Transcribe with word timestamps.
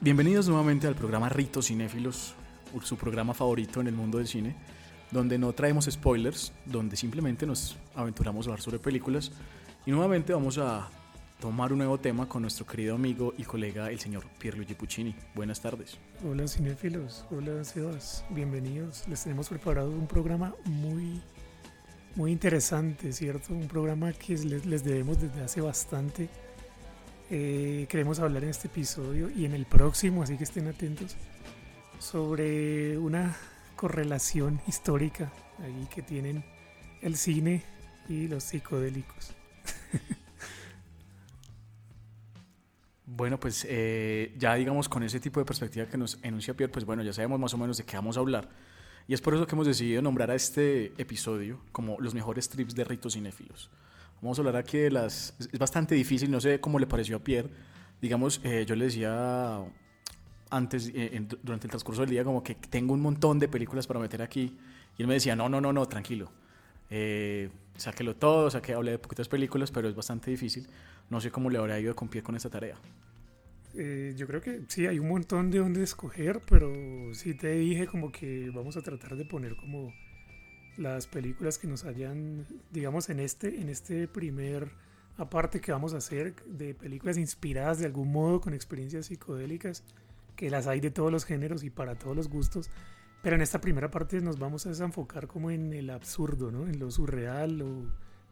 Bienvenidos 0.00 0.48
nuevamente 0.48 0.88
al 0.88 0.96
programa 0.96 1.28
Ritos 1.28 1.68
Cinéfilos, 1.68 2.34
su 2.82 2.96
programa 2.96 3.32
favorito 3.32 3.80
en 3.80 3.86
el 3.86 3.94
mundo 3.94 4.18
del 4.18 4.26
cine, 4.26 4.56
donde 5.14 5.38
no 5.38 5.52
traemos 5.52 5.84
spoilers, 5.88 6.52
donde 6.66 6.96
simplemente 6.96 7.46
nos 7.46 7.76
aventuramos 7.94 8.46
a 8.46 8.50
hablar 8.50 8.60
sobre 8.60 8.80
películas 8.80 9.30
y 9.86 9.92
nuevamente 9.92 10.32
vamos 10.32 10.58
a 10.58 10.90
tomar 11.40 11.72
un 11.72 11.78
nuevo 11.78 11.98
tema 11.98 12.28
con 12.28 12.42
nuestro 12.42 12.66
querido 12.66 12.96
amigo 12.96 13.32
y 13.38 13.44
colega 13.44 13.92
el 13.92 14.00
señor 14.00 14.24
Pierluigi 14.40 14.74
Puccini. 14.74 15.14
Buenas 15.36 15.60
tardes. 15.60 15.98
Hola 16.28 16.48
cinéfilos, 16.48 17.24
hola 17.30 17.62
Sebas, 17.62 18.24
bienvenidos. 18.28 19.06
Les 19.06 19.22
tenemos 19.22 19.48
preparado 19.48 19.88
un 19.88 20.08
programa 20.08 20.52
muy 20.64 21.22
muy 22.16 22.32
interesante, 22.32 23.12
¿cierto? 23.12 23.54
Un 23.54 23.68
programa 23.68 24.12
que 24.12 24.36
les, 24.36 24.84
debemos 24.84 25.20
desde 25.20 25.42
hace 25.42 25.60
bastante 25.60 26.28
eh, 27.30 27.86
queremos 27.88 28.18
hablar 28.18 28.42
en 28.42 28.50
este 28.50 28.66
episodio 28.66 29.30
y 29.30 29.44
en 29.44 29.52
el 29.54 29.64
próximo, 29.64 30.24
así 30.24 30.36
que 30.36 30.44
estén 30.44 30.66
atentos, 30.66 31.14
sobre 32.00 32.98
una 32.98 33.36
correlación 33.76 34.60
histórica 34.66 35.32
ahí 35.62 35.88
que 35.94 36.02
tienen 36.02 36.44
el 37.02 37.16
cine 37.16 37.62
y 38.08 38.28
los 38.28 38.44
psicodélicos. 38.44 39.34
Bueno, 43.06 43.38
pues 43.38 43.66
eh, 43.68 44.34
ya 44.38 44.54
digamos 44.54 44.88
con 44.88 45.02
ese 45.02 45.20
tipo 45.20 45.38
de 45.38 45.46
perspectiva 45.46 45.86
que 45.86 45.96
nos 45.96 46.18
enuncia 46.22 46.54
Pierre, 46.54 46.72
pues 46.72 46.84
bueno, 46.84 47.02
ya 47.02 47.12
sabemos 47.12 47.38
más 47.38 47.54
o 47.54 47.58
menos 47.58 47.76
de 47.76 47.84
qué 47.84 47.96
vamos 47.96 48.16
a 48.16 48.20
hablar. 48.20 48.48
Y 49.06 49.14
es 49.14 49.20
por 49.20 49.34
eso 49.34 49.46
que 49.46 49.54
hemos 49.54 49.66
decidido 49.66 50.00
nombrar 50.00 50.30
a 50.30 50.34
este 50.34 50.86
episodio 50.96 51.60
como 51.70 52.00
los 52.00 52.14
mejores 52.14 52.48
trips 52.48 52.74
de 52.74 52.82
ritos 52.82 53.12
cinéfilos. 53.12 53.70
Vamos 54.22 54.38
a 54.38 54.40
hablar 54.40 54.56
aquí 54.56 54.78
de 54.78 54.90
las... 54.90 55.34
Es 55.38 55.58
bastante 55.58 55.94
difícil, 55.94 56.30
no 56.30 56.40
sé 56.40 56.60
cómo 56.60 56.78
le 56.78 56.86
pareció 56.86 57.16
a 57.16 57.20
Pierre. 57.20 57.50
Digamos, 58.00 58.40
eh, 58.42 58.64
yo 58.66 58.74
le 58.74 58.86
decía 58.86 59.60
antes, 60.56 60.90
eh, 60.94 61.26
durante 61.42 61.66
el 61.66 61.70
transcurso 61.70 62.02
del 62.02 62.10
día, 62.10 62.24
como 62.24 62.42
que 62.42 62.54
tengo 62.54 62.94
un 62.94 63.00
montón 63.00 63.38
de 63.38 63.48
películas 63.48 63.86
para 63.86 64.00
meter 64.00 64.22
aquí. 64.22 64.56
Y 64.96 65.02
él 65.02 65.08
me 65.08 65.14
decía, 65.14 65.34
no, 65.34 65.48
no, 65.48 65.60
no, 65.60 65.72
no, 65.72 65.86
tranquilo. 65.86 66.30
Eh, 66.90 67.50
sáquelo 67.76 68.16
todo, 68.16 68.50
saque, 68.50 68.74
hable 68.74 68.92
de 68.92 68.98
poquitas 68.98 69.28
películas, 69.28 69.70
pero 69.70 69.88
es 69.88 69.94
bastante 69.94 70.30
difícil. 70.30 70.66
No 71.10 71.20
sé 71.20 71.30
cómo 71.30 71.50
le 71.50 71.58
habrá 71.58 71.78
ido 71.80 71.94
con 71.96 72.08
Pierre 72.08 72.24
con 72.24 72.36
esta 72.36 72.50
tarea. 72.50 72.76
Eh, 73.76 74.14
yo 74.16 74.26
creo 74.26 74.40
que 74.40 74.62
sí, 74.68 74.86
hay 74.86 75.00
un 75.00 75.08
montón 75.08 75.50
de 75.50 75.58
donde 75.58 75.82
escoger, 75.82 76.40
pero 76.48 76.72
sí 77.12 77.34
te 77.34 77.50
dije 77.52 77.86
como 77.86 78.12
que 78.12 78.50
vamos 78.54 78.76
a 78.76 78.82
tratar 78.82 79.16
de 79.16 79.24
poner 79.24 79.56
como 79.56 79.92
las 80.76 81.08
películas 81.08 81.58
que 81.58 81.66
nos 81.66 81.84
hayan, 81.84 82.46
digamos, 82.70 83.08
en 83.08 83.18
este, 83.18 83.60
en 83.60 83.68
este 83.68 84.06
primer 84.06 84.70
aparte 85.16 85.60
que 85.60 85.72
vamos 85.72 85.94
a 85.94 85.98
hacer 85.98 86.34
de 86.44 86.74
películas 86.74 87.18
inspiradas 87.18 87.78
de 87.78 87.86
algún 87.86 88.10
modo 88.10 88.40
con 88.40 88.54
experiencias 88.54 89.06
psicodélicas, 89.06 89.84
que 90.36 90.50
las 90.50 90.66
hay 90.66 90.80
de 90.80 90.90
todos 90.90 91.10
los 91.10 91.24
géneros 91.24 91.64
y 91.64 91.70
para 91.70 91.94
todos 91.94 92.16
los 92.16 92.28
gustos. 92.28 92.70
Pero 93.22 93.36
en 93.36 93.42
esta 93.42 93.60
primera 93.60 93.90
parte 93.90 94.20
nos 94.20 94.38
vamos 94.38 94.66
a 94.66 94.68
desenfocar 94.68 95.26
como 95.26 95.50
en 95.50 95.72
el 95.72 95.90
absurdo, 95.90 96.50
¿no? 96.50 96.66
En 96.66 96.78
lo 96.78 96.90
surreal, 96.90 97.58
lo 97.58 97.86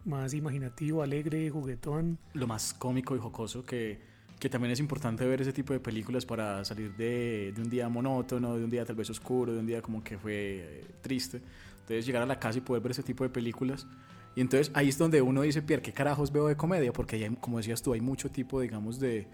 más 0.05 0.35
imaginativo, 0.35 1.03
alegre, 1.03 1.49
juguetón. 1.49 2.19
Lo 2.35 2.47
más 2.47 2.75
cómico 2.75 3.17
y 3.17 3.19
jocoso 3.19 3.65
que, 3.65 4.01
que 4.39 4.51
también 4.51 4.73
es 4.73 4.81
importante 4.81 5.25
ver 5.27 5.41
ese 5.41 5.53
tipo 5.53 5.73
de 5.73 5.81
películas 5.81 6.27
para 6.27 6.65
salir 6.65 6.95
de, 6.97 7.53
de, 7.55 7.63
un 7.63 7.71
día 7.71 7.89
monótono, 7.89 8.57
de 8.57 8.65
un 8.65 8.71
día 8.71 8.85
tal 8.85 8.97
vez 8.97 9.09
oscuro, 9.09 9.53
de 9.55 9.61
un 9.61 9.67
día 9.67 9.81
como 9.81 10.05
que 10.05 10.19
fue 10.19 10.35
eh, 10.35 10.85
triste. 11.01 11.41
Entonces 11.81 12.05
llegar 12.05 12.23
a 12.23 12.27
la 12.27 12.39
casa 12.39 12.59
y 12.59 12.61
poder 12.61 12.83
ver 12.83 12.93
ese 12.93 13.03
tipo 13.03 13.25
de 13.25 13.31
películas. 13.31 13.87
Y 14.35 14.41
entonces 14.41 14.71
ahí 14.75 14.89
es 14.89 14.99
donde 14.99 15.23
uno 15.23 15.43
dice, 15.43 15.63
Pierre, 15.63 15.83
¿qué 15.83 15.93
carajos 15.93 16.33
veo 16.33 16.49
de 16.49 16.57
comedia? 16.57 16.93
Porque 16.93 17.17
hay, 17.17 17.37
como 17.37 17.59
decías 17.59 17.83
tú, 17.83 17.93
hay 17.93 18.01
mucho 18.01 18.31
tipo, 18.31 18.61
digamos, 18.61 18.99
de, 18.99 19.27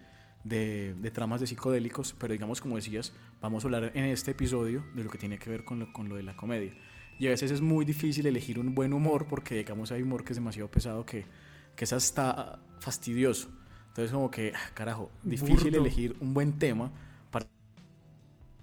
de, 0.49 0.95
de, 0.95 1.11
tramas 1.11 1.41
de 1.41 1.47
psicodélicos, 1.47 2.15
pero 2.19 2.33
digamos, 2.33 2.61
como 2.61 2.77
decías, 2.77 3.13
vamos 3.41 3.65
a 3.65 3.67
hablar 3.67 3.93
en 3.95 4.05
este 4.05 4.33
episodio 4.33 4.85
de 4.95 5.05
lo 5.05 5.11
que 5.11 5.19
tiene 5.19 5.39
que 5.39 5.51
ver 5.51 5.65
con 5.65 5.79
lo, 5.79 5.93
con 5.93 6.09
lo 6.09 6.17
de 6.17 6.23
la 6.23 6.37
comedia. 6.37 6.73
Y 7.19 7.27
a 7.27 7.31
veces 7.31 7.51
es 7.51 7.61
muy 7.61 7.85
difícil 7.85 8.27
elegir 8.27 8.59
un 8.59 8.75
buen 8.75 8.93
humor 8.93 9.27
porque, 9.29 9.57
digamos, 9.57 9.91
hay 9.91 10.03
humor 10.03 10.25
que 10.25 10.33
es 10.33 10.37
demasiado 10.37 10.71
pesado 10.71 11.05
que, 11.05 11.27
que 11.75 11.85
es 11.85 11.93
hasta 11.93 12.61
fastidioso. 12.81 13.49
Entonces, 13.89 14.13
como 14.13 14.31
que, 14.31 14.53
ah, 14.55 14.71
carajo, 14.75 15.11
difícil 15.25 15.71
Burdo. 15.71 15.81
elegir 15.81 16.17
un 16.21 16.33
buen 16.33 16.59
tema 16.59 16.93
para, 17.31 17.47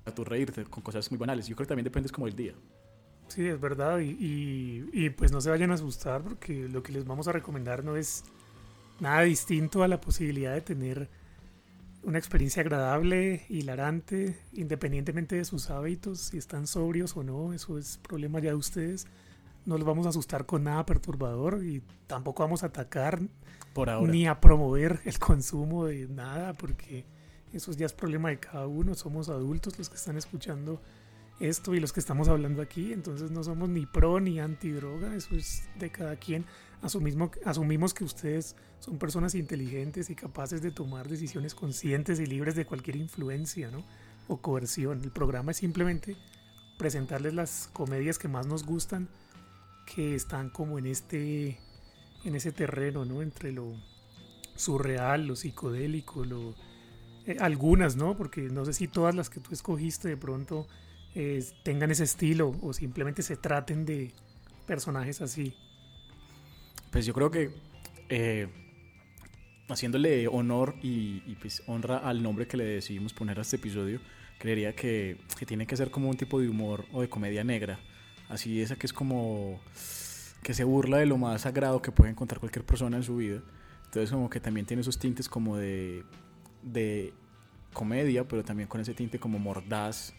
para 0.03 0.15
tú 0.15 0.23
reírte 0.23 0.63
con 0.63 0.81
cosas 0.81 1.11
muy 1.11 1.17
banales. 1.17 1.47
Yo 1.47 1.55
creo 1.55 1.65
que 1.65 1.69
también 1.69 1.83
depende 1.83 2.09
como 2.09 2.27
del 2.27 2.35
día. 2.35 2.53
Sí, 3.27 3.45
es 3.45 3.59
verdad. 3.59 3.99
Y, 3.99 4.11
y, 4.11 4.89
y, 4.93 5.09
pues 5.09 5.33
no 5.33 5.41
se 5.41 5.49
vayan 5.49 5.71
a 5.71 5.73
asustar 5.73 6.21
porque 6.21 6.69
lo 6.69 6.81
que 6.81 6.93
les 6.93 7.05
vamos 7.05 7.27
a 7.27 7.33
recomendar 7.33 7.83
no 7.83 7.97
es 7.97 8.23
nada 9.01 9.21
distinto 9.23 9.83
a 9.83 9.89
la 9.89 9.99
posibilidad 9.99 10.53
de 10.53 10.61
tener 10.61 11.09
una 12.05 12.19
experiencia 12.19 12.61
agradable, 12.61 13.45
hilarante, 13.49 14.37
independientemente 14.53 15.35
de 15.35 15.43
sus 15.43 15.71
hábitos, 15.71 16.19
si 16.19 16.37
están 16.37 16.67
sobrios 16.67 17.17
o 17.17 17.23
no, 17.23 17.51
eso 17.51 17.79
es 17.79 17.97
problema 17.97 18.39
ya 18.39 18.51
de 18.51 18.55
ustedes. 18.55 19.07
No 19.65 19.77
los 19.77 19.85
vamos 19.87 20.05
a 20.05 20.09
asustar 20.09 20.45
con 20.45 20.63
nada 20.63 20.85
perturbador 20.85 21.63
y 21.65 21.81
tampoco 22.05 22.43
vamos 22.43 22.61
a 22.61 22.67
atacar 22.67 23.19
Por 23.73 23.89
ahora. 23.89 24.11
ni 24.11 24.27
a 24.27 24.39
promover 24.39 24.99
el 25.05 25.17
consumo 25.17 25.85
de 25.85 26.07
nada 26.07 26.53
porque 26.53 27.05
eso 27.51 27.71
ya 27.71 27.87
es 27.87 27.93
problema 27.93 28.29
de 28.29 28.39
cada 28.39 28.67
uno. 28.67 28.93
Somos 28.93 29.27
adultos 29.29 29.79
los 29.79 29.89
que 29.89 29.95
están 29.95 30.15
escuchando 30.15 30.79
esto 31.39 31.73
y 31.75 31.79
los 31.79 31.91
que 31.91 31.99
estamos 31.99 32.27
hablando 32.27 32.61
aquí, 32.61 32.93
entonces 32.93 33.31
no 33.31 33.43
somos 33.43 33.69
ni 33.69 33.85
pro 33.85 34.19
ni 34.19 34.39
anti 34.39 34.71
droga, 34.71 35.15
eso 35.15 35.35
es 35.35 35.63
de 35.77 35.89
cada 35.89 36.15
quien. 36.15 36.45
Asumimos, 36.81 37.31
asumimos 37.43 37.93
que 37.93 38.03
ustedes 38.03 38.55
son 38.79 38.97
personas 38.97 39.35
inteligentes 39.35 40.09
y 40.09 40.15
capaces 40.15 40.61
de 40.61 40.71
tomar 40.71 41.07
decisiones 41.09 41.55
conscientes 41.55 42.19
y 42.19 42.25
libres 42.25 42.55
de 42.55 42.65
cualquier 42.65 42.95
influencia 42.97 43.71
¿no? 43.71 43.83
o 44.27 44.37
coerción. 44.37 45.01
El 45.03 45.11
programa 45.11 45.51
es 45.51 45.57
simplemente 45.57 46.15
presentarles 46.77 47.33
las 47.33 47.69
comedias 47.73 48.19
que 48.19 48.27
más 48.27 48.47
nos 48.47 48.65
gustan, 48.65 49.09
que 49.85 50.15
están 50.15 50.49
como 50.49 50.77
en 50.79 50.87
este 50.87 51.59
en 52.23 52.35
ese 52.35 52.51
terreno, 52.51 53.05
¿no? 53.05 53.21
Entre 53.21 53.51
lo 53.51 53.73
surreal, 54.55 55.27
lo 55.27 55.35
psicodélico, 55.35 56.25
lo 56.25 56.55
eh, 57.27 57.37
algunas, 57.39 57.95
¿no? 57.95 58.17
Porque 58.17 58.41
no 58.41 58.65
sé 58.65 58.73
si 58.73 58.87
todas 58.87 59.13
las 59.15 59.29
que 59.29 59.39
tú 59.39 59.51
escogiste 59.51 60.07
de 60.07 60.17
pronto 60.17 60.67
eh, 61.15 61.43
tengan 61.63 61.91
ese 61.91 62.03
estilo 62.03 62.55
o 62.61 62.73
simplemente 62.73 63.21
se 63.23 63.37
traten 63.37 63.85
de 63.85 64.11
personajes 64.67 65.21
así. 65.21 65.55
Pues 66.91 67.05
yo 67.05 67.13
creo 67.13 67.31
que 67.31 67.51
eh, 68.09 68.47
haciéndole 69.69 70.27
honor 70.27 70.75
y, 70.81 71.23
y, 71.25 71.35
pues 71.39 71.63
honra 71.67 71.97
al 71.97 72.21
nombre 72.21 72.47
que 72.47 72.57
le 72.57 72.65
decidimos 72.65 73.13
poner 73.13 73.39
a 73.39 73.41
este 73.41 73.55
episodio, 73.55 73.99
creería 74.39 74.75
que, 74.75 75.17
que, 75.37 75.45
tiene 75.45 75.65
que 75.65 75.75
ser 75.77 75.89
como 75.89 76.09
un 76.09 76.17
tipo 76.17 76.39
de 76.39 76.49
humor 76.49 76.85
o 76.91 77.01
de 77.01 77.09
comedia 77.09 77.43
negra. 77.43 77.79
Así 78.29 78.61
esa 78.61 78.75
que 78.75 78.87
es 78.87 78.93
como 78.93 79.59
que 80.43 80.53
se 80.53 80.63
burla 80.63 80.97
de 80.97 81.05
lo 81.05 81.17
más 81.17 81.41
sagrado 81.41 81.81
que 81.81 81.91
puede 81.91 82.11
encontrar 82.11 82.39
cualquier 82.39 82.65
persona 82.65 82.97
en 82.97 83.03
su 83.03 83.17
vida. 83.17 83.41
Entonces 83.85 84.11
como 84.11 84.29
que 84.29 84.39
también 84.39 84.65
tiene 84.65 84.81
esos 84.81 84.99
tintes 84.99 85.29
como 85.29 85.57
de, 85.57 86.03
de 86.61 87.13
comedia, 87.73 88.27
pero 88.27 88.43
también 88.43 88.67
con 88.67 88.81
ese 88.81 88.93
tinte 88.93 89.19
como 89.19 89.39
mordaz, 89.39 90.13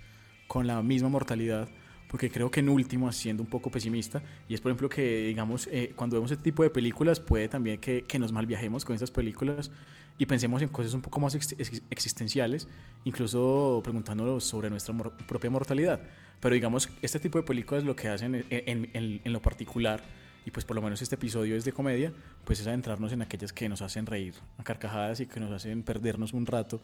con 0.47 0.67
la 0.67 0.83
misma 0.83 1.09
mortalidad, 1.09 1.69
porque 2.09 2.31
creo 2.31 2.51
que 2.51 2.61
en 2.61 2.69
último, 2.69 3.11
siendo 3.13 3.43
un 3.43 3.49
poco 3.49 3.71
pesimista, 3.71 4.23
y 4.49 4.55
es 4.55 4.61
por 4.61 4.71
ejemplo 4.71 4.89
que, 4.89 5.27
digamos, 5.27 5.69
eh, 5.73 5.93
cuando 5.97 6.17
vemos 6.17 6.31
este 6.31 6.45
tipo 6.45 6.63
de 6.63 6.71
películas, 6.71 7.21
puede 7.21 7.49
también 7.49 7.79
que, 7.79 8.03
que 8.03 8.19
nos 8.19 8.33
malviajemos 8.33 8.85
con 8.85 8.95
esas 8.95 9.11
películas 9.11 9.71
y 10.19 10.27
pensemos 10.27 10.63
en 10.63 10.69
cosas 10.69 10.95
un 10.95 11.03
poco 11.03 11.21
más 11.21 11.35
ex 11.35 11.55
existenciales, 11.91 12.69
incluso 13.05 13.81
preguntándonos 13.83 14.45
sobre 14.45 14.71
nuestra 14.71 14.95
mor 14.95 15.13
propia 15.27 15.51
mortalidad. 15.51 16.01
Pero 16.41 16.55
digamos, 16.55 16.89
este 17.03 17.19
tipo 17.19 17.39
de 17.39 17.45
películas 17.45 17.85
lo 17.85 17.97
que 17.97 18.09
hacen 18.09 18.35
en, 18.35 18.47
en, 18.51 18.91
en, 18.95 19.21
en, 19.25 19.33
lo 19.33 19.43
particular, 19.43 20.03
y 20.45 20.51
pues 20.51 20.65
por 20.65 20.77
lo 20.77 20.83
menos 20.83 21.03
este 21.03 21.17
episodio 21.17 21.57
es 21.57 21.65
de 21.65 21.73
comedia, 21.73 22.13
pues 22.45 22.61
es 22.61 22.67
adentrarnos 22.67 23.13
en 23.13 23.23
aquellas 23.23 23.53
que 23.53 23.69
nos 23.69 23.83
hacen 23.83 24.07
reír 24.07 24.35
a 24.59 24.63
carcajadas 24.63 25.21
y 25.21 25.27
que 25.27 25.41
nos 25.41 25.51
hacen 25.51 25.83
perdernos 25.83 26.33
un 26.33 26.47
rato 26.47 26.81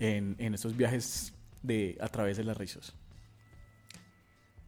en 0.00 0.54
estos 0.54 0.76
viajes 0.76 1.32
de, 1.62 1.96
a 2.00 2.08
través 2.08 2.36
de 2.36 2.44
las 2.44 2.56
risas. 2.56 2.94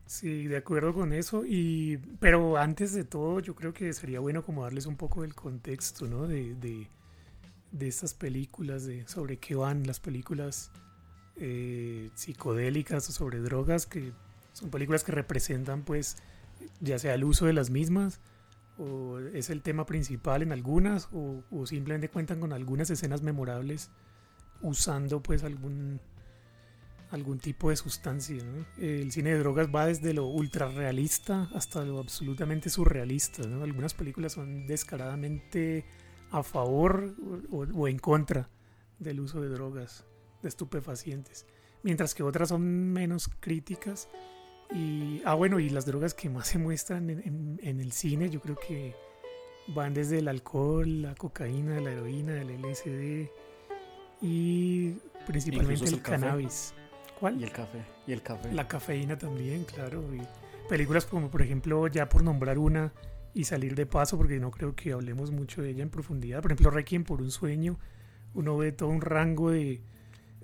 Sí, 0.07 0.47
de 0.47 0.57
acuerdo 0.57 0.95
con 0.95 1.13
eso. 1.13 1.45
Y, 1.45 1.99
pero 2.21 2.57
antes 2.57 2.93
de 2.95 3.05
todo, 3.05 3.41
yo 3.41 3.55
creo 3.55 3.73
que 3.73 3.93
sería 3.93 4.21
bueno 4.21 4.45
como 4.45 4.63
darles 4.63 4.87
un 4.87 4.97
poco 4.97 5.23
del 5.23 5.35
contexto, 5.35 6.07
¿no? 6.07 6.27
De, 6.29 6.55
de, 6.55 6.89
de 7.73 7.89
estas 7.89 8.15
películas, 8.15 8.87
de 8.87 9.07
sobre 9.09 9.39
qué 9.39 9.57
van 9.57 9.87
las 9.87 9.99
películas 9.99 10.71
eh, 11.37 12.11
psicodélicas 12.15 13.09
o 13.09 13.13
sobre 13.13 13.41
drogas, 13.41 13.87
que 13.87 14.13
son 14.53 14.71
películas 14.71 15.03
que 15.03 15.13
representan, 15.13 15.83
pues, 15.83 16.17
ya 16.81 16.99
sea 16.99 17.15
el 17.15 17.25
uso 17.25 17.47
de 17.47 17.53
las 17.53 17.71
mismas, 17.71 18.21
o 18.79 19.19
es 19.19 19.51
el 19.51 19.63
tema 19.63 19.87
principal 19.87 20.43
en 20.43 20.53
algunas, 20.53 21.09
o, 21.13 21.43
o 21.51 21.67
simplemente 21.67 22.09
cuentan 22.09 22.41
con 22.41 22.53
algunas 22.53 22.91
escenas 22.91 23.23
memorables 23.23 23.91
usando 24.63 25.23
pues 25.23 25.45
algún 25.45 26.01
algún 27.11 27.39
tipo 27.39 27.71
de 27.71 27.77
sustancia. 27.77 28.43
¿no? 28.43 28.67
El 28.79 29.13
cine 29.13 29.31
de 29.31 29.39
drogas 29.39 29.69
va 29.75 29.87
desde 29.87 30.13
lo 30.13 30.27
ultra 30.27 30.69
realista 30.69 31.49
hasta 31.55 31.85
lo 31.85 31.99
absolutamente 31.99 32.71
surrealista. 32.71 33.47
¿no? 33.47 33.63
Algunas 33.63 33.95
películas 33.95 34.33
son 34.33 34.67
descaradamente 34.67 35.85
a 36.31 36.43
favor 36.43 37.15
o, 37.51 37.59
o, 37.59 37.89
en 37.89 37.99
contra 37.99 38.51
del 38.99 39.21
uso 39.21 39.41
de 39.41 39.49
drogas, 39.49 40.05
de 40.43 40.49
estupefacientes, 40.49 41.47
mientras 41.83 42.15
que 42.15 42.23
otras 42.23 42.49
son 42.49 42.93
menos 42.93 43.31
críticas. 43.41 44.09
Y, 44.75 45.23
ah, 45.25 45.35
bueno, 45.35 45.61
y 45.61 45.71
las 45.71 45.87
drogas 45.87 46.15
que 46.15 46.29
más 46.29 46.49
se 46.49 46.59
muestran 46.59 47.09
en, 47.11 47.21
en, 47.21 47.61
en 47.63 47.81
el 47.81 47.93
cine, 47.93 48.31
yo 48.31 48.41
creo 48.41 48.57
que 48.57 48.97
van 49.69 49.95
desde 49.95 50.19
el 50.19 50.29
alcohol, 50.29 51.03
la 51.03 51.15
cocaína, 51.15 51.81
la 51.81 51.93
heroína, 51.93 52.41
el 52.41 52.61
LSD 52.63 53.29
y 54.23 54.93
principalmente 55.27 55.85
el, 55.85 55.95
el 55.95 56.03
cannabis. 56.03 56.75
¿Cuál? 57.19 57.41
Y 57.41 57.45
el 57.45 57.53
café. 57.53 57.85
Y 58.07 58.13
el 58.13 58.23
café. 58.23 58.53
La 58.53 58.69
cafeína 58.69 59.17
también, 59.17 59.65
claro. 59.65 60.03
Y 60.15 60.21
películas 60.69 61.07
como, 61.07 61.31
por 61.31 61.43
ejemplo, 61.43 61.87
ya 61.89 62.09
por 62.09 62.23
nombrar 62.23 62.59
una 62.59 62.93
y 63.35 63.45
salir 63.45 63.75
de 63.75 63.87
paso, 63.87 64.17
porque 64.17 64.39
no 64.39 64.51
creo 64.51 64.75
que 64.75 64.93
hablemos 64.93 65.31
mucho 65.31 65.63
de 65.63 65.71
ella 65.71 65.83
en 65.83 65.91
profundidad. 65.91 66.43
Por 66.43 66.53
ejemplo, 66.53 66.71
Requiem 66.71 67.05
por 67.05 67.21
un 67.21 67.31
sueño, 67.31 67.79
uno 68.35 68.57
ve 68.57 68.73
todo 68.73 68.89
un 68.89 69.01
rango 69.01 69.51
de, 69.51 69.81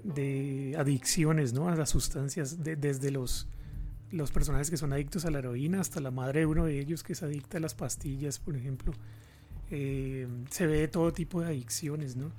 de 0.03 0.75
adicciones, 0.79 1.53
¿no? 1.53 1.69
A 1.69 1.77
las 1.77 1.91
sustancias, 1.91 2.63
de, 2.63 2.77
desde 2.77 3.11
los, 3.11 3.49
los 4.11 4.31
personajes 4.31 4.71
que 4.71 4.77
son 4.77 4.93
adictos 4.93 5.25
a 5.25 5.31
la 5.31 5.39
heroína 5.39 5.81
hasta 5.81 6.01
la 6.01 6.11
madre 6.11 6.41
de 6.41 6.47
uno 6.47 6.65
de 6.67 6.79
ellos 6.79 7.03
que 7.03 7.15
es 7.15 7.23
adicta 7.23 7.59
a 7.59 7.61
las 7.61 7.75
pastillas, 7.75 8.39
por 8.39 8.57
ejemplo. 8.57 8.93
Eh, 9.71 10.29
se 10.51 10.67
ve 10.67 10.87
todo 10.89 11.13
tipo 11.13 11.41
de 11.41 11.47
adicciones, 11.47 12.17
¿no? 12.17 12.31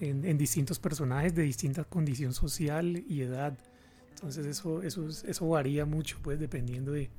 En, 0.00 0.24
en, 0.24 0.38
distintos 0.38 0.78
personajes 0.78 1.34
de 1.34 1.42
distinta 1.42 1.84
condición 1.84 2.32
social 2.32 3.04
y 3.08 3.22
edad. 3.22 3.58
Entonces 4.10 4.46
eso, 4.46 4.82
eso, 4.82 5.08
eso 5.08 5.48
varía 5.48 5.84
mucho, 5.84 6.18
pues, 6.22 6.38
dependiendo 6.38 6.92
de, 6.92 7.10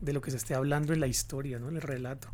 de, 0.00 0.12
lo 0.12 0.20
que 0.20 0.30
se 0.30 0.36
esté 0.36 0.54
hablando 0.54 0.92
en 0.92 1.00
la 1.00 1.06
historia, 1.06 1.58
¿no? 1.58 1.68
En 1.68 1.76
el 1.76 1.82
relato. 1.82 2.28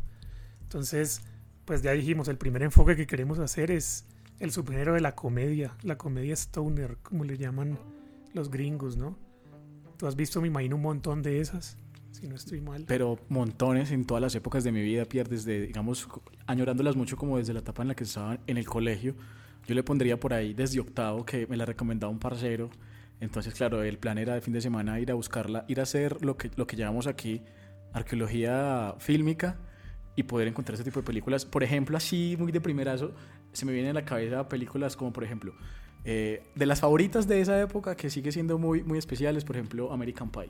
Entonces, 0.63 1.21
pues 1.65 1.81
ya 1.81 1.91
dijimos, 1.91 2.27
el 2.27 2.37
primer 2.37 2.63
enfoque 2.63 2.95
que 2.95 3.07
queremos 3.07 3.39
hacer 3.39 3.71
es 3.71 4.05
el 4.39 4.51
subgénero 4.51 4.93
de 4.93 5.01
la 5.01 5.15
comedia, 5.15 5.75
la 5.83 5.97
comedia 5.97 6.33
stoner, 6.33 6.97
como 7.03 7.23
le 7.25 7.37
llaman 7.37 7.77
los 8.33 8.49
gringos, 8.49 8.95
¿no? 8.97 9.17
Tú 9.97 10.07
has 10.07 10.15
visto, 10.15 10.41
me 10.41 10.47
imagino, 10.47 10.77
un 10.77 10.81
montón 10.81 11.21
de 11.21 11.41
esas, 11.41 11.77
si 12.11 12.27
no 12.27 12.35
estoy 12.35 12.61
mal. 12.61 12.85
Pero 12.87 13.19
montones 13.27 13.91
en 13.91 14.05
todas 14.05 14.21
las 14.21 14.33
épocas 14.35 14.63
de 14.63 14.71
mi 14.71 14.81
vida, 14.81 15.03
Pierre, 15.05 15.29
desde, 15.29 15.67
digamos, 15.67 16.07
añorándolas 16.47 16.95
mucho 16.95 17.17
como 17.17 17.37
desde 17.37 17.53
la 17.53 17.59
etapa 17.59 17.81
en 17.81 17.89
la 17.89 17.95
que 17.95 18.05
estaba 18.05 18.39
en 18.47 18.57
el 18.57 18.65
colegio 18.65 19.15
yo 19.69 19.75
le 19.75 19.83
pondría 19.83 20.19
por 20.19 20.33
ahí 20.33 20.55
desde 20.55 20.79
octavo, 20.79 21.23
que 21.23 21.45
me 21.45 21.55
la 21.55 21.63
recomendaba 21.63 22.11
un 22.11 22.17
parcero. 22.17 22.71
Entonces, 23.19 23.53
claro, 23.53 23.83
el 23.83 23.99
plan 23.99 24.17
era 24.17 24.33
de 24.33 24.41
fin 24.41 24.51
de 24.51 24.61
semana 24.61 24.99
ir 24.99 25.11
a 25.11 25.13
buscarla, 25.13 25.63
ir 25.67 25.79
a 25.79 25.83
hacer 25.83 26.25
lo 26.25 26.37
que, 26.37 26.49
lo 26.55 26.65
que 26.65 26.75
llamamos 26.75 27.05
aquí 27.05 27.43
arqueología 27.93 28.95
fílmica 28.97 29.57
y 30.15 30.23
poder 30.23 30.47
encontrar 30.47 30.73
ese 30.73 30.83
tipo 30.83 31.01
de 31.01 31.05
películas. 31.05 31.45
Por 31.45 31.61
ejemplo, 31.61 31.97
así 31.97 32.35
muy 32.39 32.51
de 32.51 32.59
primerazo, 32.59 33.13
se 33.53 33.63
me 33.67 33.71
vienen 33.71 33.91
a 33.91 33.93
la 33.93 34.05
cabeza 34.05 34.49
películas 34.49 34.95
como, 34.95 35.13
por 35.13 35.23
ejemplo, 35.23 35.53
eh, 36.03 36.41
de 36.55 36.65
las 36.65 36.79
favoritas 36.79 37.27
de 37.27 37.39
esa 37.39 37.61
época 37.61 37.95
que 37.95 38.09
sigue 38.09 38.31
siendo 38.31 38.57
muy, 38.57 38.81
muy 38.81 38.97
especiales, 38.97 39.43
por 39.43 39.55
ejemplo, 39.55 39.93
American 39.93 40.31
Pie. 40.31 40.49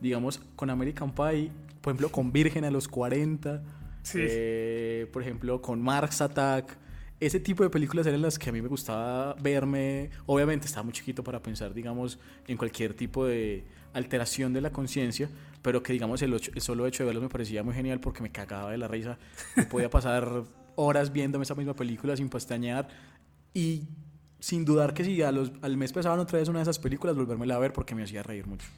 Digamos, 0.00 0.40
con 0.56 0.70
American 0.70 1.14
Pie, 1.14 1.52
por 1.80 1.92
ejemplo, 1.92 2.10
con 2.10 2.32
Virgen 2.32 2.64
a 2.64 2.72
los 2.72 2.88
40, 2.88 3.62
sí. 4.02 4.18
eh, 4.20 5.08
por 5.12 5.22
ejemplo, 5.22 5.62
con 5.62 5.80
Mars 5.80 6.20
Attack 6.20 6.84
ese 7.18 7.40
tipo 7.40 7.62
de 7.62 7.70
películas 7.70 8.06
eran 8.06 8.20
las 8.20 8.38
que 8.38 8.50
a 8.50 8.52
mí 8.52 8.60
me 8.60 8.68
gustaba 8.68 9.34
verme. 9.34 10.10
Obviamente 10.26 10.66
estaba 10.66 10.84
muy 10.84 10.92
chiquito 10.92 11.24
para 11.24 11.42
pensar, 11.42 11.72
digamos, 11.72 12.18
en 12.46 12.56
cualquier 12.56 12.94
tipo 12.94 13.24
de 13.24 13.64
alteración 13.94 14.52
de 14.52 14.60
la 14.60 14.70
conciencia, 14.70 15.30
pero 15.62 15.82
que, 15.82 15.92
digamos, 15.92 16.20
el, 16.20 16.34
ocho, 16.34 16.50
el, 16.54 16.60
solo 16.60 16.86
hecho 16.86 17.02
de 17.02 17.06
verlos 17.06 17.22
me 17.22 17.30
parecía 17.30 17.62
muy 17.62 17.74
genial 17.74 18.00
porque 18.00 18.22
me 18.22 18.30
cagaba 18.30 18.70
de 18.70 18.78
la 18.78 18.88
risa. 18.88 19.18
Me 19.56 19.64
podía 19.64 19.88
pasar 19.88 20.44
horas 20.76 21.12
viéndome 21.12 21.44
esa 21.44 21.54
misma 21.54 21.74
película 21.74 22.16
sin 22.16 22.28
pestañear 22.28 22.88
y 23.54 23.88
sin 24.38 24.66
dudar 24.66 24.92
que 24.92 25.02
si 25.02 25.22
a 25.22 25.32
los, 25.32 25.52
al 25.62 25.78
mes 25.78 25.92
pasaban 25.92 26.20
otra 26.20 26.38
vez 26.38 26.48
una 26.48 26.58
de 26.58 26.64
esas 26.64 26.78
películas, 26.78 27.16
volvérmela 27.16 27.56
a 27.56 27.58
ver 27.58 27.72
porque 27.72 27.94
me 27.94 28.02
hacía 28.02 28.22
reír 28.22 28.46
mucho. 28.46 28.68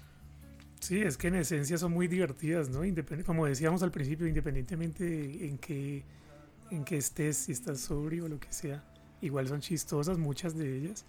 Sí, 0.79 1.01
es 1.03 1.17
que 1.17 1.27
en 1.27 1.35
esencia 1.35 1.77
son 1.77 1.93
muy 1.93 2.07
divertidas, 2.07 2.69
¿no? 2.69 2.85
Independ 2.85 3.25
como 3.25 3.47
decíamos 3.47 3.83
al 3.83 3.91
principio, 3.91 4.29
independientemente 4.29 5.49
en 5.49 5.59
que 5.59 6.05
en 6.71 6.85
que 6.85 6.97
estés, 6.97 7.37
si 7.37 7.53
estás 7.53 7.81
sobrio 7.81 8.27
o 8.27 8.29
lo 8.29 8.39
que 8.39 8.53
sea. 8.53 8.85
Igual 9.21 9.49
son 9.49 9.61
chistosas 9.61 10.19
muchas 10.19 10.57
de 10.57 10.77
ellas. 10.77 11.05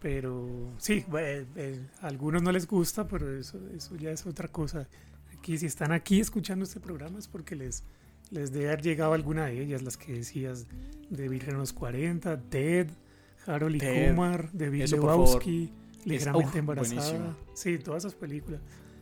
Pero 0.00 0.48
sí, 0.78 1.04
eh, 1.18 1.44
eh, 1.56 1.80
a 2.00 2.06
algunos 2.06 2.42
no 2.42 2.52
les 2.52 2.66
gusta, 2.66 3.08
pero 3.08 3.36
eso, 3.36 3.58
eso 3.74 3.96
ya 3.96 4.10
es 4.10 4.26
otra 4.26 4.48
cosa. 4.48 4.88
Aquí, 5.36 5.58
si 5.58 5.66
están 5.66 5.92
aquí 5.92 6.20
escuchando 6.20 6.64
este 6.64 6.78
programa 6.78 7.18
es 7.18 7.26
porque 7.26 7.56
les, 7.56 7.82
les 8.30 8.52
debe 8.52 8.68
haber 8.68 8.82
llegado 8.82 9.12
alguna 9.12 9.46
de 9.46 9.60
ellas, 9.60 9.82
las 9.82 9.96
que 9.96 10.12
decías 10.12 10.66
de 11.10 11.28
Virgen 11.28 11.58
los 11.58 11.72
40, 11.72 12.40
Ted, 12.42 12.88
Harold 13.46 13.76
y 13.76 13.78
Ted, 13.78 14.10
Kumar, 14.10 14.52
de 14.52 14.70
Big 14.70 14.88
Lebowski, 14.88 15.72
Ligeramente 16.04 16.52
oh, 16.54 16.58
Embarazada. 16.58 17.00
Buenísimo. 17.00 17.36
Sí, 17.54 17.78
todas 17.78 18.04
esas 18.04 18.14
películas. 18.14 18.60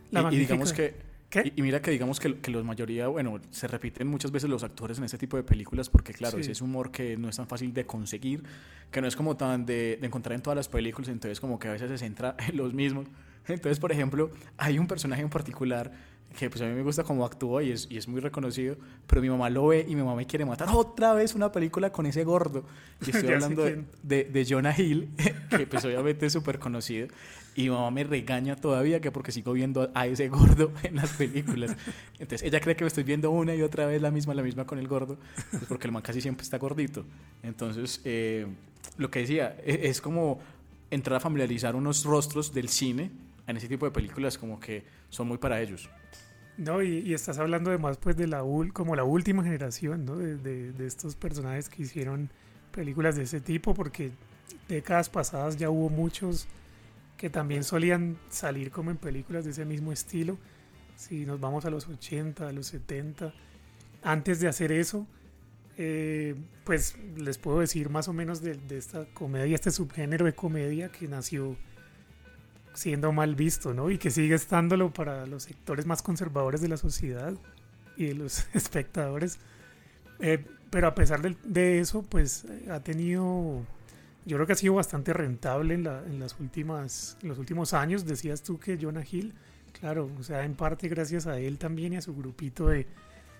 La 0.09 0.31
y, 0.31 0.35
y 0.35 0.39
digamos 0.39 0.73
que 0.73 0.95
y, 1.33 1.59
y, 1.59 1.61
mira 1.61 1.81
que 1.81 1.91
digamos 1.91 2.19
que, 2.19 2.39
que 2.39 2.51
los 2.51 2.63
mayoría, 2.63 3.07
bueno, 3.07 3.39
se 3.49 3.67
repiten 3.67 4.07
muchas 4.07 4.31
veces 4.31 4.49
los 4.49 4.63
actores 4.63 4.97
en 4.97 5.03
este 5.03 5.17
tipo 5.17 5.35
de 5.35 5.43
películas 5.43 5.89
porque 5.89 6.13
claro, 6.13 6.37
sí. 6.37 6.41
ese 6.41 6.53
es 6.53 6.61
humor 6.61 6.91
que 6.91 7.17
no 7.17 7.27
es 7.27 7.35
tan 7.35 7.47
fácil 7.47 7.73
de 7.73 7.85
conseguir, 7.85 8.43
que 8.91 9.01
no 9.01 9.07
es 9.07 9.15
como 9.15 9.35
tan 9.35 9.65
de, 9.65 9.97
de, 9.99 10.07
encontrar 10.07 10.35
en 10.35 10.41
todas 10.41 10.55
las 10.55 10.69
películas, 10.69 11.09
entonces 11.09 11.39
como 11.39 11.59
que 11.59 11.67
a 11.67 11.71
veces 11.71 11.89
se 11.89 11.97
centra 11.97 12.35
en 12.47 12.55
los 12.55 12.73
mismos. 12.73 13.07
Entonces, 13.47 13.79
por 13.79 13.91
ejemplo, 13.91 14.31
hay 14.57 14.79
un 14.79 14.87
personaje 14.87 15.21
en 15.21 15.29
particular 15.29 15.91
que 16.37 16.49
pues 16.49 16.61
a 16.61 16.65
mí 16.65 16.73
me 16.73 16.83
gusta 16.83 17.03
cómo 17.03 17.25
actúa 17.25 17.63
y 17.63 17.71
es, 17.71 17.87
y 17.89 17.97
es 17.97 18.07
muy 18.07 18.21
reconocido, 18.21 18.75
pero 19.07 19.21
mi 19.21 19.29
mamá 19.29 19.49
lo 19.49 19.67
ve 19.67 19.85
y 19.87 19.95
mi 19.95 20.01
mamá 20.01 20.15
me 20.15 20.25
quiere 20.25 20.45
matar 20.45 20.69
otra 20.71 21.13
vez 21.13 21.33
una 21.35 21.51
película 21.51 21.91
con 21.91 22.05
ese 22.05 22.23
gordo. 22.23 22.63
Y 23.05 23.09
estoy 23.15 23.33
hablando 23.33 23.63
de, 23.63 23.83
de, 24.03 24.23
de, 24.25 24.45
Jonah 24.47 24.77
Hill, 24.77 25.09
que 25.49 25.65
pues 25.65 25.83
obviamente 25.85 26.27
es 26.27 26.33
súper 26.33 26.59
conocido, 26.59 27.07
y 27.55 27.63
mi 27.63 27.69
mamá 27.69 27.89
me 27.89 28.03
regaña 28.03 28.55
todavía 28.55 29.01
que 29.01 29.11
porque 29.11 29.31
sigo 29.31 29.53
viendo 29.53 29.89
a 29.95 30.05
ese 30.05 30.29
gordo 30.29 30.71
en 30.83 30.95
las 30.95 31.11
películas. 31.13 31.75
Entonces 32.19 32.43
ella 32.43 32.59
cree 32.59 32.75
que 32.75 32.83
me 32.83 32.87
estoy 32.87 33.03
viendo 33.03 33.31
una 33.31 33.55
y 33.55 33.63
otra 33.63 33.87
vez 33.87 34.01
la 34.01 34.11
misma, 34.11 34.35
la 34.35 34.43
misma 34.43 34.65
con 34.65 34.77
el 34.77 34.87
gordo, 34.87 35.17
pues 35.51 35.63
porque 35.67 35.87
el 35.87 35.91
man 35.91 36.03
casi 36.03 36.21
siempre 36.21 36.43
está 36.43 36.59
gordito. 36.59 37.03
Entonces, 37.41 38.01
eh, 38.05 38.45
lo 38.97 39.09
que 39.09 39.19
decía, 39.19 39.57
es, 39.65 39.79
es 39.81 40.01
como 40.01 40.39
entrar 40.91 41.17
a 41.17 41.19
familiarizar 41.19 41.75
unos 41.75 42.05
rostros 42.05 42.53
del 42.53 42.69
cine 42.69 43.11
en 43.47 43.57
ese 43.57 43.67
tipo 43.67 43.85
de 43.85 43.91
películas 43.91 44.37
como 44.37 44.59
que 44.59 44.83
son 45.09 45.27
muy 45.27 45.37
para 45.37 45.61
ellos. 45.61 45.89
No, 46.57 46.81
y, 46.81 46.99
y, 46.99 47.13
estás 47.13 47.37
hablando 47.37 47.69
además 47.69 47.97
pues 47.97 48.17
de 48.17 48.25
la 48.27 48.43
como 48.73 48.95
la 48.95 49.03
última 49.03 49.43
generación, 49.43 50.05
¿no? 50.05 50.17
De, 50.17 50.37
de, 50.37 50.71
de, 50.71 50.87
estos 50.87 51.15
personajes 51.15 51.69
que 51.69 51.83
hicieron 51.83 52.31
películas 52.71 53.15
de 53.15 53.23
ese 53.23 53.39
tipo, 53.41 53.75
porque 53.75 54.11
décadas 54.67 55.09
pasadas 55.09 55.57
ya 55.57 55.69
hubo 55.69 55.89
muchos 55.89 56.47
que 57.15 57.29
también 57.29 57.63
solían 57.63 58.17
salir 58.29 58.71
como 58.71 58.91
en 58.91 58.97
películas 58.97 59.45
de 59.45 59.51
ese 59.51 59.65
mismo 59.65 59.91
estilo. 59.91 60.37
Si 60.95 61.25
nos 61.25 61.39
vamos 61.39 61.65
a 61.65 61.69
los 61.69 61.87
80, 61.87 62.47
a 62.47 62.51
los 62.51 62.67
70, 62.67 63.33
antes 64.01 64.39
de 64.39 64.47
hacer 64.47 64.71
eso, 64.71 65.05
eh, 65.77 66.35
pues 66.63 66.95
les 67.17 67.37
puedo 67.37 67.59
decir 67.59 67.89
más 67.89 68.07
o 68.07 68.13
menos 68.13 68.41
de, 68.41 68.55
de 68.55 68.77
esta 68.77 69.05
comedia, 69.13 69.53
este 69.53 69.69
subgénero 69.69 70.25
de 70.25 70.33
comedia 70.33 70.89
que 70.89 71.07
nació 71.07 71.55
siendo 72.77 73.11
mal 73.11 73.33
visto, 73.33 73.73
¿no? 73.73 73.89
Y 73.89 73.97
que 73.97 74.11
sigue 74.11 74.35
estándolo 74.35 74.93
para 74.93 75.25
los 75.25 75.43
sectores 75.43 75.87
más 75.87 76.03
conservadores 76.03 76.61
de 76.61 76.67
la 76.67 76.77
sociedad 76.77 77.33
y 77.95 78.05
de 78.05 78.13
los 78.13 78.45
espectadores. 78.53 79.39
Eh, 80.19 80.45
pero 80.69 80.87
a 80.87 80.93
pesar 80.93 81.23
de, 81.23 81.35
de, 81.43 81.79
eso, 81.79 82.03
pues 82.03 82.45
ha 82.69 82.79
tenido, 82.81 83.65
yo 84.25 84.37
creo 84.37 84.45
que 84.45 84.53
ha 84.53 84.57
sido 84.57 84.75
bastante 84.75 85.11
rentable 85.11 85.73
en, 85.73 85.85
la, 85.85 86.03
en 86.05 86.19
las 86.19 86.39
últimas, 86.39 87.17
en 87.23 87.29
los 87.29 87.39
últimos 87.39 87.73
años. 87.73 88.05
Decías 88.05 88.43
tú 88.43 88.59
que 88.59 88.77
Jonah 88.79 89.03
Hill, 89.09 89.33
claro, 89.79 90.11
o 90.19 90.21
sea, 90.21 90.45
en 90.45 90.53
parte 90.53 90.87
gracias 90.87 91.25
a 91.25 91.39
él 91.39 91.57
también 91.57 91.93
y 91.93 91.97
a 91.97 92.01
su 92.01 92.15
grupito 92.15 92.67
de, 92.67 92.85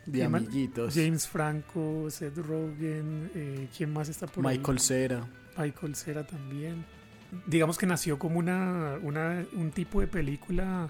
de 0.07 0.23
amiguitos. 0.23 0.95
James 0.95 1.27
Franco, 1.27 2.09
Seth 2.09 2.37
Rogen, 2.37 3.29
eh, 3.35 3.67
¿quién 3.77 3.93
más 3.93 4.09
está 4.09 4.25
por 4.25 4.43
Michael 4.43 4.55
ahí? 4.55 4.59
Michael 4.59 4.79
Cera. 4.79 5.27
Michael 5.57 5.95
Cera 5.95 6.25
también 6.25 6.96
digamos 7.45 7.77
que 7.77 7.85
nació 7.85 8.19
como 8.19 8.39
una, 8.39 8.99
una, 9.01 9.45
un 9.53 9.71
tipo 9.71 10.01
de 10.01 10.07
película 10.07 10.89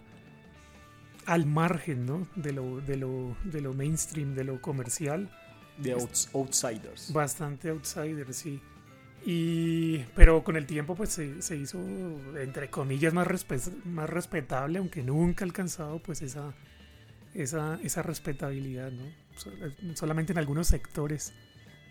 al 1.25 1.45
margen 1.45 2.05
¿no? 2.05 2.27
de, 2.35 2.53
lo, 2.53 2.81
de, 2.81 2.97
lo, 2.97 3.35
de 3.43 3.61
lo 3.61 3.73
mainstream, 3.73 4.33
de 4.33 4.43
lo 4.43 4.61
comercial. 4.61 5.29
De 5.77 5.93
outs, 5.93 6.29
outsiders. 6.33 7.11
Bastante 7.13 7.69
outsiders, 7.69 8.35
sí. 8.35 8.61
Y, 9.25 9.99
pero 10.15 10.43
con 10.43 10.55
el 10.55 10.65
tiempo 10.65 10.95
pues 10.95 11.09
se, 11.09 11.41
se 11.41 11.57
hizo, 11.57 11.79
entre 12.39 12.69
comillas, 12.69 13.13
más, 13.13 13.27
respe 13.27 13.59
más 13.83 14.09
respetable, 14.09 14.79
aunque 14.79 15.03
nunca 15.03 15.43
ha 15.43 15.47
alcanzado 15.47 16.01
pues 16.01 16.21
esa, 16.21 16.53
esa, 17.33 17.79
esa 17.83 18.01
respetabilidad, 18.03 18.91
¿no? 18.91 19.27
solamente 19.95 20.31
en 20.31 20.39
algunos 20.39 20.67
sectores 20.67 21.33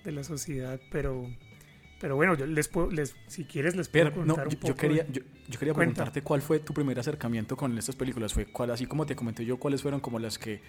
de 0.04 0.12
la 0.12 0.24
sociedad, 0.24 0.80
pero 0.90 1.28
pero 2.00 2.16
bueno, 2.16 2.34
yo 2.34 2.46
les 2.46 2.68
puedo, 2.68 2.90
les, 2.90 3.14
si 3.26 3.44
quieres 3.44 3.74
les 3.74 3.88
puedo 3.88 4.12
contar 4.12 4.46
un 4.46 4.52
yo, 4.52 4.58
poco. 4.58 4.68
Yo 4.68 4.76
quería, 4.76 5.06
yo, 5.08 5.22
quería 5.58 5.72
preguntarte 5.72 6.22
cuál 6.22 6.42
fue 6.42 6.58
tu 6.58 6.74
primer 6.74 6.98
acercamiento 6.98 7.56
con 7.56 7.76
estas 7.78 7.96
películas. 7.96 8.34
Fue 8.34 8.46
cuál, 8.46 8.70
así 8.70 8.86
como 8.86 9.06
te 9.06 9.16
comenté 9.16 9.44
yo, 9.44 9.56
cuáles 9.58 9.80
fueron 9.80 10.00
como 10.00 10.18
las 10.18 10.38
que 10.38 10.60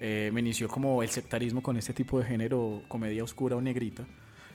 eh, 0.00 0.30
me 0.32 0.40
inició 0.40 0.68
como 0.68 1.02
el 1.02 1.08
sectarismo 1.08 1.62
con 1.62 1.76
este 1.76 1.92
tipo 1.92 2.18
de 2.18 2.24
género, 2.24 2.82
comedia 2.88 3.22
oscura 3.22 3.54
o 3.54 3.60
negrita. 3.60 4.04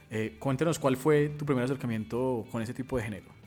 Eh, 0.10 0.36
cuéntanos 0.40 0.80
cuál 0.80 0.98
fue 0.98 1.30
tu 1.30 1.46
primer 1.46 1.64
acercamiento 1.64 2.46
con 2.52 2.62
ese 2.62 2.74
tipo 2.74 2.98
de 2.98 3.04
género. 3.04 3.38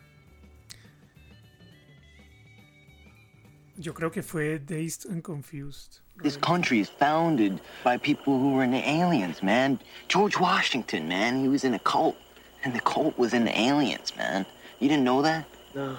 Yo 3.76 3.94
creo 3.94 4.10
que 4.10 4.22
fue 4.22 4.58
Dazed 4.58 5.10
and 5.10 5.22
Confused. 5.22 6.00
This 6.22 6.36
country 6.36 6.80
is 6.80 6.90
founded 6.90 7.60
by 7.82 7.96
people 7.96 8.34
who 8.34 8.54
were 8.54 8.62
in 8.62 8.72
the 8.72 8.82
aliens, 8.86 9.42
man. 9.42 9.78
George 10.08 10.38
Washington, 10.38 11.08
man, 11.08 11.42
he 11.42 11.48
was 11.48 11.64
in 11.64 11.74
a 11.74 11.78
cult. 11.78 12.16
And 12.62 12.74
the 12.74 12.80
cult 12.80 13.16
was 13.16 13.32
in 13.32 13.44
the 13.44 13.58
aliens, 13.58 14.14
man. 14.16 14.44
You 14.80 14.88
didn't 14.88 15.04
know 15.04 15.22
that? 15.22 15.46
No. 15.74 15.96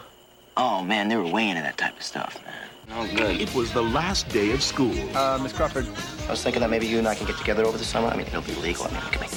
Oh, 0.57 0.83
man, 0.83 1.07
they 1.07 1.15
were 1.15 1.27
way 1.27 1.49
into 1.49 1.61
that 1.61 1.77
type 1.77 1.97
of 1.97 2.03
stuff, 2.03 2.39
man. 2.45 2.69
Oh, 2.93 3.07
good. 3.15 3.39
It 3.39 3.53
was 3.55 3.71
the 3.71 3.81
last 3.81 4.27
day 4.29 4.51
of 4.51 4.61
school. 4.61 4.93
Uh, 5.15 5.39
Miss 5.41 5.53
Crawford, 5.53 5.87
I 6.27 6.31
was 6.31 6.43
thinking 6.43 6.59
that 6.59 6.69
maybe 6.69 6.85
you 6.85 6.99
and 6.99 7.07
I 7.07 7.15
can 7.15 7.25
get 7.25 7.37
together 7.37 7.63
over 7.65 7.77
the 7.77 7.85
summer. 7.85 8.09
I 8.09 8.17
mean, 8.17 8.27
it'll 8.27 8.41
be 8.41 8.53
legal. 8.55 8.85
I 8.85 8.91
mean, 8.91 9.01
we 9.05 9.11
can 9.11 9.21
make... 9.21 9.31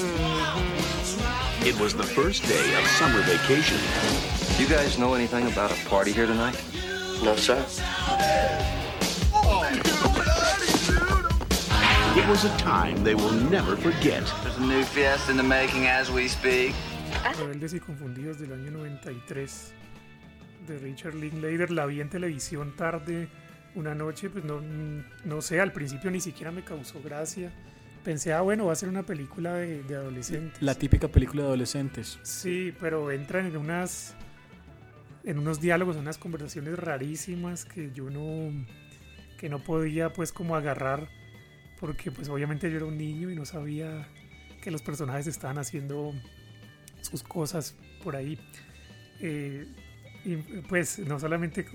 It 1.66 1.80
was 1.80 1.94
the 1.94 2.02
first 2.02 2.42
day 2.46 2.74
of 2.76 2.86
summer 2.88 3.20
vacation. 3.22 3.78
You 4.60 4.68
guys 4.68 4.98
know 4.98 5.14
anything 5.14 5.46
about 5.46 5.70
a 5.70 5.88
party 5.88 6.12
here 6.12 6.26
tonight? 6.26 6.60
No, 7.22 7.36
sir. 7.36 7.64
It 12.16 12.28
was 12.28 12.44
a 12.44 12.56
time 12.58 13.02
they 13.02 13.14
will 13.14 13.32
never 13.32 13.76
forget. 13.76 14.30
There's 14.42 14.56
a 14.56 14.60
new 14.60 14.84
fiesta 14.84 15.30
in 15.30 15.36
the 15.36 15.42
making 15.42 15.86
as 15.86 16.10
we 16.10 16.28
speak. 16.28 16.74
Rebeldes 17.38 17.74
y 17.74 17.80
Confundidos 17.80 18.38
del 18.38 18.52
año 18.52 18.70
93 18.70 19.72
de 20.66 20.78
Richard 20.78 21.14
Linklater. 21.14 21.70
La 21.70 21.86
vi 21.86 22.00
en 22.00 22.08
televisión 22.08 22.74
tarde, 22.76 23.28
una 23.74 23.94
noche, 23.94 24.30
pues 24.30 24.44
no, 24.44 24.60
no 25.24 25.42
sé, 25.42 25.60
al 25.60 25.72
principio 25.72 26.10
ni 26.10 26.20
siquiera 26.20 26.50
me 26.50 26.62
causó 26.62 27.00
gracia. 27.02 27.52
Pensé, 28.04 28.32
ah, 28.32 28.42
bueno, 28.42 28.66
va 28.66 28.72
a 28.72 28.76
ser 28.76 28.88
una 28.88 29.02
película 29.02 29.54
de, 29.54 29.82
de 29.82 29.96
adolescentes. 29.96 30.62
La 30.62 30.74
típica 30.74 31.08
película 31.08 31.42
de 31.42 31.48
adolescentes. 31.48 32.18
Sí, 32.22 32.74
pero 32.78 33.10
entran 33.10 33.46
en 33.46 33.56
unas 33.56 34.14
en 35.24 35.38
unos 35.38 35.60
diálogos, 35.60 35.96
en 35.96 36.02
unas 36.02 36.18
conversaciones 36.18 36.78
rarísimas 36.78 37.64
que 37.64 37.90
yo 37.92 38.10
no 38.10 38.52
que 39.38 39.48
no 39.48 39.58
podía 39.58 40.12
pues 40.12 40.32
como 40.32 40.54
agarrar 40.54 41.08
porque 41.80 42.10
pues 42.10 42.28
obviamente 42.28 42.70
yo 42.70 42.76
era 42.76 42.86
un 42.86 42.96
niño 42.96 43.30
y 43.30 43.34
no 43.34 43.44
sabía 43.44 44.08
que 44.62 44.70
los 44.70 44.82
personajes 44.82 45.26
estaban 45.26 45.58
haciendo 45.58 46.14
sus 47.04 47.22
cosas 47.22 47.76
por 48.02 48.16
ahí. 48.16 48.38
Eh, 49.20 49.66
y 50.24 50.36
pues 50.68 50.98
no 50.98 51.20
solamente 51.20 51.66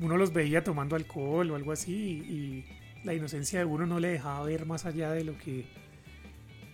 uno 0.00 0.16
los 0.16 0.32
veía 0.32 0.62
tomando 0.62 0.94
alcohol 0.94 1.50
o 1.50 1.56
algo 1.56 1.72
así 1.72 1.92
y, 1.94 2.64
la 3.04 3.14
inocencia 3.14 3.60
de 3.60 3.64
uno 3.64 3.86
no 3.86 4.00
le 4.00 4.08
dejaba 4.08 4.44
ver 4.44 4.66
más 4.66 4.84
allá 4.84 5.12
de 5.12 5.22
lo 5.22 5.38
que, 5.38 5.66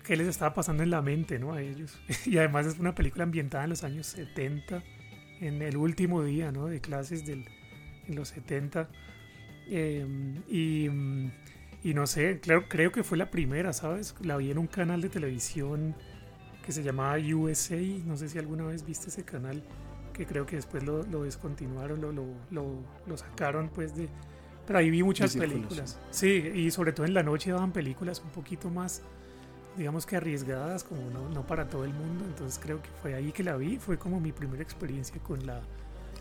que 0.03 0.17
les 0.17 0.27
estaba 0.27 0.55
pasando 0.55 0.83
en 0.83 0.89
la 0.89 1.03
mente 1.03 1.39
¿no? 1.39 1.53
a 1.53 1.61
ellos. 1.61 2.01
y 2.25 2.39
además 2.39 2.65
es 2.67 2.79
una 2.79 2.95
película 2.95 3.25
ambientada 3.25 3.65
en 3.65 3.71
los 3.71 3.85
años 3.85 4.07
70, 4.07 4.83
en 5.41 5.61
el 5.61 5.77
último 5.77 6.25
día 6.25 6.51
¿no? 6.51 6.67
de 6.67 6.81
clases 6.81 7.27
del, 7.27 7.45
en 8.09 8.17
los 8.17 8.29
70. 8.29 8.89
Em, 9.69 10.43
y, 10.49 10.89
y, 11.87 11.95
no 11.95 12.07
sé, 12.07 12.41
claro, 12.41 12.69
creo 12.69 12.91
que 12.91 13.05
fue 13.05 13.19
la 13.19 13.31
primera, 13.31 13.75
¿sabes? 13.75 14.15
La 14.23 14.39
vi 14.39 14.51
en 14.51 14.59
un 14.59 14.67
canal 14.67 15.03
de 15.03 15.11
televisión 15.11 15.95
que 16.65 16.73
se 16.73 16.83
llamaba 16.83 17.17
USA, 17.19 17.77
no 18.07 18.17
sé 18.17 18.29
si 18.29 18.39
alguna 18.39 18.65
vez 18.65 18.87
viste 18.87 19.09
ese 19.09 19.23
canal, 19.23 19.63
que 20.15 20.25
creo 20.25 20.47
que 20.47 20.57
después 20.57 20.83
lo, 20.83 21.03
lo 21.03 21.25
descontinuaron, 21.25 22.01
lo, 22.01 22.11
lo, 22.11 22.25
lo, 23.07 23.17
sacaron 23.17 23.69
pues 23.69 23.95
de... 23.95 24.09
Pero 24.67 24.79
ahí 24.79 24.89
vi 24.89 25.03
muchas 25.03 25.37
películas. 25.37 25.99
Sí, 26.11 26.51
y 26.55 26.71
sobre 26.71 26.93
todo 26.93 27.05
en 27.05 27.13
la 27.13 27.23
noche 27.23 27.51
daban 27.51 27.73
películas 27.73 28.23
un 28.25 28.31
poquito 28.31 28.71
más, 28.71 29.03
digamos 29.77 30.07
que 30.07 30.17
arriesgadas, 30.17 30.85
como 30.85 31.11
no, 31.11 31.29
no 31.29 31.47
para 31.47 31.69
todo 31.69 31.85
el 31.85 31.93
mundo, 31.93 32.25
entonces 32.25 32.59
creo 32.63 32.81
que 32.81 32.89
fue 33.03 33.15
ahí 33.15 33.31
que 33.31 33.43
la 33.43 33.57
vi, 33.57 33.77
fue 33.77 33.99
como 33.99 34.19
mi 34.19 34.33
primera 34.33 34.63
experiencia 34.63 35.21
con 35.23 35.45
la... 35.45 35.61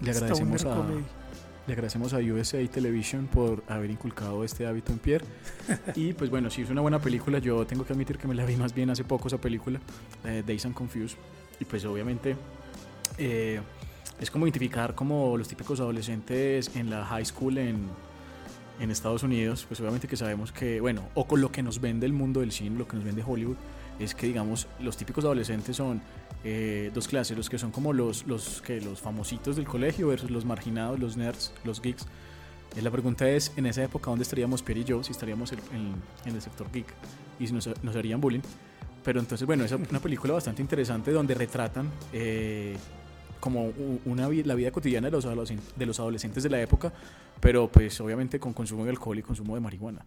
Le 0.02 0.12
agradecemos 0.12 0.66
a... 0.66 0.86
Le 1.66 1.74
agradecemos 1.74 2.14
a 2.14 2.18
USA 2.18 2.60
Television 2.68 3.28
por 3.28 3.64
haber 3.70 3.90
inculcado 3.90 4.44
este 4.44 4.68
hábito 4.68 4.92
en 4.92 5.00
Pierre. 5.00 5.26
y 5.96 6.12
pues 6.12 6.30
bueno, 6.30 6.50
si 6.50 6.64
es 6.64 6.70
una 6.70 6.82
buena 6.82 7.00
película, 7.00 7.40
yo 7.40 7.66
tengo 7.66 7.86
que 7.86 7.94
admitir 7.94 8.18
que 8.18 8.28
me 8.28 8.36
la 8.36 8.46
vi 8.46 8.58
más 8.58 8.74
bien 8.74 8.90
hace 8.90 9.06
poco 9.06 9.30
esa 9.30 9.38
película, 9.38 9.80
eh, 10.26 10.44
Days 10.46 10.66
and 10.66 10.76
Confused. 10.76 11.18
Y 11.62 11.66
pues 11.66 11.86
obviamente 11.86 12.36
eh, 13.18 13.62
es 14.20 14.30
como 14.30 14.46
identificar 14.46 14.94
como 14.94 15.38
los 15.38 15.48
típicos 15.48 15.80
adolescentes 15.80 16.76
en 16.76 16.90
la 16.90 17.06
high 17.06 17.26
school 17.26 17.58
en, 17.58 17.88
en 18.82 18.92
Estados 18.92 19.24
Unidos. 19.24 19.66
Pues 19.66 19.80
obviamente 19.80 20.10
que 20.10 20.18
sabemos 20.18 20.52
que, 20.52 20.82
bueno, 20.82 21.04
o 21.14 21.26
con 21.26 21.40
lo 21.40 21.50
que 21.50 21.64
nos 21.64 21.80
vende 21.80 22.06
el 22.06 22.14
mundo 22.14 22.42
del 22.42 22.52
cine, 22.52 22.78
lo 22.78 22.90
que 22.90 22.98
nos 22.98 23.06
vende 23.06 23.24
Hollywood, 23.26 23.56
es 24.00 24.14
que 24.16 24.28
digamos 24.28 24.68
los 24.82 24.98
típicos 24.98 25.24
adolescentes 25.24 25.78
son 25.78 26.02
eh, 26.44 26.92
dos 26.94 27.08
clases, 27.08 27.38
los 27.38 27.50
que 27.50 27.58
son 27.58 27.72
como 27.72 27.94
los, 27.94 28.28
los, 28.28 28.62
que, 28.62 28.82
los 28.82 29.00
famositos 29.00 29.56
del 29.56 29.66
colegio 29.66 30.10
versus 30.10 30.30
los 30.30 30.44
marginados, 30.44 31.00
los 31.00 31.16
nerds, 31.16 31.54
los 31.64 31.82
geeks. 31.82 32.06
Eh, 32.76 32.82
la 32.82 32.92
pregunta 32.92 33.30
es, 33.30 33.54
en 33.56 33.66
esa 33.66 33.84
época, 33.84 34.10
¿dónde 34.10 34.24
estaríamos 34.24 34.62
Pierre 34.62 34.82
y 34.82 34.84
yo? 34.84 35.04
Si 35.04 35.12
estaríamos 35.12 35.54
en, 35.54 35.60
en, 36.26 36.36
el 36.36 36.42
sector 36.42 36.70
geek 36.72 36.88
y 37.40 37.48
si 37.48 37.54
nos, 37.54 37.70
nos, 37.82 37.96
harían 37.96 38.20
bullying. 38.20 38.42
Pero 39.04 39.20
entonces, 39.20 39.46
bueno, 39.46 39.64
es 39.64 39.72
una 39.72 40.00
película 40.00 40.34
bastante 40.34 40.62
interesante 40.62 41.12
donde 41.12 41.34
retratan 41.34 41.90
eh, 42.12 42.76
como 43.40 43.72
una, 44.06 44.30
la 44.30 44.56
vida 44.56 44.72
cotidiana 44.72 45.08
de 45.08 45.12
los, 45.12 45.26
de 45.76 45.86
los 45.86 46.00
adolescentes 46.00 46.44
de 46.44 46.50
la 46.50 46.62
época, 46.62 46.92
pero 47.40 47.70
pues 47.70 48.00
obviamente 48.00 48.40
con 48.40 48.54
consumo 48.54 48.86
de 48.86 48.92
alcohol 48.92 49.20
y 49.20 49.22
consumo 49.22 49.56
de 49.56 49.62
marihuana 49.62 50.06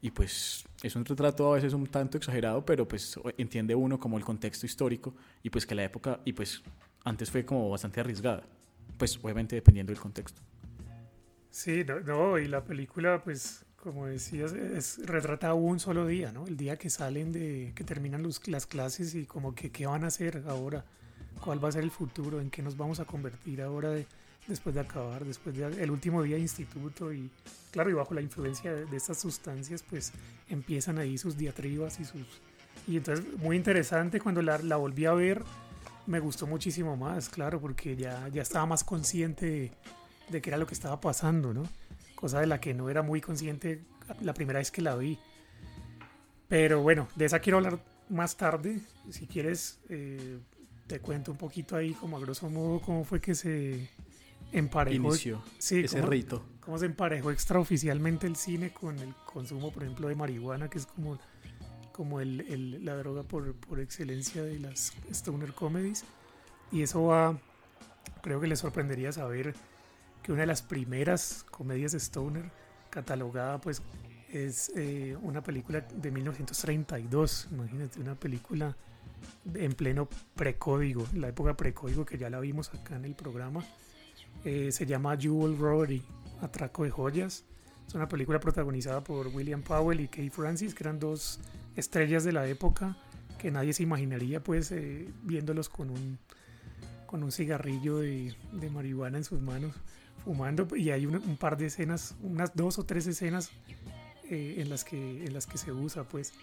y 0.00 0.10
pues 0.10 0.64
es 0.82 0.94
un 0.96 1.04
retrato 1.04 1.52
a 1.52 1.56
veces 1.56 1.72
un 1.72 1.86
tanto 1.86 2.18
exagerado, 2.18 2.64
pero 2.64 2.86
pues 2.86 3.18
entiende 3.36 3.74
uno 3.74 3.98
como 3.98 4.16
el 4.16 4.24
contexto 4.24 4.66
histórico 4.66 5.14
y 5.42 5.50
pues 5.50 5.66
que 5.66 5.74
la 5.74 5.84
época, 5.84 6.20
y 6.24 6.32
pues 6.32 6.62
antes 7.04 7.30
fue 7.30 7.44
como 7.44 7.68
bastante 7.70 8.00
arriesgada, 8.00 8.42
pues 8.96 9.18
obviamente 9.22 9.56
dependiendo 9.56 9.92
del 9.92 10.00
contexto. 10.00 10.40
Sí, 11.50 11.84
no, 12.04 12.38
y 12.38 12.46
la 12.46 12.64
película 12.64 13.22
pues 13.22 13.64
como 13.76 14.06
decías, 14.06 14.52
es, 14.52 14.98
retrata 15.06 15.54
un 15.54 15.78
solo 15.78 16.06
día, 16.06 16.32
¿no? 16.32 16.46
El 16.46 16.56
día 16.56 16.76
que 16.76 16.90
salen 16.90 17.32
de, 17.32 17.72
que 17.74 17.84
terminan 17.84 18.22
los, 18.22 18.46
las 18.48 18.66
clases 18.66 19.14
y 19.14 19.24
como 19.24 19.54
que 19.54 19.70
qué 19.70 19.86
van 19.86 20.04
a 20.04 20.08
hacer 20.08 20.42
ahora, 20.48 20.84
cuál 21.40 21.62
va 21.62 21.68
a 21.68 21.72
ser 21.72 21.84
el 21.84 21.90
futuro, 21.90 22.40
en 22.40 22.50
qué 22.50 22.60
nos 22.60 22.76
vamos 22.76 22.98
a 22.98 23.04
convertir 23.04 23.62
ahora 23.62 23.90
de, 23.90 24.06
después 24.48 24.74
de 24.74 24.80
acabar, 24.80 25.24
después 25.24 25.54
del 25.56 25.90
último 25.90 26.22
día 26.22 26.36
de 26.36 26.42
instituto 26.42 27.12
y 27.12 27.30
claro, 27.70 27.90
y 27.90 27.92
bajo 27.92 28.14
la 28.14 28.22
influencia 28.22 28.72
de, 28.72 28.96
estas 28.96 29.18
sustancias, 29.18 29.84
pues 29.88 30.12
empiezan 30.48 30.98
ahí 30.98 31.18
sus 31.18 31.36
diatribas 31.36 32.00
y 32.00 32.04
sus... 32.04 32.40
Y 32.86 32.96
entonces 32.96 33.24
muy 33.38 33.56
interesante 33.56 34.20
cuando 34.20 34.40
la, 34.40 34.76
volví 34.76 35.04
a 35.04 35.12
ver, 35.12 35.44
me 36.06 36.18
gustó 36.18 36.46
muchísimo 36.46 36.96
más, 36.96 37.28
claro, 37.28 37.60
porque 37.60 37.94
ya, 37.96 38.28
ya 38.28 38.42
estaba 38.42 38.64
más 38.64 38.82
consciente 38.82 39.46
de, 39.46 39.72
de 40.30 40.40
qué 40.40 40.50
era 40.50 40.56
lo 40.56 40.66
que 40.66 40.74
estaba 40.74 41.00
pasando, 41.00 41.52
¿no? 41.52 41.64
Cosa 42.14 42.40
de 42.40 42.46
la 42.46 42.60
que 42.60 42.72
no 42.72 42.88
era 42.88 43.02
muy 43.02 43.20
consciente 43.20 43.82
la 44.22 44.32
primera 44.32 44.58
vez 44.58 44.70
que 44.70 44.80
la 44.80 44.96
vi. 44.96 45.18
Pero 46.48 46.80
bueno, 46.80 47.08
de 47.14 47.26
esa 47.26 47.40
quiero 47.40 47.58
hablar 47.58 47.78
más 48.08 48.36
tarde. 48.36 48.80
Si 49.10 49.26
quieres, 49.26 49.78
eh, 49.90 50.38
te 50.86 51.00
cuento 51.00 51.30
un 51.30 51.36
poquito 51.36 51.76
ahí, 51.76 51.92
como 51.92 52.16
a 52.16 52.20
grosso 52.20 52.48
modo, 52.48 52.80
cómo 52.80 53.04
fue 53.04 53.20
que 53.20 53.34
se, 53.34 53.90
emparejó 54.52 55.08
Inició 55.08 55.42
sí, 55.58 55.80
ese 55.80 56.00
cómo, 56.00 56.10
rito. 56.10 56.44
Cómo 56.60 56.78
se 56.78 56.86
emparejó 56.86 57.30
extraoficialmente 57.30 58.26
el 58.26 58.36
cine 58.36 58.72
con 58.72 58.98
el 58.98 59.14
consumo, 59.26 59.72
por 59.72 59.82
ejemplo, 59.82 60.08
de 60.08 60.14
marihuana, 60.14 60.68
que 60.68 60.78
es 60.78 60.86
como, 60.86 61.18
como 61.92 62.20
el, 62.20 62.40
el, 62.42 62.84
la 62.84 62.96
droga 62.96 63.22
por, 63.22 63.54
por, 63.54 63.80
excelencia 63.80 64.42
de 64.42 64.58
las 64.58 64.92
stoner 65.10 65.52
comedies. 65.52 66.04
Y 66.72 66.82
eso 66.82 67.04
va, 67.04 67.38
creo 68.22 68.40
que 68.40 68.46
les 68.46 68.58
sorprendería 68.58 69.12
saber 69.12 69.54
que 70.22 70.32
una 70.32 70.42
de 70.42 70.46
las 70.46 70.62
primeras 70.62 71.44
comedias 71.50 71.92
de 71.92 71.98
stoner 71.98 72.50
catalogada, 72.90 73.60
pues, 73.60 73.82
es 74.30 74.70
eh, 74.76 75.16
una 75.22 75.42
película 75.42 75.80
de 75.80 76.10
1932. 76.10 77.48
Imagínate, 77.50 78.00
una 78.00 78.14
película 78.14 78.76
en 79.54 79.72
pleno 79.72 80.08
precódigo, 80.34 81.06
la 81.14 81.28
época 81.28 81.56
precódigo 81.56 82.04
que 82.04 82.18
ya 82.18 82.28
la 82.28 82.40
vimos 82.40 82.72
acá 82.74 82.96
en 82.96 83.06
el 83.06 83.14
programa 83.14 83.64
eh, 84.44 84.70
se 84.72 84.86
llama 84.86 85.16
Jewel 85.16 85.56
Robbery, 85.58 86.02
Atraco 86.40 86.84
de 86.84 86.90
Joyas. 86.90 87.44
Es 87.86 87.94
una 87.94 88.08
película 88.08 88.38
protagonizada 88.38 89.02
por 89.02 89.28
William 89.28 89.62
Powell 89.62 90.00
y 90.00 90.08
Kate 90.08 90.30
Francis, 90.30 90.74
que 90.74 90.84
eran 90.84 90.98
dos 90.98 91.40
estrellas 91.76 92.24
de 92.24 92.32
la 92.32 92.46
época 92.46 92.96
que 93.38 93.50
nadie 93.50 93.72
se 93.72 93.84
imaginaría 93.84 94.42
pues 94.42 94.70
eh, 94.72 95.08
viéndolos 95.22 95.68
con 95.68 95.90
un, 95.90 96.18
con 97.06 97.22
un 97.22 97.32
cigarrillo 97.32 97.98
de, 97.98 98.34
de, 98.52 98.68
marihuana 98.68 99.16
en 99.16 99.24
sus 99.24 99.40
manos, 99.40 99.74
fumando. 100.24 100.68
Y 100.76 100.90
hay 100.90 101.06
un, 101.06 101.36
par 101.38 101.56
de 101.56 101.66
escenas, 101.66 102.16
unas 102.20 102.54
dos 102.54 102.78
o 102.78 102.84
tres 102.84 103.06
escenas 103.06 103.50
eh, 104.28 104.56
en, 104.58 104.68
las 104.68 104.84
que, 104.84 105.24
en 105.24 105.32
las 105.32 105.46
que 105.46 105.56
se 105.56 105.72
usa, 105.72 106.04
pues. 106.04 106.34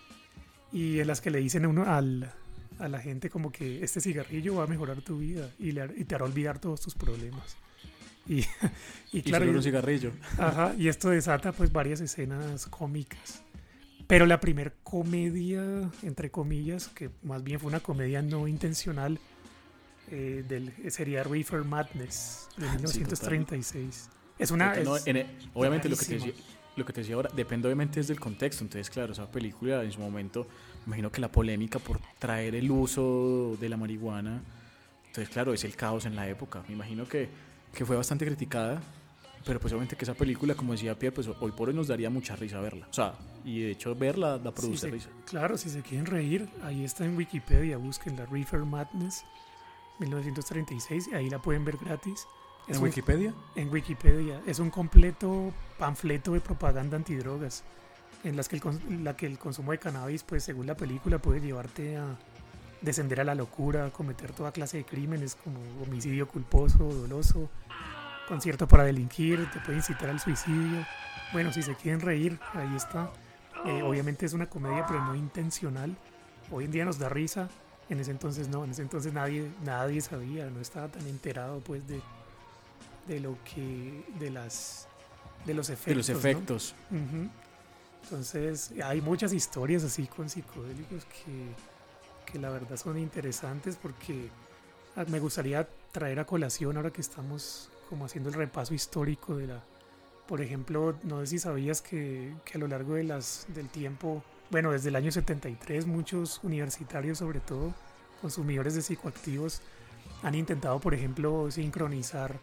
Y 0.71 0.99
en 0.99 1.07
las 1.07 1.21
que 1.21 1.29
le 1.29 1.39
dicen 1.39 1.65
a 1.65 1.67
uno 1.67 1.83
al, 1.85 2.31
a 2.79 2.87
la 2.87 2.99
gente 2.99 3.29
como 3.29 3.51
que 3.51 3.83
este 3.83 4.01
cigarrillo 4.01 4.55
va 4.55 4.63
a 4.63 4.67
mejorar 4.67 5.01
tu 5.01 5.19
vida 5.19 5.49
y, 5.59 5.71
le, 5.71 5.87
y 5.95 6.05
te 6.05 6.15
hará 6.15 6.25
olvidar 6.25 6.59
todos 6.59 6.81
tus 6.81 6.95
problemas. 6.95 7.57
Y, 9.13 9.19
y 9.19 9.21
claro, 9.21 9.45
y- 9.45 9.49
un 9.49 9.61
cigarrillo. 9.63 10.11
Ajá, 10.37 10.73
y 10.77 10.87
esto 10.87 11.09
desata 11.09 11.51
pues 11.51 11.71
varias 11.71 12.01
escenas 12.01 12.65
cómicas. 12.67 13.41
Pero 14.07 14.25
la 14.25 14.39
primer 14.39 14.73
comedia, 14.83 15.89
entre 16.03 16.29
comillas, 16.29 16.89
que 16.89 17.09
más 17.23 17.43
bien 17.43 17.59
fue 17.59 17.69
una 17.69 17.79
comedia 17.79 18.21
no 18.21 18.47
intencional, 18.47 19.19
eh, 20.11 20.43
del, 20.47 20.71
sería 20.91 21.23
Reefer 21.23 21.63
Madness 21.63 22.47
de 22.57 22.67
1936. 22.69 24.09
es 24.37 24.51
una... 24.51 24.75
No, 24.75 24.97
es 24.97 25.07
en 25.07 25.17
e- 25.17 25.27
obviamente 25.53 25.89
lo 25.89 25.97
que, 25.97 26.05
te 26.05 26.13
decía, 26.15 26.33
lo 26.75 26.85
que 26.85 26.93
te 26.93 27.01
decía 27.01 27.15
ahora 27.15 27.29
depende 27.35 27.67
obviamente 27.67 27.99
es 27.99 28.07
del 28.07 28.19
contexto. 28.19 28.63
Entonces, 28.63 28.89
claro, 28.89 29.13
esa 29.13 29.31
película 29.31 29.83
en 29.83 29.91
su 29.91 29.99
momento, 29.99 30.47
me 30.81 30.89
imagino 30.89 31.11
que 31.11 31.21
la 31.21 31.31
polémica 31.31 31.79
por 31.79 31.99
traer 32.19 32.53
el 32.55 32.69
uso 32.69 33.57
de 33.59 33.69
la 33.69 33.77
marihuana, 33.77 34.41
entonces, 35.07 35.29
claro, 35.33 35.53
es 35.53 35.63
el 35.63 35.75
caos 35.75 36.05
en 36.05 36.15
la 36.15 36.27
época. 36.27 36.63
Me 36.67 36.73
imagino 36.73 37.07
que, 37.07 37.29
que 37.75 37.85
fue 37.85 37.95
bastante 37.95 38.25
criticada, 38.25 38.81
pero 39.45 39.59
pues 39.59 39.71
obviamente 39.73 39.95
que 39.95 40.05
esa 40.05 40.15
película, 40.15 40.55
como 40.55 40.71
decía 40.71 40.97
Pierre, 40.97 41.13
pues 41.13 41.27
hoy 41.27 41.51
por 41.51 41.69
hoy 41.69 41.75
nos 41.75 41.87
daría 41.87 42.09
mucha 42.09 42.35
risa 42.35 42.59
verla. 42.61 42.87
O 42.89 42.93
sea, 42.93 43.13
y 43.43 43.61
de 43.61 43.71
hecho 43.71 43.93
verla 43.93 44.39
da 44.39 44.51
produce 44.51 44.89
risa. 44.89 45.09
claro, 45.25 45.57
si 45.57 45.69
se 45.69 45.81
quieren 45.81 46.05
reír, 46.07 46.49
ahí 46.63 46.83
está 46.83 47.05
en 47.05 47.15
Wikipedia, 47.15 47.77
busquen 47.77 48.15
la 48.15 48.25
Reefer 48.25 48.61
Madness 48.65 49.23
1936, 49.99 51.09
ahí 51.13 51.29
la 51.29 51.39
pueden 51.41 51.63
ver 51.65 51.77
gratis. 51.77 52.27
Es 52.67 52.77
¿En 52.77 52.83
un- 52.83 52.89
Wikipedia? 52.89 53.33
en 53.55 53.69
Wikipedia. 53.69 54.41
Es 54.47 54.59
un 54.59 54.69
completo 54.69 55.53
panfleto 55.77 56.33
de 56.33 56.41
propaganda 56.41 56.97
antidrogas 56.97 57.63
en 58.23 58.35
las 58.35 58.49
que 58.49 58.55
el, 58.57 59.03
la 59.03 59.15
que 59.15 59.27
el 59.27 59.37
consumo 59.37 59.71
de 59.71 59.77
cannabis, 59.77 60.23
pues 60.23 60.43
según 60.43 60.65
la 60.65 60.75
película, 60.75 61.19
puede 61.19 61.41
llevarte 61.41 61.97
a 61.97 62.17
descender 62.81 63.21
a 63.21 63.23
la 63.23 63.35
locura, 63.35 63.85
a 63.85 63.91
cometer 63.91 64.31
toda 64.31 64.51
clase 64.51 64.77
de 64.77 64.85
crímenes 64.85 65.35
como 65.35 65.59
homicidio 65.83 66.27
culposo, 66.27 66.77
doloso, 66.85 67.49
concierto 68.27 68.67
para 68.67 68.83
delinquir, 68.83 69.49
te 69.51 69.59
puede 69.59 69.77
incitar 69.77 70.09
al 70.09 70.19
suicidio. 70.19 70.85
Bueno, 71.33 71.51
si 71.51 71.61
se 71.61 71.75
quieren 71.75 72.01
reír, 72.01 72.39
ahí 72.53 72.75
está. 72.75 73.11
Eh, 73.65 73.81
obviamente 73.81 74.25
es 74.25 74.33
una 74.33 74.47
comedia, 74.47 74.85
pero 74.85 75.03
no 75.03 75.15
intencional. 75.15 75.95
Hoy 76.51 76.65
en 76.65 76.71
día 76.71 76.85
nos 76.85 76.99
da 76.99 77.09
risa. 77.09 77.49
En 77.89 77.99
ese 77.99 78.11
entonces 78.11 78.47
no, 78.47 78.63
en 78.63 78.71
ese 78.71 78.81
entonces 78.81 79.13
nadie, 79.13 79.51
nadie 79.63 80.01
sabía, 80.01 80.49
no 80.49 80.59
estaba 80.59 80.87
tan 80.87 81.05
enterado 81.07 81.59
pues 81.59 81.87
de, 81.87 82.01
de 83.07 83.19
lo 83.19 83.37
que 83.43 84.03
de 84.19 84.31
las 84.31 84.87
de 85.45 85.53
los 85.53 85.69
efectos 85.69 85.87
De 85.87 85.95
los 85.95 86.09
¿no? 86.09 86.29
efectos. 86.29 86.75
Entonces 88.03 88.73
hay 88.83 89.01
muchas 89.01 89.33
historias 89.33 89.83
así 89.83 90.07
con 90.07 90.29
psicodélicos 90.29 91.05
que, 91.05 92.31
que 92.31 92.39
la 92.39 92.49
verdad 92.49 92.75
son 92.75 92.97
interesantes 92.97 93.77
porque 93.79 94.29
ah, 94.95 95.05
me 95.07 95.19
gustaría 95.19 95.67
traer 95.91 96.19
a 96.19 96.25
colación 96.25 96.77
ahora 96.77 96.91
que 96.91 97.01
estamos 97.01 97.69
como 97.89 98.05
haciendo 98.05 98.29
el 98.29 98.35
repaso 98.35 98.73
histórico 98.73 99.35
de 99.35 99.47
la 99.47 99.63
por 100.27 100.41
ejemplo 100.41 100.95
no 101.03 101.19
sé 101.21 101.27
si 101.27 101.39
sabías 101.39 101.81
que, 101.81 102.33
que 102.43 102.57
a 102.57 102.59
lo 102.59 102.67
largo 102.67 102.95
de 102.95 103.03
las 103.03 103.45
del 103.53 103.69
tiempo 103.69 104.23
bueno 104.49 104.71
desde 104.71 104.89
el 104.89 104.95
año 104.95 105.11
73 105.11 105.85
muchos 105.85 106.39
universitarios 106.43 107.19
sobre 107.19 107.39
todo 107.39 107.73
consumidores 108.21 108.75
de 108.75 108.81
psicoactivos 108.81 109.61
han 110.23 110.35
intentado 110.35 110.79
por 110.79 110.93
ejemplo 110.93 111.51
sincronizar 111.51 112.39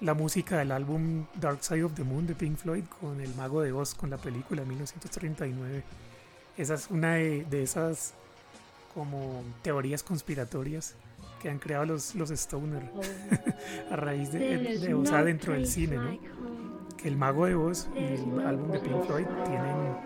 la 0.00 0.14
música 0.14 0.58
del 0.58 0.72
álbum 0.72 1.26
Dark 1.34 1.62
Side 1.62 1.84
of 1.84 1.94
the 1.94 2.04
Moon 2.04 2.26
de 2.26 2.34
Pink 2.34 2.56
Floyd 2.56 2.84
con 3.00 3.20
El 3.20 3.34
Mago 3.34 3.60
de 3.60 3.72
Oz, 3.72 3.94
con 3.94 4.08
la 4.08 4.16
película 4.16 4.62
de 4.62 4.68
1939. 4.68 5.82
Esa 6.56 6.74
es 6.74 6.90
una 6.90 7.14
de, 7.14 7.44
de 7.44 7.62
esas 7.62 8.14
como 8.94 9.44
teorías 9.62 10.02
conspiratorias 10.02 10.94
que 11.40 11.48
han 11.50 11.58
creado 11.58 11.86
los, 11.86 12.14
los 12.14 12.30
Stoner 12.30 12.82
a 13.90 13.96
raíz 13.96 14.30
de, 14.32 14.78
de- 14.78 14.94
o 14.94 15.04
sea, 15.06 15.24
dentro 15.24 15.52
del 15.54 15.66
cine, 15.66 15.96
¿no? 15.96 16.18
Que 16.96 17.08
El 17.08 17.16
Mago 17.16 17.46
de 17.46 17.54
Oz 17.54 17.88
y 17.94 17.98
el 17.98 18.46
álbum 18.46 18.70
de 18.70 18.78
Pink 18.78 19.04
Floyd 19.06 19.26
tienen 19.46 19.96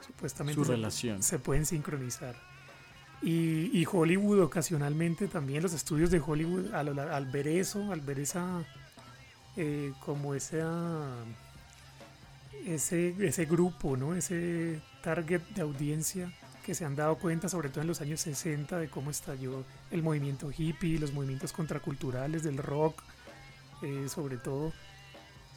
supuestamente 0.00 0.54
Su 0.60 0.64
se- 0.64 0.72
relación. 0.72 1.22
se 1.22 1.38
pueden 1.38 1.66
sincronizar. 1.66 2.36
Y, 3.20 3.76
y 3.76 3.84
Hollywood 3.90 4.40
ocasionalmente 4.42 5.26
también, 5.26 5.62
los 5.64 5.72
estudios 5.72 6.10
de 6.12 6.20
Hollywood, 6.24 6.72
al, 6.72 6.96
al- 6.96 7.10
al 7.12 7.26
ver 7.26 7.48
eso, 7.48 7.90
al 7.92 8.00
ver 8.00 8.20
esa, 8.20 8.64
eh, 9.56 9.92
como 10.04 10.34
esa, 10.36 10.70
ese, 12.66 13.14
ese 13.18 13.44
grupo, 13.46 13.96
¿no? 13.96 14.14
ese 14.14 14.80
target 15.02 15.40
de 15.54 15.62
audiencia 15.62 16.32
que 16.68 16.74
se 16.74 16.84
han 16.84 16.94
dado 16.94 17.16
cuenta, 17.16 17.48
sobre 17.48 17.70
todo 17.70 17.80
en 17.80 17.86
los 17.86 18.02
años 18.02 18.20
60, 18.20 18.76
de 18.76 18.90
cómo 18.90 19.10
estalló 19.10 19.64
el 19.90 20.02
movimiento 20.02 20.50
hippie, 20.54 20.98
los 20.98 21.14
movimientos 21.14 21.50
contraculturales 21.50 22.42
del 22.42 22.58
rock, 22.58 23.02
eh, 23.80 24.06
sobre 24.10 24.36
todo. 24.36 24.74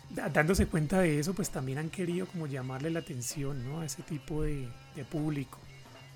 Dándose 0.10 0.68
cuenta 0.68 1.02
de 1.02 1.20
eso, 1.20 1.34
pues 1.34 1.50
también 1.50 1.80
han 1.80 1.90
querido 1.90 2.28
como 2.28 2.48
llamarle 2.48 2.92
la 2.92 3.00
atención 3.00 3.62
¿no? 3.66 3.82
a 3.82 3.86
ese 3.86 4.04
tipo 4.04 4.44
de, 4.44 4.70
de 4.96 5.04
público, 5.04 5.60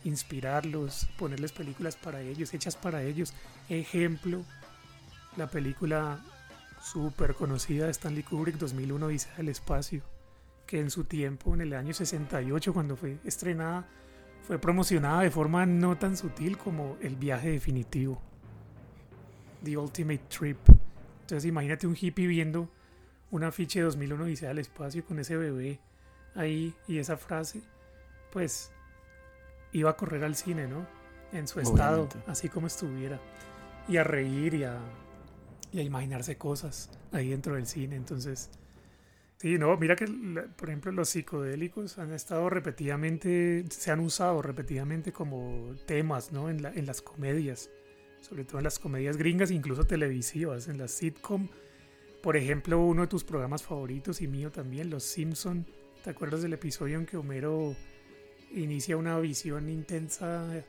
inspirarlos, 0.05 1.10
ponerles 1.19 1.51
películas 1.51 1.97
para 1.97 2.21
ellos, 2.21 2.53
hechas 2.53 2.77
para 2.77 3.03
ellos. 3.03 3.34
Ejemplo, 3.67 4.45
la 5.36 5.47
película 5.47 6.21
súper 6.81 7.36
conocida 7.36 7.84
de 7.84 7.91
Stanley 7.91 8.23
Kubrick 8.23 8.55
2001 8.55 9.10
Dice 9.10 9.29
al 9.38 9.49
espacio, 9.49 10.03
que 10.65 10.79
en 10.79 10.89
su 10.89 11.03
tiempo, 11.03 11.53
en 11.53 11.60
el 11.60 11.73
año 11.73 11.93
68, 11.93 12.73
cuando 12.73 12.95
fue 12.95 13.17
estrenada, 13.25 13.86
fue 14.45 14.60
promocionada 14.60 15.21
de 15.21 15.31
forma 15.31 15.65
no 15.65 15.97
tan 15.97 16.15
sutil 16.15 16.58
como 16.58 16.97
El 17.01 17.15
viaje 17.15 17.49
definitivo, 17.51 18.21
The 19.63 19.75
Ultimate 19.75 20.21
Trip. 20.29 20.58
Entonces 21.21 21.45
imagínate 21.45 21.88
un 21.88 21.97
hippie 21.99 22.27
viendo 22.27 22.69
un 23.31 23.43
afiche 23.43 23.79
de 23.79 23.86
2001 23.86 24.25
Dice 24.25 24.47
al 24.47 24.60
espacio 24.60 25.03
con 25.03 25.17
ese 25.19 25.36
bebé 25.36 25.79
ahí 26.36 26.75
y 26.88 26.99
esa 26.99 27.17
frase, 27.17 27.62
pues 28.31 28.71
iba 29.71 29.89
a 29.89 29.97
correr 29.97 30.23
al 30.23 30.36
cine, 30.36 30.67
¿no? 30.67 30.86
En 31.31 31.47
su 31.47 31.60
estado, 31.60 32.03
Obviamente. 32.03 32.31
así 32.31 32.47
como 32.47 32.67
estuviera, 32.67 33.19
y 33.88 33.97
a 33.97 34.03
reír 34.03 34.53
y 34.53 34.63
a, 34.63 34.77
y 35.71 35.79
a 35.79 35.81
imaginarse 35.81 36.38
cosas 36.38 36.91
ahí 37.12 37.29
dentro 37.29 37.55
del 37.55 37.65
cine. 37.65 37.95
Entonces, 37.95 38.51
sí, 39.38 39.58
no, 39.58 39.76
mira 39.78 39.95
que, 39.95 40.06
por 40.56 40.69
ejemplo, 40.69 40.91
los 40.91 41.10
psicodélicos 41.10 41.98
han 41.98 42.13
estado 42.13 42.50
repetidamente, 42.50 43.65
se 43.69 43.91
han 43.91 44.00
usado 44.00 44.41
repetidamente 44.41 45.12
como 45.12 45.74
temas, 45.86 46.32
¿no? 46.32 46.50
En, 46.50 46.62
la- 46.62 46.74
en 46.74 46.86
las 46.86 47.02
comedias, 47.02 47.69
sobre 48.21 48.43
todo 48.45 48.60
en 48.60 48.63
las 48.65 48.80
comedias 48.80 49.17
gringas, 49.17 49.52
incluso 49.52 49.84
televisivas, 49.86 50.67
en 50.67 50.78
las 50.78 50.91
sitcom. 50.91 51.48
Por 52.21 52.38
ejemplo, 52.38 52.80
uno 52.84 53.04
de 53.04 53.08
tus 53.08 53.24
programas 53.24 53.63
favoritos 53.63 54.21
y 54.21 54.28
mío 54.28 54.52
también, 54.52 54.89
Los 54.89 55.04
Simpson. 55.04 55.65
¿Te 56.04 56.10
acuerdas 56.10 56.41
del 56.41 56.54
episodio 56.54 56.98
en 56.98 57.06
que 57.06 57.17
Homero 57.17 57.76
inicia 58.52 58.98
una 58.98 59.19
visión 59.19 59.69
intensa 59.69 60.63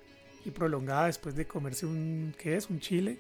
y 0.44 0.50
prolongada 0.50 1.06
después 1.06 1.34
de 1.34 1.46
comerse 1.46 1.86
un, 1.86 2.34
¿qué 2.38 2.56
es? 2.56 2.68
Un 2.70 2.80
chile 2.80 3.18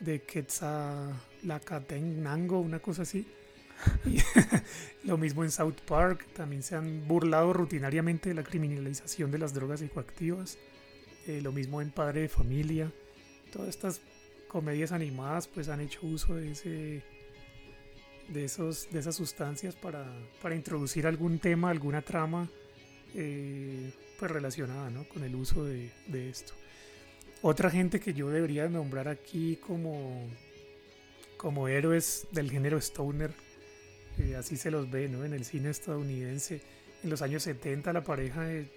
de 0.00 0.22
Quetzalcoatenango, 0.22 2.60
una 2.60 2.78
cosa 2.80 3.02
así. 3.02 3.26
Lo 5.04 5.18
mismo 5.18 5.44
en 5.44 5.50
South 5.50 5.80
Park, 5.86 6.26
también 6.34 6.62
se 6.62 6.76
han 6.76 7.06
burlado 7.08 7.52
rutinariamente 7.52 8.28
de 8.28 8.34
la 8.34 8.44
criminalización 8.44 9.30
de 9.30 9.38
las 9.38 9.52
drogas 9.54 9.80
psicoactivas. 9.80 10.58
Eh, 11.26 11.40
lo 11.40 11.52
mismo 11.52 11.80
en 11.80 11.90
Padre 11.90 12.22
de 12.22 12.28
Familia. 12.28 12.90
Todas 13.52 13.68
estas 13.68 14.00
comedias 14.48 14.92
animadas 14.92 15.46
pues 15.46 15.68
han 15.68 15.80
hecho 15.80 16.00
uso 16.06 16.34
de 16.34 16.52
ese 16.52 17.02
de 18.28 18.44
esos 18.44 18.90
de 18.90 18.98
esas 18.98 19.16
sustancias 19.16 19.74
para, 19.74 20.04
para 20.40 20.54
introducir 20.54 21.06
algún 21.06 21.38
tema, 21.38 21.70
alguna 21.70 22.02
trama 22.02 22.48
eh, 23.14 23.92
pues 24.18 24.30
relacionada 24.30 24.90
¿no? 24.90 25.08
con 25.08 25.22
el 25.22 25.34
uso 25.34 25.64
de, 25.64 25.90
de 26.06 26.30
esto. 26.30 26.54
Otra 27.42 27.70
gente 27.70 27.98
que 27.98 28.14
yo 28.14 28.30
debería 28.30 28.68
nombrar 28.68 29.08
aquí 29.08 29.56
como, 29.56 30.28
como 31.36 31.66
héroes 31.66 32.28
del 32.30 32.50
género 32.50 32.78
stoner, 32.78 33.32
eh, 34.18 34.36
así 34.36 34.56
se 34.56 34.70
los 34.70 34.90
ve 34.90 35.08
¿no? 35.08 35.24
en 35.24 35.32
el 35.32 35.44
cine 35.44 35.70
estadounidense. 35.70 36.60
En 37.02 37.10
los 37.10 37.22
años 37.22 37.42
70 37.42 37.92
la 37.92 38.04
pareja 38.04 38.42
de 38.42 38.68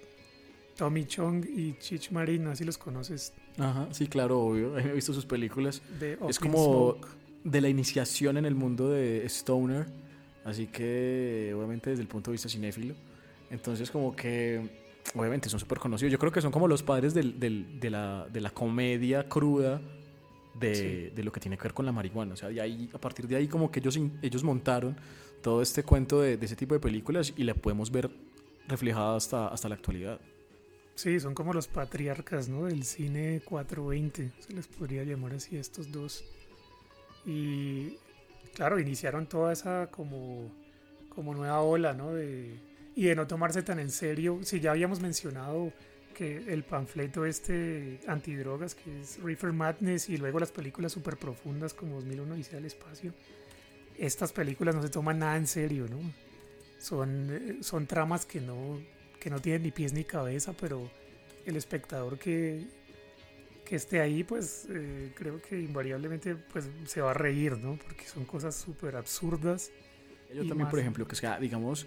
Tommy 0.76 1.04
Chong 1.06 1.44
y 1.44 1.74
Chich 1.78 2.10
Marin, 2.10 2.44
no 2.44 2.54
si 2.56 2.64
los 2.64 2.76
conoces, 2.78 3.32
Ajá, 3.58 3.88
sí, 3.92 4.06
claro, 4.08 4.40
obvio. 4.40 4.76
He 4.78 4.92
visto 4.92 5.12
sus 5.12 5.24
películas. 5.26 5.80
de 6.00 6.18
Es 6.28 6.38
como 6.38 6.96
de 7.44 7.60
la 7.60 7.68
iniciación 7.68 8.36
en 8.36 8.44
el 8.44 8.54
mundo 8.54 8.90
de 8.90 9.24
Stoner, 9.26 9.86
así 10.44 10.66
que 10.66 11.52
obviamente 11.56 11.90
desde 11.90 12.02
el 12.02 12.08
punto 12.08 12.30
de 12.30 12.32
vista 12.34 12.48
cinéfilo. 12.48 12.94
Entonces 13.50 13.90
como 13.90 14.14
que 14.16 14.68
obviamente 15.14 15.48
son 15.48 15.60
súper 15.60 15.78
conocidos. 15.78 16.10
Yo 16.12 16.18
creo 16.18 16.32
que 16.32 16.40
son 16.42 16.50
como 16.50 16.66
los 16.68 16.82
padres 16.82 17.14
del- 17.14 17.38
del- 17.38 17.78
de, 17.80 17.90
la, 17.90 18.26
de 18.30 18.40
la 18.40 18.50
comedia 18.50 19.28
cruda 19.28 19.80
de, 20.58 20.74
Sí. 20.74 21.14
de 21.14 21.22
lo 21.22 21.30
que 21.30 21.38
tiene 21.38 21.56
que 21.56 21.62
ver 21.62 21.74
con 21.74 21.86
la 21.86 21.92
marihuana. 21.92 22.34
O 22.34 22.36
sea, 22.36 22.48
de 22.48 22.60
ahí, 22.60 22.90
a 22.92 22.98
partir 22.98 23.28
de 23.28 23.36
ahí 23.36 23.46
como 23.46 23.70
que 23.70 23.78
ellos, 23.80 23.98
ellos 24.22 24.42
montaron 24.42 24.96
todo 25.46 25.62
este 25.62 25.84
cuento 25.84 26.22
de, 26.22 26.36
de 26.36 26.44
ese 26.44 26.56
tipo 26.56 26.74
de 26.74 26.80
películas 26.80 27.32
y 27.36 27.44
la 27.44 27.54
podemos 27.54 27.92
ver 27.92 28.10
reflejada 28.66 29.14
hasta, 29.14 29.46
hasta 29.46 29.68
la 29.68 29.76
actualidad. 29.76 30.20
Sí, 30.96 31.20
son 31.20 31.34
como 31.34 31.52
los 31.52 31.68
patriarcas, 31.68 32.48
¿no? 32.48 32.64
Del 32.64 32.82
cine 32.82 33.40
420, 33.44 34.32
se 34.40 34.52
les 34.52 34.66
podría 34.66 35.04
llamar 35.04 35.34
así 35.34 35.56
estos 35.56 35.92
dos. 35.92 36.24
Y 37.24 37.96
claro, 38.56 38.80
iniciaron 38.80 39.28
toda 39.28 39.52
esa 39.52 39.86
como, 39.88 40.50
como 41.10 41.32
nueva 41.32 41.60
ola, 41.60 41.92
¿no? 41.92 42.12
De, 42.12 42.58
y 42.96 43.04
de 43.04 43.14
no 43.14 43.28
tomarse 43.28 43.62
tan 43.62 43.78
en 43.78 43.90
serio. 43.90 44.40
Si 44.42 44.58
ya 44.58 44.72
habíamos 44.72 44.98
mencionado 44.98 45.72
que 46.12 46.38
el 46.52 46.64
panfleto 46.64 47.24
este 47.24 48.00
antidrogas, 48.08 48.74
que 48.74 49.00
es 49.00 49.22
Reefer 49.22 49.52
Madness, 49.52 50.08
y 50.08 50.16
luego 50.16 50.40
las 50.40 50.50
películas 50.50 50.90
súper 50.90 51.16
profundas 51.16 51.72
como 51.72 51.94
2001 51.94 52.34
Odisea 52.34 52.56
del 52.56 52.64
Espacio, 52.64 53.14
estas 53.98 54.32
películas 54.32 54.74
no 54.74 54.82
se 54.82 54.88
toman 54.88 55.18
nada 55.18 55.36
en 55.36 55.46
serio, 55.46 55.86
¿no? 55.88 55.98
Son, 56.78 57.58
son 57.62 57.86
tramas 57.86 58.26
que 58.26 58.40
no, 58.40 58.80
que 59.20 59.30
no 59.30 59.40
tienen 59.40 59.62
ni 59.62 59.70
pies 59.70 59.92
ni 59.92 60.04
cabeza, 60.04 60.52
pero 60.58 60.90
el 61.44 61.56
espectador 61.56 62.18
que, 62.18 62.66
que 63.64 63.76
esté 63.76 64.00
ahí, 64.00 64.22
pues 64.24 64.66
eh, 64.70 65.12
creo 65.16 65.40
que 65.40 65.58
invariablemente 65.60 66.36
pues, 66.36 66.68
se 66.86 67.00
va 67.00 67.10
a 67.12 67.14
reír, 67.14 67.56
¿no? 67.58 67.78
Porque 67.78 68.04
son 68.06 68.24
cosas 68.24 68.54
súper 68.54 68.96
absurdas. 68.96 69.70
Yo 70.28 70.40
también, 70.40 70.58
más- 70.58 70.70
por 70.70 70.78
ejemplo, 70.80 71.06
que 71.08 71.16
sea, 71.16 71.38
digamos, 71.38 71.86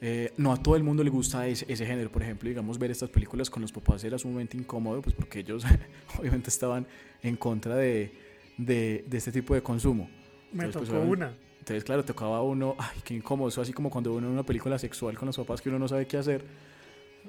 eh, 0.00 0.32
no 0.38 0.52
a 0.52 0.56
todo 0.62 0.76
el 0.76 0.82
mundo 0.82 1.04
le 1.04 1.10
gusta 1.10 1.46
ese, 1.46 1.66
ese 1.68 1.84
género, 1.84 2.10
por 2.10 2.22
ejemplo, 2.22 2.48
digamos, 2.48 2.78
ver 2.78 2.90
estas 2.90 3.10
películas 3.10 3.50
con 3.50 3.60
los 3.62 3.70
papás 3.72 4.02
era 4.04 4.18
sumamente 4.18 4.56
incómodo, 4.56 5.02
pues 5.02 5.14
porque 5.14 5.40
ellos 5.40 5.64
obviamente 6.18 6.48
estaban 6.48 6.86
en 7.22 7.36
contra 7.36 7.76
de, 7.76 8.10
de, 8.56 9.04
de 9.06 9.18
este 9.18 9.30
tipo 9.32 9.54
de 9.54 9.62
consumo. 9.62 10.08
Me 10.52 10.64
Entonces, 10.64 10.88
pues, 10.88 10.88
tocó 10.88 11.00
obviamente- 11.02 11.36
una. 11.36 11.49
Entonces, 11.70 11.84
claro, 11.84 12.04
tocaba 12.04 12.38
a 12.38 12.42
uno, 12.42 12.74
ay, 12.78 12.98
qué 13.04 13.14
incómodo, 13.14 13.48
eso 13.48 13.60
así 13.60 13.72
como 13.72 13.90
cuando 13.90 14.12
uno 14.12 14.26
ve 14.26 14.32
una 14.32 14.42
película 14.42 14.76
sexual 14.76 15.16
con 15.16 15.26
los 15.26 15.36
papás 15.36 15.60
que 15.60 15.68
uno 15.68 15.78
no 15.78 15.86
sabe 15.86 16.04
qué 16.04 16.16
hacer, 16.16 16.44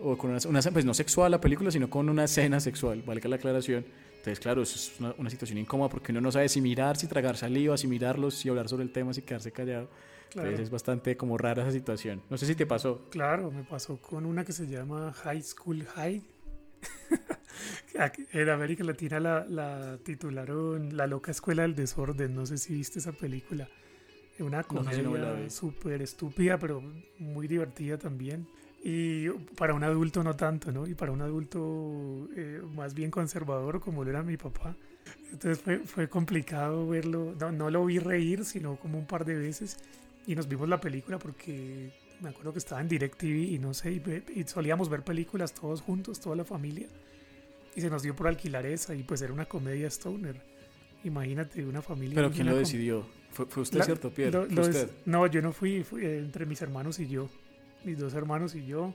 o 0.01 0.17
con 0.17 0.31
una, 0.31 0.39
una 0.49 0.61
pues 0.63 0.83
no 0.83 0.95
sexual 0.95 1.29
la 1.29 1.39
película, 1.39 1.69
sino 1.69 1.91
con 1.91 2.09
una 2.09 2.23
escena 2.23 2.59
sexual, 2.59 3.03
valga 3.03 3.29
la 3.29 3.35
aclaración. 3.35 3.85
Entonces, 4.09 4.39
claro, 4.39 4.63
eso 4.63 4.77
es 4.77 4.99
una, 4.99 5.13
una 5.19 5.29
situación 5.29 5.59
incómoda 5.59 5.89
porque 5.89 6.11
uno 6.11 6.21
no 6.21 6.31
sabe 6.31 6.49
si 6.49 6.59
mirar, 6.59 6.97
si 6.97 7.05
tragar 7.05 7.37
saliva, 7.37 7.77
si 7.77 7.87
mirarlos, 7.87 8.33
si 8.33 8.49
hablar 8.49 8.67
sobre 8.67 8.83
el 8.83 8.91
tema, 8.91 9.13
si 9.13 9.21
quedarse 9.21 9.51
callado. 9.51 9.89
Claro. 10.31 10.47
Entonces 10.47 10.65
es 10.65 10.71
bastante 10.71 11.15
como 11.15 11.37
rara 11.37 11.61
esa 11.61 11.71
situación. 11.71 12.23
No 12.31 12.37
sé 12.39 12.47
si 12.47 12.55
te 12.55 12.65
pasó. 12.65 13.09
Claro, 13.11 13.51
me 13.51 13.63
pasó 13.63 13.97
con 13.97 14.25
una 14.25 14.43
que 14.43 14.53
se 14.53 14.65
llama 14.65 15.13
High 15.13 15.43
School 15.43 15.85
High. 15.85 16.23
En 18.31 18.49
América 18.49 18.83
Latina 18.83 19.19
la, 19.19 19.45
la 19.47 19.99
titularon 20.03 20.97
La 20.97 21.05
loca 21.05 21.29
escuela 21.29 21.61
del 21.61 21.75
desorden. 21.75 22.33
No 22.33 22.47
sé 22.47 22.57
si 22.57 22.73
viste 22.73 22.97
esa 22.97 23.11
película. 23.11 23.67
Una 24.39 24.61
no 24.61 24.67
comedia 24.67 25.49
súper 25.49 26.01
estúpida, 26.01 26.57
pero 26.57 26.81
muy 27.19 27.47
divertida 27.47 27.97
también. 27.97 28.47
Y 28.83 29.29
para 29.55 29.75
un 29.75 29.83
adulto 29.83 30.23
no 30.23 30.35
tanto, 30.35 30.71
¿no? 30.71 30.87
Y 30.87 30.95
para 30.95 31.11
un 31.11 31.21
adulto 31.21 32.27
eh, 32.35 32.61
más 32.73 32.95
bien 32.95 33.11
conservador 33.11 33.79
como 33.79 34.03
lo 34.03 34.09
era 34.09 34.23
mi 34.23 34.37
papá. 34.37 34.75
Entonces 35.31 35.59
fue, 35.61 35.79
fue 35.79 36.09
complicado 36.09 36.87
verlo. 36.87 37.35
No, 37.39 37.51
no 37.51 37.69
lo 37.69 37.85
vi 37.85 37.99
reír, 37.99 38.43
sino 38.43 38.77
como 38.77 38.97
un 38.97 39.05
par 39.05 39.23
de 39.25 39.35
veces. 39.35 39.77
Y 40.25 40.35
nos 40.35 40.47
vimos 40.47 40.67
la 40.67 40.81
película 40.81 41.19
porque 41.19 41.91
me 42.21 42.29
acuerdo 42.29 42.53
que 42.53 42.59
estaba 42.59 42.81
en 42.81 42.87
DirecTV 42.87 43.53
y 43.53 43.59
no 43.59 43.73
sé, 43.73 43.93
y, 43.93 44.39
y 44.39 44.43
solíamos 44.45 44.89
ver 44.89 45.03
películas 45.03 45.53
todos 45.53 45.81
juntos, 45.81 46.19
toda 46.19 46.35
la 46.35 46.45
familia. 46.45 46.87
Y 47.75 47.81
se 47.81 47.89
nos 47.89 48.03
dio 48.03 48.15
por 48.15 48.27
alquilar 48.27 48.65
esa 48.65 48.95
y 48.95 49.03
pues 49.03 49.21
era 49.21 49.31
una 49.31 49.45
comedia 49.45 49.87
stoner. 49.87 50.41
Imagínate 51.03 51.65
una 51.65 51.81
familia. 51.81 52.15
Pero 52.15 52.31
¿quién 52.31 52.47
lo 52.47 52.55
decidió? 52.55 53.05
¿Fue, 53.31 53.45
fue 53.45 53.63
usted, 53.63 53.79
la- 53.79 53.85
cierto, 53.85 54.11
Pierre? 54.11 54.31
no, 55.05 55.27
yo 55.27 55.41
no 55.41 55.51
fui, 55.53 55.83
fui, 55.83 56.05
eh, 56.05 56.19
entre 56.19 56.45
mis 56.45 56.61
hermanos 56.61 56.99
y 56.99 57.07
yo. 57.07 57.29
Mis 57.83 57.97
dos 57.97 58.13
hermanos 58.13 58.55
y 58.55 58.65
yo. 58.65 58.93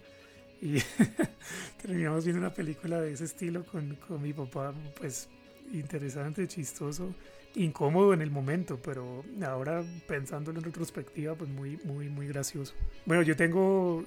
Y 0.61 0.77
terminamos 1.83 2.25
viendo 2.25 2.41
una 2.41 2.53
película 2.55 3.01
de 3.01 3.13
ese 3.13 3.25
estilo 3.25 3.65
con, 3.65 3.97
con 3.97 4.23
mi 4.23 4.33
papá, 4.33 4.73
pues 4.99 5.29
interesante, 5.73 6.47
chistoso, 6.49 7.15
incómodo 7.55 8.15
en 8.15 8.23
el 8.23 8.31
momento, 8.31 8.79
pero 8.83 9.25
ahora 9.45 9.85
pensándolo 10.07 10.59
en 10.59 10.65
retrospectiva, 10.65 11.35
pues 11.35 11.51
muy, 11.51 11.77
muy, 11.85 12.09
muy 12.09 12.27
gracioso. 12.29 12.75
Bueno, 13.05 13.23
yo 13.23 13.37
tengo 13.37 14.05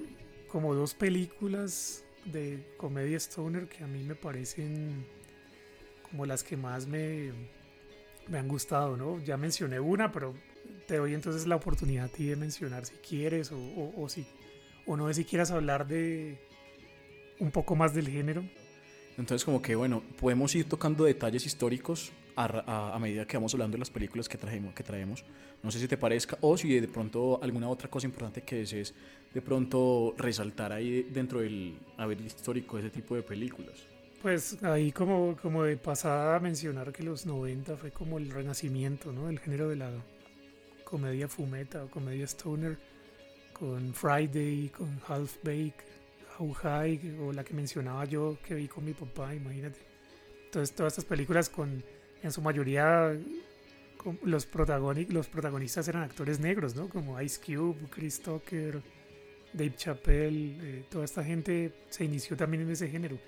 como 0.48 0.74
dos 0.74 0.94
películas 0.94 2.04
de 2.24 2.64
comedia 2.76 3.16
stoner 3.18 3.68
que 3.68 3.84
a 3.84 3.86
mí 3.86 4.02
me 4.02 4.14
parecen 4.14 5.04
como 6.10 6.26
las 6.26 6.42
que 6.42 6.56
más 6.56 6.86
me, 6.86 7.30
me 8.30 8.38
han 8.38 8.48
gustado, 8.48 8.96
¿no? 8.96 9.18
Ya 9.22 9.36
mencioné 9.36 9.80
una, 9.80 10.10
pero 10.12 10.34
te 10.86 10.96
doy 10.96 11.12
entonces 11.14 11.46
la 11.46 11.56
oportunidad 11.56 12.06
a 12.06 12.08
ti 12.08 12.26
de 12.26 12.36
mencionar 12.36 12.86
si 12.86 12.94
quieres 12.96 13.52
o, 13.52 13.58
o, 13.58 14.04
o 14.04 14.08
si 14.08 14.24
o 14.86 14.96
no 14.96 15.06
sé 15.08 15.14
si 15.14 15.24
quieras 15.24 15.50
hablar 15.50 15.86
de 15.86 16.38
un 17.38 17.50
poco 17.50 17.76
más 17.76 17.94
del 17.94 18.08
género. 18.08 18.42
Entonces, 19.18 19.44
como 19.44 19.60
que, 19.60 19.74
bueno, 19.74 20.02
podemos 20.18 20.54
ir 20.54 20.66
tocando 20.68 21.04
detalles 21.04 21.44
históricos 21.44 22.10
a, 22.36 22.44
a- 22.44 22.94
a 22.94 22.98
medida 22.98 23.26
que 23.26 23.36
vamos 23.36 23.52
hablando 23.54 23.74
de 23.74 23.80
las 23.80 23.90
películas 23.90 24.28
que, 24.28 24.38
trajimos, 24.38 24.72
que 24.74 24.82
traemos. 24.82 25.24
No 25.62 25.70
sé 25.70 25.78
si 25.78 25.86
te 25.88 25.98
parezca, 25.98 26.38
o 26.40 26.56
si 26.56 26.80
de 26.80 26.88
pronto 26.88 27.38
alguna 27.42 27.68
otra 27.68 27.88
cosa 27.90 28.06
importante 28.06 28.42
que 28.42 28.56
desees 28.56 28.94
de 29.34 29.42
pronto 29.42 30.14
resaltar 30.16 30.72
ahí 30.72 31.02
dentro 31.12 31.40
del 31.40 31.78
haber 31.98 32.20
histórico 32.22 32.76
de 32.76 32.86
ese 32.86 32.90
tipo 32.90 33.14
de 33.14 33.22
películas. 33.22 33.74
Pues 34.22 34.62
ahí 34.62 34.92
como, 34.92 35.36
como 35.40 35.62
de 35.64 35.76
pasada 35.76 36.38
mencionar 36.40 36.92
que 36.92 37.02
los 37.02 37.24
90 37.24 37.76
fue 37.76 37.90
como 37.90 38.18
el 38.18 38.30
renacimiento, 38.30 39.12
¿no? 39.12 39.28
El 39.30 39.38
género 39.38 39.68
de 39.68 39.76
la 39.76 39.90
comedia 40.84 41.26
fumeta 41.28 41.84
o 41.84 41.88
comedia 41.90 42.24
stoner 42.26 42.76
con 43.54 43.94
Friday, 43.94 44.68
con 44.76 45.00
Half 45.06 45.38
Bake, 45.42 45.74
How 46.38 46.52
High 46.52 47.16
o 47.20 47.32
la 47.32 47.44
que 47.44 47.54
mencionaba 47.54 48.04
yo 48.04 48.36
que 48.46 48.54
vi 48.54 48.68
con 48.68 48.84
mi 48.84 48.92
papá, 48.92 49.34
imagínate. 49.34 49.78
Entonces 50.46 50.74
todas 50.76 50.92
estas 50.94 51.04
películas 51.06 51.48
con 51.48 51.82
en 52.22 52.32
su 52.32 52.42
mayoría 52.42 53.16
los, 54.24 54.50
protagoni- 54.50 55.08
los 55.08 55.28
protagonistas 55.28 55.88
eran 55.88 56.02
actores 56.02 56.40
negros, 56.40 56.74
¿no? 56.74 56.88
Como 56.90 57.20
Ice 57.22 57.40
Cube, 57.40 57.76
Chris 57.90 58.20
Tucker, 58.20 58.82
Dave 59.54 59.74
Chappelle, 59.76 60.56
eh, 60.62 60.84
toda 60.90 61.04
esta 61.06 61.24
gente 61.24 61.72
se 61.88 62.04
inició 62.04 62.36
también 62.36 62.64
en 62.64 62.70
ese 62.70 62.88
género. 62.88 63.18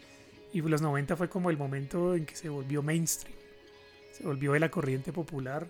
Y 0.53 0.61
los 0.61 0.83
90 0.83 1.17
fue 1.17 1.29
como 1.29 1.51
el 1.51 1.57
momento 1.57 2.15
en 2.15 2.27
que 2.27 2.37
se 2.37 2.49
volvió 2.49 2.83
mainstream, 2.83 3.37
se 4.13 4.25
volvió 4.25 4.53
de 4.53 4.61
la 4.61 4.71
corriente 4.71 5.13
popular 5.13 5.67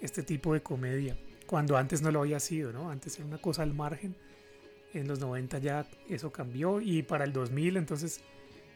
este 0.00 0.22
tipo 0.22 0.54
de 0.54 0.62
comedia, 0.62 1.16
cuando 1.46 1.76
antes 1.76 2.00
no 2.00 2.10
lo 2.10 2.20
había 2.20 2.38
sido, 2.38 2.72
¿no? 2.72 2.90
Antes 2.90 3.16
era 3.16 3.26
una 3.26 3.38
cosa 3.38 3.62
al 3.62 3.74
margen. 3.74 4.14
En 4.94 5.06
los 5.06 5.20
90 5.20 5.58
ya 5.58 5.86
eso 6.08 6.32
cambió 6.32 6.80
y 6.80 7.02
para 7.02 7.24
el 7.24 7.32
2000 7.32 7.76
entonces 7.76 8.22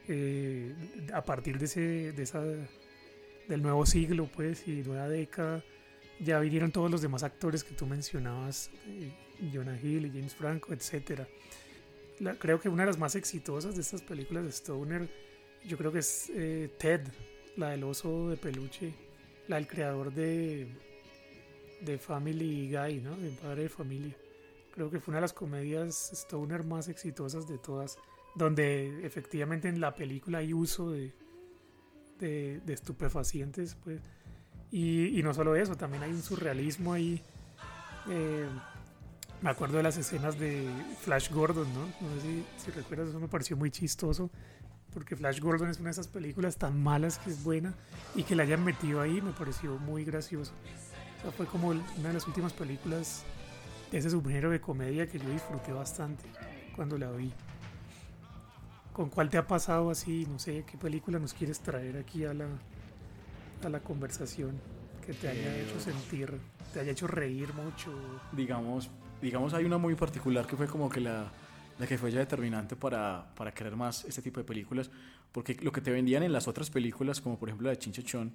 eh, 0.07 0.73
a 1.13 1.25
partir 1.25 1.59
de 1.59 1.65
ese 1.65 2.13
de 2.13 2.23
esa 2.23 2.41
del 3.49 3.63
nuevo 3.63 3.85
siglo 3.85 4.29
pues 4.33 4.69
y 4.69 4.83
nueva 4.83 5.09
década 5.09 5.65
ya 6.21 6.39
vinieron 6.39 6.71
todos 6.71 6.89
los 6.89 7.03
demás 7.03 7.25
actores 7.25 7.65
que 7.65 7.75
tú 7.75 7.87
mencionabas 7.87 8.71
eh, 8.87 9.11
Jonah 9.53 9.77
Hill 9.83 10.13
James 10.15 10.35
Franco 10.35 10.73
etcétera 10.73 11.27
creo 12.39 12.61
que 12.61 12.69
una 12.69 12.85
de 12.85 12.89
las 12.89 12.99
más 12.99 13.17
exitosas 13.17 13.75
de 13.75 13.81
estas 13.81 14.03
películas 14.03 14.45
de 14.45 14.51
Stoner 14.51 15.09
yo 15.67 15.77
creo 15.77 15.93
que 15.93 16.01
es 16.01 16.31
eh, 16.35 16.71
Ted 16.79 17.03
la 17.57 17.71
del 17.71 17.85
oso 17.85 18.31
de 18.31 18.37
peluche 18.37 18.95
la 19.49 19.57
del 19.57 19.67
creador 19.67 20.13
de 20.13 20.69
de 21.81 21.99
Family 21.99 22.71
Guy 22.71 23.01
no 23.01 23.17
de 23.17 23.31
padre 23.31 23.63
de 23.65 23.69
familia 23.69 24.17
creo 24.73 24.91
que 24.91 25.01
fue 25.01 25.13
una 25.13 25.19
de 25.19 25.23
las 25.23 25.33
comedias 25.33 26.11
Stoner 26.13 26.65
más 26.65 26.89
exitosas 26.89 27.47
de 27.47 27.59
todas 27.59 27.97
donde 28.35 29.07
efectivamente 29.07 29.69
en 29.69 29.81
la 29.81 29.95
película 29.95 30.39
hay 30.39 30.53
uso 30.53 30.91
de, 30.91 31.13
de, 32.19 32.61
de 32.65 32.73
estupefacientes, 32.73 33.77
pues. 33.85 34.01
Y, 34.71 35.19
y 35.19 35.23
no 35.23 35.33
solo 35.33 35.55
eso, 35.55 35.77
también 35.77 36.03
hay 36.03 36.11
un 36.11 36.23
surrealismo 36.23 36.93
ahí. 36.93 37.23
eh, 38.11 38.49
me 39.41 39.51
acuerdo 39.51 39.77
de 39.77 39.83
las 39.85 39.97
escenas 39.97 40.39
de 40.39 40.69
Flash 41.03 41.31
Gordon, 41.31 41.73
¿no? 41.75 41.87
No 41.87 42.15
sé 42.17 42.23
si, 42.23 42.45
si 42.57 42.71
recuerdas, 42.71 43.09
eso 43.11 43.21
me 43.21 43.29
pareció 43.29 43.57
muy 43.57 43.71
chistoso. 43.71 44.31
Porque 44.95 45.17
Flash 45.17 45.41
Gordon 45.41 45.69
es 45.69 45.79
una 45.79 45.89
de 45.89 45.93
esas 45.93 46.07
películas 46.09 46.57
tan 46.57 46.81
malas 46.81 47.19
que 47.19 47.31
es 47.31 47.43
buena 47.43 47.75
y 48.15 48.23
que 48.23 48.37
la 48.37 48.45
hayan 48.45 48.65
metido 48.65 49.01
ahí 49.01 49.21
me 49.21 49.33
pareció 49.33 49.77
muy 49.79 50.05
gracioso. 50.05 50.53
O 51.19 51.23
sea, 51.23 51.33
fue 51.33 51.47
como 51.47 51.69
una 51.69 51.83
de 52.09 52.15
las 52.15 52.27
últimas 52.29 52.53
películas 52.53 53.25
de 53.91 53.99
ese 53.99 54.11
subgénero 54.11 54.51
de 54.51 54.61
comedia 54.61 55.07
que 55.09 55.19
yo 55.19 55.29
disfruté 55.29 55.73
bastante 55.73 56.25
cuando 56.77 56.97
la 56.97 57.11
vi. 57.11 57.33
¿Con 58.93 59.11
cuál 59.11 59.29
te 59.29 59.37
ha 59.37 59.47
pasado 59.47 59.91
así? 59.91 60.27
No 60.31 60.39
sé, 60.39 60.65
¿qué 60.65 60.79
película 60.79 61.19
nos 61.19 61.35
quieres 61.35 61.59
traer 61.59 61.97
aquí 61.97 62.25
a 62.25 62.33
la, 62.33 62.47
a 63.65 63.69
la 63.69 63.81
conversación 63.81 64.61
que 65.05 65.13
te 65.13 65.29
haya 65.29 65.59
hecho 65.59 65.81
sentir, 65.81 66.33
te 66.73 66.79
haya 66.79 66.93
hecho 66.93 67.09
reír 67.09 67.53
mucho? 67.55 67.93
Digamos, 68.31 68.91
digamos 69.21 69.53
hay 69.55 69.65
una 69.65 69.79
muy 69.79 69.97
particular 69.97 70.47
que 70.47 70.57
fue 70.57 70.69
como 70.69 70.89
que 70.89 71.01
la, 71.01 71.33
la 71.79 71.87
que 71.87 71.99
fue 71.99 72.11
ya 72.13 72.21
determinante 72.21 72.77
para, 72.77 73.33
para 73.35 73.53
querer 73.53 73.77
más 73.77 74.05
este 74.05 74.23
tipo 74.23 74.41
de 74.41 74.45
películas, 74.45 74.91
porque 75.33 75.57
lo 75.63 75.73
que 75.73 75.81
te 75.81 75.91
vendían 75.91 76.23
en 76.23 76.33
las 76.33 76.47
otras 76.49 76.71
películas, 76.71 77.21
como 77.21 77.39
por 77.39 77.49
ejemplo 77.49 77.67
la 77.67 77.71
de 77.73 77.79
Chinchichón, 77.79 78.33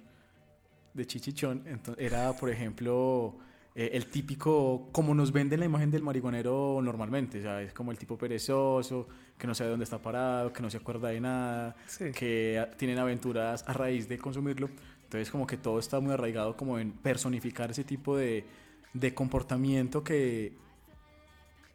de 0.92 1.06
Chichichón, 1.06 1.64
ento- 1.64 1.94
era 1.98 2.32
por 2.34 2.50
ejemplo 2.50 3.36
eh, 3.74 3.90
el 3.94 4.06
típico, 4.06 4.88
como 4.92 5.14
nos 5.14 5.32
venden 5.32 5.60
la 5.60 5.66
imagen 5.66 5.90
del 5.90 6.02
marihuanero 6.02 6.80
normalmente, 6.82 7.38
o 7.38 7.42
sea, 7.42 7.62
es 7.62 7.72
como 7.72 7.92
el 7.92 7.98
tipo 7.98 8.18
perezoso, 8.18 9.06
que 9.38 9.46
no 9.46 9.54
sabe 9.54 9.70
dónde 9.70 9.84
está 9.84 9.98
parado, 10.02 10.52
que 10.52 10.60
no 10.60 10.68
se 10.68 10.76
acuerda 10.76 11.08
de 11.08 11.20
nada, 11.20 11.76
Sí. 11.86 12.10
que 12.12 12.66
tienen 12.76 12.98
aventuras 12.98 13.64
a 13.68 13.72
raíz 13.72 14.08
de 14.08 14.18
consumirlo. 14.18 14.68
Entonces 15.04 15.30
como 15.30 15.46
que 15.46 15.56
todo 15.56 15.78
está 15.78 15.98
muy 16.00 16.12
arraigado 16.12 16.56
como 16.56 16.78
en 16.78 16.92
personificar 16.92 17.70
ese 17.70 17.82
tipo 17.84 18.16
de, 18.16 18.44
de 18.92 19.14
comportamiento 19.14 20.04
que, 20.04 20.52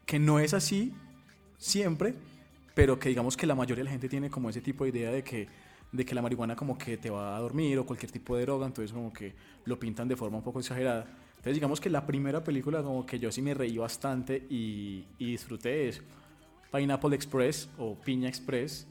que 0.06 0.18
no 0.18 0.38
es 0.38 0.54
así 0.54 0.94
siempre, 1.58 2.14
pero 2.74 2.98
que 2.98 3.08
digamos 3.08 3.36
que 3.36 3.46
la 3.46 3.54
mayoría 3.54 3.80
de 3.80 3.84
la 3.84 3.90
gente 3.90 4.08
tiene 4.08 4.30
como 4.30 4.50
ese 4.50 4.60
tipo 4.60 4.84
de 4.84 4.90
idea 4.90 5.10
de 5.10 5.22
que, 5.22 5.48
de 5.92 6.04
que 6.04 6.14
la 6.14 6.22
marihuana 6.22 6.56
como 6.56 6.76
que 6.76 6.96
te 6.96 7.10
va 7.10 7.36
a 7.36 7.40
dormir 7.40 7.78
o 7.78 7.86
cualquier 7.86 8.12
tipo 8.12 8.36
de 8.36 8.42
droga, 8.42 8.66
entonces 8.66 8.92
como 8.92 9.12
que 9.12 9.34
lo 9.64 9.78
pintan 9.78 10.08
de 10.08 10.16
forma 10.16 10.38
un 10.38 10.44
poco 10.44 10.60
exagerada. 10.60 11.06
Entonces 11.30 11.54
digamos 11.54 11.80
que 11.80 11.90
la 11.90 12.06
primera 12.06 12.42
película 12.42 12.82
como 12.82 13.06
que 13.06 13.18
yo 13.18 13.30
sí 13.30 13.40
me 13.42 13.54
reí 13.54 13.78
bastante 13.78 14.46
y, 14.50 15.06
y 15.18 15.32
disfruté 15.32 15.88
es 15.88 16.02
Pineapple 16.72 17.14
Express 17.14 17.68
o 17.78 17.94
Piña 17.94 18.28
Express. 18.28 18.86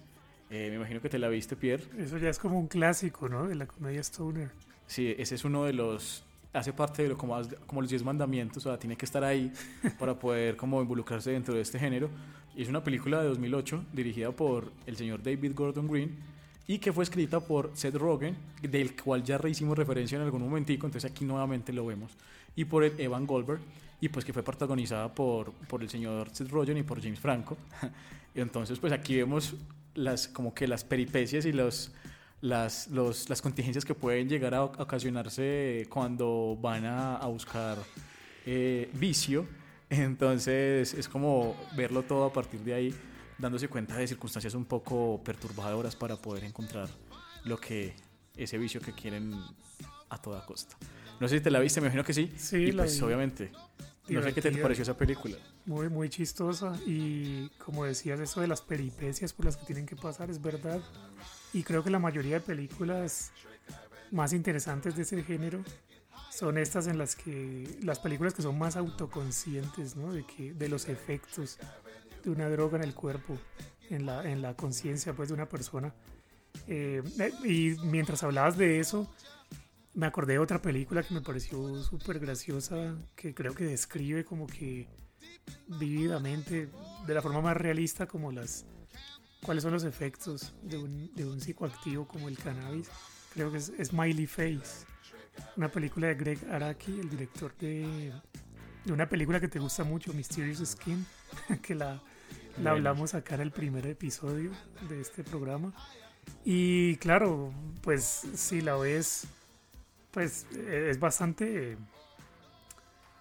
Eh, 0.49 0.69
me 0.69 0.75
imagino 0.75 1.01
que 1.01 1.09
te 1.09 1.19
la 1.19 1.27
viste, 1.27 1.55
Pierre. 1.55 1.83
Eso 1.97 2.17
ya 2.17 2.29
es 2.29 2.39
como 2.39 2.59
un 2.59 2.67
clásico, 2.67 3.27
¿no? 3.27 3.47
De 3.47 3.55
la 3.55 3.65
comedia 3.65 4.01
stoner. 4.01 4.51
Sí, 4.87 5.15
ese 5.17 5.35
es 5.35 5.45
uno 5.45 5.65
de 5.65 5.73
los... 5.73 6.23
Hace 6.53 6.71
parte 6.71 7.03
de 7.03 7.09
lo 7.09 7.17
como, 7.17 7.37
los 7.81 7.89
10 7.89 8.03
mandamientos, 8.05 8.65
o 8.65 8.69
sea, 8.69 8.79
tiene 8.79 8.95
que 8.95 9.03
estar 9.03 9.23
ahí 9.23 9.51
para 9.99 10.17
poder 10.17 10.55
como 10.55 10.81
involucrarse 10.81 11.31
dentro 11.31 11.53
de 11.53 11.61
este 11.61 11.77
género. 11.77 12.09
Es 12.55 12.69
una 12.69 12.83
película 12.83 13.21
de 13.21 13.27
2008 13.29 13.83
dirigida 13.93 14.31
por 14.31 14.71
el 14.85 14.95
señor 14.95 15.21
David 15.21 15.51
Gordon 15.53 15.87
Green 15.87 16.15
y 16.67 16.79
que 16.79 16.93
fue 16.93 17.03
escrita 17.03 17.39
por 17.41 17.71
Seth 17.75 17.95
Rogen, 17.95 18.35
del 18.61 18.95
cual 18.95 19.23
ya 19.23 19.39
hicimos 19.47 19.77
referencia 19.77 20.15
en 20.15 20.23
algún 20.23 20.41
momentico, 20.41 20.87
entonces 20.87 21.11
aquí 21.11 21.23
nuevamente 21.25 21.71
lo 21.71 21.85
vemos, 21.85 22.11
y 22.55 22.65
por 22.65 22.83
el 22.83 22.99
Evan 22.99 23.27
Goldberg, 23.27 23.59
y 24.01 24.09
pues 24.09 24.25
que 24.25 24.33
fue 24.33 24.41
protagonizada 24.41 25.13
por, 25.13 25.51
por 25.67 25.83
el 25.83 25.89
señor 25.89 26.29
Seth 26.33 26.49
Rogen 26.49 26.77
y 26.77 26.83
por 26.83 27.01
James 27.01 27.19
Franco. 27.19 27.55
entonces 28.35 28.79
pues 28.79 28.91
aquí 28.93 29.15
vemos 29.17 29.53
las 29.93 30.27
como 30.27 30.53
que 30.53 30.67
las 30.67 30.83
peripecias 30.83 31.45
y 31.45 31.51
los 31.51 31.91
las, 32.41 32.87
los- 32.89 33.29
las 33.29 33.41
contingencias 33.41 33.85
que 33.85 33.93
pueden 33.95 34.27
llegar 34.27 34.53
a 34.53 34.63
ocasionarse 34.63 35.85
cuando 35.89 36.57
van 36.61 36.85
a, 36.85 37.17
a 37.17 37.27
buscar 37.27 37.77
eh, 38.45 38.89
vicio. 38.93 39.45
Entonces 39.89 40.93
es 40.93 41.07
como 41.07 41.55
verlo 41.75 42.03
todo 42.03 42.25
a 42.25 42.33
partir 42.33 42.61
de 42.61 42.73
ahí, 42.73 42.95
dándose 43.37 43.67
cuenta 43.67 43.95
de 43.97 44.07
circunstancias 44.07 44.53
un 44.55 44.65
poco 44.65 45.21
perturbadoras 45.23 45.95
para 45.95 46.15
poder 46.17 46.43
encontrar 46.43 46.89
lo 47.43 47.57
que 47.57 47.93
ese 48.35 48.57
vicio 48.57 48.81
que 48.81 48.91
quieren 48.93 49.33
a 50.09 50.17
toda 50.21 50.45
costa. 50.45 50.75
No 51.19 51.27
sé 51.27 51.37
si 51.37 51.43
te 51.43 51.51
la 51.51 51.59
viste, 51.59 51.79
me 51.79 51.87
imagino 51.87 52.03
que 52.03 52.13
sí. 52.13 52.31
Sí, 52.37 52.57
y 52.57 52.71
la 52.71 52.83
pues 52.83 52.97
vi. 52.99 53.05
obviamente. 53.05 53.51
No 54.07 54.21
sé 54.21 54.27
qué 54.33 54.41
te 54.41 54.49
Divertida. 54.49 54.61
pareció 54.61 54.83
esa 54.83 54.95
película. 54.97 55.35
Muy, 55.65 55.89
muy 55.89 56.09
chistosa. 56.09 56.77
Y 56.85 57.49
como 57.57 57.85
decías, 57.85 58.19
eso 58.19 58.39
de 58.41 58.47
las 58.47 58.61
peripecias 58.61 59.33
por 59.33 59.45
las 59.45 59.57
que 59.57 59.65
tienen 59.65 59.85
que 59.87 59.95
pasar 59.95 60.29
es 60.29 60.39
verdad. 60.41 60.79
Y 61.53 61.63
creo 61.63 61.83
que 61.83 61.89
la 61.89 61.97
mayoría 61.97 62.35
de 62.35 62.41
películas 62.41 63.31
más 64.11 64.33
interesantes 64.33 64.95
de 64.95 65.01
ese 65.01 65.23
género 65.23 65.63
son 66.35 66.57
estas 66.57 66.87
en 66.87 66.97
las 66.97 67.15
que 67.15 67.79
las 67.81 67.99
películas 67.99 68.33
que 68.33 68.41
son 68.41 68.57
más 68.59 68.75
autoconscientes, 68.75 69.95
¿no? 69.95 70.11
De 70.11 70.25
que 70.25 70.53
de 70.53 70.67
los 70.67 70.89
efectos 70.89 71.57
de 72.23 72.29
una 72.29 72.49
droga 72.49 72.77
en 72.77 72.83
el 72.83 72.93
cuerpo, 72.93 73.37
en 73.89 74.05
la 74.05 74.29
en 74.29 74.41
la 74.41 74.55
conciencia 74.55 75.13
pues 75.13 75.29
de 75.29 75.35
una 75.35 75.47
persona. 75.47 75.93
Eh, 76.67 77.01
eh, 77.19 77.31
y 77.45 77.77
mientras 77.85 78.21
hablabas 78.23 78.57
de 78.57 78.79
eso, 78.79 79.09
me 79.93 80.07
acordé 80.07 80.33
de 80.33 80.39
otra 80.39 80.61
película 80.61 81.03
que 81.03 81.13
me 81.13 81.21
pareció 81.21 81.81
súper 81.81 82.19
graciosa, 82.19 82.95
que 83.15 83.33
creo 83.33 83.55
que 83.55 83.63
describe 83.63 84.25
como 84.25 84.45
que 84.45 84.89
vívidamente, 85.67 86.69
de 87.07 87.13
la 87.13 87.21
forma 87.21 87.39
más 87.39 87.55
realista, 87.55 88.07
como 88.07 88.33
las 88.33 88.65
cuáles 89.41 89.63
son 89.63 89.71
los 89.71 89.85
efectos 89.85 90.53
de 90.63 90.77
un, 90.77 91.13
de 91.15 91.25
un 91.25 91.39
psicoactivo 91.39 92.05
como 92.07 92.27
el 92.27 92.37
cannabis. 92.37 92.89
Creo 93.33 93.51
que 93.51 93.57
es 93.57 93.71
Smiley 93.83 94.27
Face, 94.27 94.85
una 95.57 95.69
película 95.69 96.07
de 96.07 96.15
Greg 96.15 96.39
Araki, 96.51 96.99
el 96.99 97.09
director 97.09 97.55
de, 97.57 98.11
de 98.83 98.93
una 98.93 99.07
película 99.09 99.39
que 99.39 99.47
te 99.47 99.59
gusta 99.59 99.83
mucho, 99.83 100.13
Mysterious 100.13 100.59
Skin, 100.65 101.05
que 101.61 101.75
la, 101.75 102.01
hablamos 102.65 103.13
acá 103.13 103.35
en 103.35 103.41
el 103.41 103.51
primer 103.51 103.85
episodio 103.87 104.51
de 104.89 105.01
este 105.01 105.23
programa. 105.23 105.73
Y 106.43 106.97
claro, 106.97 107.53
pues 107.81 108.03
si 108.35 108.61
la 108.61 108.75
ves, 108.75 109.27
pues 110.11 110.45
eh, 110.55 110.87
es 110.89 110.99
bastante 110.99 111.73
eh, 111.73 111.77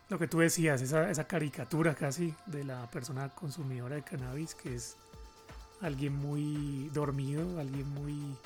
lo 0.09 0.19
que 0.19 0.27
tú 0.27 0.39
decías, 0.39 0.83
esa, 0.83 1.11
esa 1.11 1.27
caricatura 1.27 1.95
casi 1.95 2.35
de 2.47 2.65
la 2.65 2.91
persona 2.91 3.29
consumidora 3.31 3.97
de 3.97 4.03
cannabis, 4.03 4.55
que 4.55 4.75
es 4.75 4.97
alguien 5.81 6.15
muy 6.15 6.91
dormido, 6.95 7.59
alguien 7.59 7.89
muy 7.91 8.37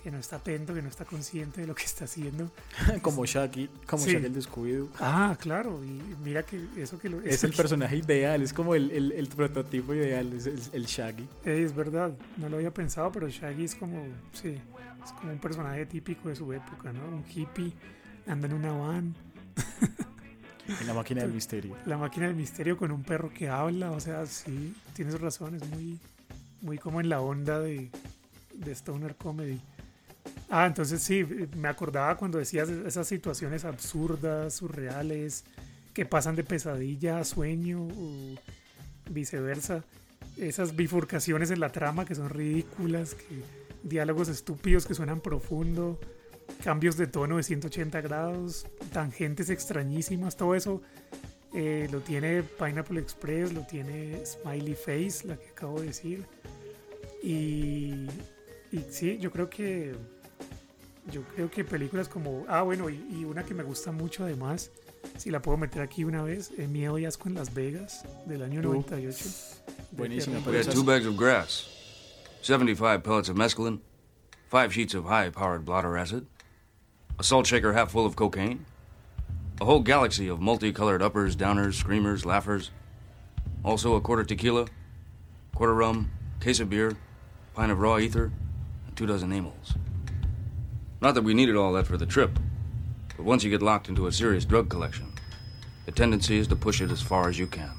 que 0.00 0.10
no 0.10 0.18
está 0.18 0.36
atento, 0.36 0.72
que 0.74 0.82
no 0.82 0.88
está 0.88 1.04
consciente 1.04 1.60
de 1.60 1.66
lo 1.66 1.74
que 1.74 1.84
está 1.84 2.04
haciendo. 2.04 2.50
como 3.02 3.24
Shaggy, 3.26 3.68
como 3.86 4.04
Sí. 4.04 4.12
Shaggy 4.12 4.26
el 4.26 4.34
descuido. 4.34 4.88
Ah, 5.00 5.36
claro, 5.40 5.82
y 5.84 6.00
mira 6.24 6.42
que 6.44 6.60
eso 6.76 6.98
que 6.98 7.08
lo 7.08 7.20
Es 7.22 7.44
el 7.44 7.50
que- 7.50 7.56
personaje 7.56 7.96
ideal, 7.96 8.42
es 8.42 8.52
como 8.52 8.74
el, 8.74 8.90
el- 8.90 9.12
el 9.12 9.28
prototipo 9.28 9.94
ideal, 9.94 10.32
es 10.32 10.46
el, 10.46 10.60
el 10.72 10.86
Shaggy. 10.86 11.28
Es 11.44 11.74
verdad, 11.74 12.12
no 12.36 12.48
lo 12.48 12.56
había 12.56 12.72
pensado, 12.72 13.10
pero 13.12 13.28
Shaggy 13.28 13.64
es 13.64 13.74
como, 13.74 14.02
sí, 14.32 14.58
es 15.04 15.12
como 15.12 15.32
un 15.32 15.38
personaje 15.38 15.86
típico 15.86 16.28
de 16.28 16.36
su 16.36 16.52
época, 16.52 16.92
¿no? 16.92 17.04
Un 17.08 17.24
hippie, 17.34 17.72
anda 18.26 18.46
en 18.48 18.54
una 18.54 18.72
van, 18.72 19.14
En 20.80 20.86
la 20.86 20.94
máquina 20.94 21.22
del 21.22 21.32
misterio. 21.34 21.76
la 21.86 21.96
máquina 21.98 22.26
del 22.26 22.36
misterio 22.36 22.76
con 22.76 22.90
un 22.92 23.02
perro 23.02 23.32
que 23.32 23.48
habla, 23.48 23.90
o 23.92 24.00
sea, 24.00 24.26
sí, 24.26 24.74
tienes 24.94 25.20
razón, 25.20 25.54
es 25.56 25.66
muy, 25.68 25.98
muy 26.62 26.78
como 26.78 27.00
en 27.00 27.08
la 27.08 27.20
onda 27.20 27.58
de, 27.60 27.90
de 28.54 28.72
Stoner 28.72 29.16
Comedy. 29.16 29.60
Ah, 30.48 30.66
entonces 30.66 31.02
sí, 31.02 31.24
me 31.56 31.68
acordaba 31.68 32.16
cuando 32.16 32.38
decías 32.38 32.68
esas 32.68 33.06
situaciones 33.06 33.64
absurdas, 33.64 34.54
surreales, 34.54 35.44
que 35.94 36.04
pasan 36.04 36.36
de 36.36 36.44
pesadilla 36.44 37.18
a 37.18 37.24
sueño 37.24 37.82
o 37.82 38.34
viceversa. 39.08 39.84
Esas 40.36 40.74
bifurcaciones 40.74 41.50
en 41.50 41.60
la 41.60 41.70
trama 41.70 42.04
que 42.04 42.14
son 42.14 42.30
ridículas, 42.30 43.16
diálogos 43.82 44.28
estúpidos 44.28 44.86
que 44.86 44.94
suenan 44.94 45.20
profundo, 45.20 46.00
cambios 46.64 46.96
de 46.96 47.06
tono 47.06 47.36
de 47.36 47.42
180 47.42 48.00
grados, 48.00 48.66
tangentes 48.92 49.50
extrañísimas, 49.50 50.36
todo 50.36 50.54
eso 50.54 50.82
eh, 51.52 51.88
lo 51.90 52.00
tiene 52.00 52.42
Pineapple 52.42 53.00
Express, 53.00 53.52
lo 53.52 53.66
tiene 53.66 54.24
Smiley 54.24 54.74
Face, 54.74 55.26
la 55.26 55.36
que 55.36 55.48
acabo 55.48 55.80
de 55.80 55.88
decir. 55.88 56.24
Y, 57.22 58.06
y 58.72 58.80
sí, 58.90 59.18
yo 59.18 59.30
creo 59.30 59.48
que 59.50 59.94
yo 61.10 61.22
creo 61.34 61.50
que 61.50 61.64
películas 61.64 62.08
como 62.08 62.44
ah 62.48 62.62
bueno 62.62 62.88
y, 62.90 63.04
y 63.10 63.24
una 63.24 63.44
que 63.44 63.54
me 63.54 63.62
gusta 63.62 63.90
mucho 63.90 64.24
además 64.24 64.70
si 65.16 65.30
la 65.30 65.40
puedo 65.40 65.56
meter 65.56 65.82
aquí 65.82 66.04
una 66.04 66.22
vez 66.22 66.52
eh, 66.58 66.68
Miedo 66.68 66.98
y 66.98 67.04
Asco 67.06 67.28
en 67.28 67.34
Las 67.34 67.52
Vegas 67.54 68.04
del 68.26 68.42
año 68.42 68.60
Uh, 68.60 68.74
98 68.74 69.24
de 69.24 69.96
buenísima, 69.96 70.40
We 70.46 70.56
had 70.56 70.70
two 70.70 70.84
bags 70.84 71.06
of 71.06 71.16
grass, 71.16 71.68
75 72.42 73.02
pellets 73.02 73.28
of 73.28 73.36
mescaline, 73.36 73.80
five 74.48 74.72
sheets 74.72 74.94
of 74.94 75.04
high 75.06 75.30
powered 75.30 75.64
blotter 75.64 75.96
acid, 75.96 76.26
a 77.18 77.24
salt 77.24 77.46
shaker 77.46 77.72
half 77.72 77.90
full 77.90 78.06
of 78.06 78.14
cocaine, 78.14 78.64
a 79.60 79.64
whole 79.64 79.80
galaxy 79.80 80.28
of 80.28 80.40
multicolored 80.40 81.02
uppers, 81.02 81.34
downers, 81.34 81.74
screamers, 81.74 82.24
laughers, 82.24 82.70
also 83.64 83.94
a 83.96 84.00
quarter 84.00 84.22
tequila, 84.24 84.66
quarter 85.54 85.74
rum, 85.74 86.10
case 86.40 86.60
of 86.60 86.70
beer, 86.70 86.96
pint 87.54 87.72
of 87.72 87.80
raw 87.80 87.98
ether, 87.98 88.30
two 89.00 89.06
dozen 89.06 89.32
amyls. 89.32 89.74
Not 91.00 91.14
that 91.14 91.24
we 91.24 91.32
needed 91.32 91.56
all 91.56 91.72
that 91.72 91.86
for 91.86 91.96
the 91.96 92.04
trip, 92.06 92.30
but 93.16 93.24
once 93.24 93.42
you 93.42 93.50
get 93.50 93.62
locked 93.62 93.88
into 93.88 94.06
a 94.06 94.12
serious 94.12 94.44
drug 94.46 94.68
collection, 94.68 95.06
the 95.86 95.92
tendency 95.92 96.36
is 96.38 96.46
to 96.48 96.56
push 96.56 96.82
it 96.82 96.90
as 96.90 97.00
far 97.00 97.28
as 97.30 97.38
you 97.38 97.46
can. 97.46 97.72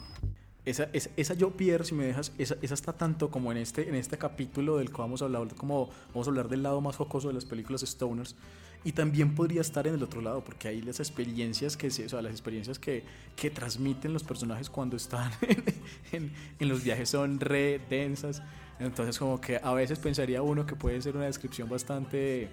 Esa, 0.66 0.90
esa, 0.94 1.10
esa 1.18 1.34
yo, 1.36 1.52
Pierre, 1.52 1.84
si 1.84 1.94
me 1.96 2.06
dejas, 2.06 2.32
esa, 2.40 2.56
esa 2.62 2.74
está 2.74 2.94
tanto 2.94 3.30
como 3.30 3.52
en 3.52 3.58
este, 3.58 3.88
en 3.88 3.96
este 3.96 4.18
capítulo 4.18 4.78
del 4.78 4.90
que 4.92 4.98
vamos 4.98 5.22
a 5.22 5.26
hablar, 5.26 5.48
como 5.56 5.90
vamos 6.14 6.28
a 6.28 6.30
hablar 6.32 6.50
del 6.50 6.64
lado 6.64 6.82
más 6.82 6.96
jocoso 6.96 7.28
de 7.28 7.34
las 7.36 7.46
películas 7.46 7.82
Stoners. 7.82 8.36
Y 8.84 8.94
también 8.94 9.36
podría 9.36 9.62
estar 9.62 9.86
en 9.86 9.94
el 9.94 10.02
otro 10.02 10.22
lado, 10.22 10.44
porque 10.44 10.68
hay 10.68 10.82
las 10.82 11.00
experiencias 11.00 11.78
que, 11.78 11.88
o 11.88 11.92
sea, 11.92 12.20
las 12.24 12.32
experiencias 12.32 12.80
que, 12.80 13.04
que 13.36 13.52
transmiten 13.52 14.12
los 14.12 14.24
personajes 14.24 14.72
cuando 14.72 14.98
están 14.98 15.32
en, 15.42 15.64
en- 16.12 16.32
en 16.60 16.68
los 16.70 16.84
viajes 16.84 17.10
son 17.10 17.40
re 17.40 17.80
densas. 17.92 18.42
Entonces, 18.82 19.18
como 19.20 19.40
que 19.40 19.60
a 19.64 19.74
veces 19.74 20.00
pensaría 20.00 20.42
uno 20.42 20.66
que 20.66 20.76
puede 20.76 21.02
ser 21.02 21.16
una 21.16 21.26
descripción 21.26 21.70
bastante 21.70 22.50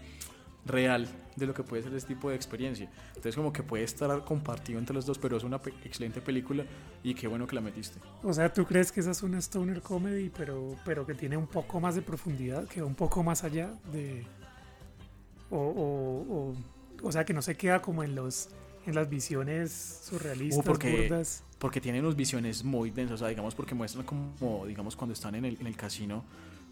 real 0.66 1.08
de 1.36 1.46
lo 1.46 1.54
que 1.54 1.62
puede 1.62 1.82
ser 1.82 1.94
este 1.94 2.14
tipo 2.14 2.28
de 2.28 2.36
experiencia. 2.36 2.90
Entonces, 3.08 3.34
como 3.36 3.52
que 3.52 3.62
puede 3.62 3.84
estar 3.84 4.24
compartido 4.24 4.78
entre 4.78 4.94
los 4.94 5.06
dos, 5.06 5.18
pero 5.18 5.36
es 5.38 5.44
una 5.44 5.60
pe- 5.62 5.72
excelente 5.84 6.20
película 6.20 6.64
y 7.02 7.14
qué 7.14 7.26
bueno 7.26 7.46
que 7.46 7.54
la 7.54 7.60
metiste. 7.62 7.98
o 8.22 8.32
sea 8.34 8.52
tú 8.52 8.66
crees 8.66 8.92
que 8.92 9.00
esa 9.00 9.12
es 9.12 9.22
una 9.22 9.38
stoner 9.38 9.80
comedy 9.80 10.28
pero 10.30 10.76
pero 10.84 11.06
que 11.06 11.14
tiene 11.14 11.36
un 11.36 11.46
poco 11.46 11.80
más 11.80 11.94
de 11.94 12.02
profundidad 12.02 12.66
que 12.66 12.80
va 12.82 12.86
un 12.86 12.96
poco 12.96 13.22
más 13.22 13.44
allá 13.44 13.70
de 13.92 14.26
o, 15.50 15.56
o, 15.58 16.34
o, 17.02 17.06
o 17.08 17.12
sea 17.12 17.24
que 17.24 17.32
no 17.32 17.40
se 17.40 17.56
queda 17.56 17.80
como 17.80 18.02
en 18.02 18.14
los 18.14 18.50
en 18.84 18.94
las 18.94 19.08
visiones 19.08 20.00
surrealistas, 20.04 20.58
Uh, 20.58 20.66
porque- 20.66 21.08
burdas. 21.08 21.44
Porque 21.58 21.80
tienen 21.80 22.04
unas 22.04 22.14
visiones 22.16 22.62
muy 22.62 22.90
densas, 22.90 23.14
o 23.16 23.18
sea, 23.18 23.28
digamos, 23.28 23.54
porque 23.54 23.74
muestran 23.74 24.04
como, 24.06 24.64
digamos, 24.66 24.94
cuando 24.94 25.12
están 25.12 25.34
en 25.34 25.44
el, 25.44 25.56
en 25.60 25.66
el 25.66 25.76
casino, 25.76 26.24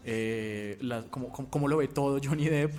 eh, 0.05 0.79
como, 1.09 1.29
como, 1.29 1.49
como 1.49 1.67
lo 1.67 1.77
ve 1.77 1.87
todo 1.89 2.19
Johnny 2.23 2.47
Depp. 2.47 2.73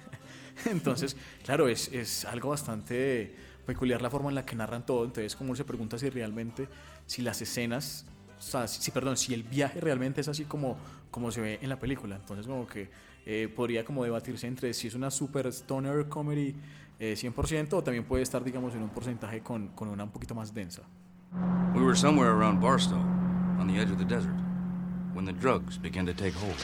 Entonces, 0.66 1.16
claro, 1.44 1.68
es, 1.68 1.88
es 1.92 2.24
algo 2.24 2.50
bastante 2.50 3.34
peculiar 3.66 4.00
la 4.02 4.10
forma 4.10 4.28
en 4.28 4.34
la 4.34 4.44
que 4.44 4.54
narran 4.56 4.84
todo. 4.86 5.04
Entonces, 5.04 5.34
como 5.36 5.50
uno 5.50 5.56
se 5.56 5.64
pregunta 5.64 5.98
si 5.98 6.08
realmente, 6.10 6.68
si 7.06 7.22
las 7.22 7.40
escenas, 7.42 8.04
o 8.38 8.42
sea, 8.42 8.68
si, 8.68 8.82
si- 8.82 8.90
perdón, 8.90 9.16
si 9.16 9.34
el 9.34 9.42
viaje 9.42 9.80
realmente 9.80 10.20
es 10.20 10.28
así 10.28 10.44
como, 10.44 10.76
como 11.10 11.30
se 11.30 11.40
ve 11.40 11.58
en 11.62 11.68
la 11.68 11.78
película. 11.78 12.16
Entonces, 12.16 12.46
como 12.46 12.66
que 12.66 12.88
eh, 13.26 13.48
podría 13.54 13.84
como 13.84 14.04
debatirse 14.04 14.46
entre 14.46 14.72
si 14.74 14.88
es 14.88 14.94
una 14.94 15.10
super 15.10 15.46
stoner 15.48 16.08
comedy 16.08 16.54
eh, 16.98 17.14
100% 17.16 17.72
o 17.74 17.82
también 17.82 18.04
puede 18.04 18.22
estar, 18.22 18.42
digamos, 18.44 18.74
en 18.74 18.82
un 18.82 18.90
porcentaje 18.90 19.40
con, 19.40 19.68
con 19.68 19.88
una 19.88 20.04
un 20.04 20.10
poquito 20.10 20.34
más 20.34 20.52
densa. 20.54 20.82
We 21.74 21.82
were 21.82 21.96
somewhere 21.96 22.30
around 22.30 22.60
Barstow, 22.60 22.96
on 23.58 23.66
the 23.66 23.78
edge 23.78 23.90
of 23.90 23.98
the 23.98 24.04
desert, 24.04 24.36
when 25.14 25.24
the 25.24 25.32
drugs 25.32 25.78
began 25.78 26.06
to 26.06 26.14
take 26.14 26.34
hold. 26.34 26.56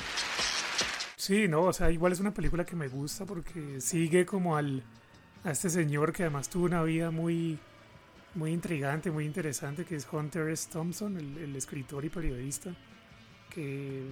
Sí, 1.17 1.49
no, 1.49 1.65
o 1.65 1.73
sea, 1.73 1.91
igual 1.91 2.13
es 2.13 2.21
una 2.21 2.33
película 2.33 2.65
que 2.65 2.75
me 2.75 2.89
gusta 2.89 3.25
porque 3.25 3.81
sigue 3.81 4.27
como 4.27 4.57
al 4.57 4.83
a 5.45 5.51
este 5.51 5.71
señor 5.71 6.13
que 6.13 6.23
además 6.23 6.49
tuvo 6.49 6.67
una 6.67 6.83
vida 6.83 7.11
muy 7.11 7.59
muy 8.35 8.53
intrigante, 8.53 9.11
muy 9.11 9.27
interesante, 9.27 9.85
que 9.85 9.97
es 9.97 10.07
Hunter 10.11 10.49
S. 10.49 10.69
Thompson, 10.71 11.17
el, 11.17 11.37
el 11.39 11.57
escritor 11.57 12.05
y 12.05 12.09
periodista, 12.09 12.75
que 13.51 14.03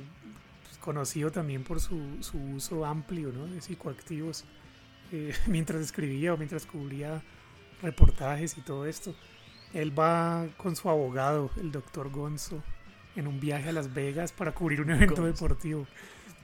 pues, 0.62 0.78
conocido 0.78 1.30
también 1.30 1.64
por 1.64 1.80
su, 1.80 2.18
su 2.20 2.38
uso 2.38 2.84
amplio 2.84 3.32
¿no? 3.32 3.46
de 3.46 3.60
psicoactivos 3.60 4.44
eh, 5.12 5.34
mientras 5.46 5.80
escribía 5.80 6.34
o 6.34 6.36
mientras 6.36 6.66
cubría 6.66 7.22
reportajes 7.82 8.56
y 8.58 8.60
todo 8.60 8.86
esto. 8.86 9.14
Él 9.74 9.96
va 9.98 10.46
con 10.56 10.74
su 10.76 10.88
abogado, 10.90 11.50
el 11.56 11.70
doctor 11.72 12.10
Gonzo, 12.10 12.62
en 13.16 13.26
un 13.26 13.38
viaje 13.40 13.68
a 13.68 13.72
Las 13.72 13.92
Vegas 13.94 14.32
para 14.32 14.52
cubrir 14.52 14.80
un 14.80 14.90
evento 14.90 15.22
Gonzo. 15.22 15.26
deportivo. 15.44 15.86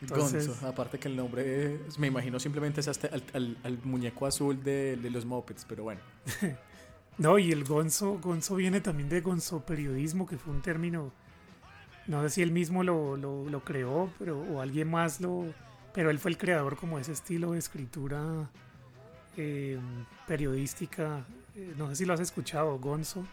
Entonces- 0.02 0.46
Gonzo, 0.46 0.66
aparte 0.68 0.98
que 0.98 1.08
el 1.08 1.16
nombre, 1.16 1.76
es- 1.86 1.98
me 1.98 2.06
imagino 2.08 2.38
simplemente 2.38 2.80
es 2.80 2.88
hasta 2.88 3.08
al, 3.08 3.22
al- 3.32 3.56
al 3.64 3.78
muñeco 3.84 4.26
azul 4.26 4.62
de, 4.62 4.96
de 4.96 5.10
los 5.10 5.24
Muppets, 5.24 5.64
pero 5.68 5.84
bueno. 5.84 6.00
No, 7.18 7.38
y 7.38 7.50
el 7.50 7.64
gonzo, 7.64 8.18
gonzo 8.22 8.56
viene 8.56 8.82
también 8.82 9.08
de 9.08 9.22
gonzo 9.22 9.64
periodismo, 9.64 10.26
que 10.26 10.36
fue 10.36 10.52
un 10.52 10.60
término, 10.60 11.12
no 12.06 12.22
sé 12.22 12.28
si 12.28 12.42
él 12.42 12.52
mismo 12.52 12.84
lo, 12.84 13.16
lo, 13.16 13.48
lo 13.48 13.64
creó, 13.64 14.10
pero, 14.18 14.38
o 14.38 14.60
alguien 14.60 14.90
más 14.90 15.18
lo, 15.22 15.46
pero 15.94 16.10
él 16.10 16.18
fue 16.18 16.30
el 16.30 16.36
creador 16.36 16.76
como 16.76 16.96
de 16.96 17.02
ese 17.04 17.12
estilo 17.12 17.52
de 17.52 17.58
escritura 17.60 18.50
eh, 19.38 19.78
periodística, 20.26 21.24
eh, 21.56 21.74
no 21.76 21.88
sé 21.88 21.96
si 21.96 22.04
lo 22.04 22.14
has 22.14 22.20
escuchado, 22.20 22.78
gonzo, 22.78 23.26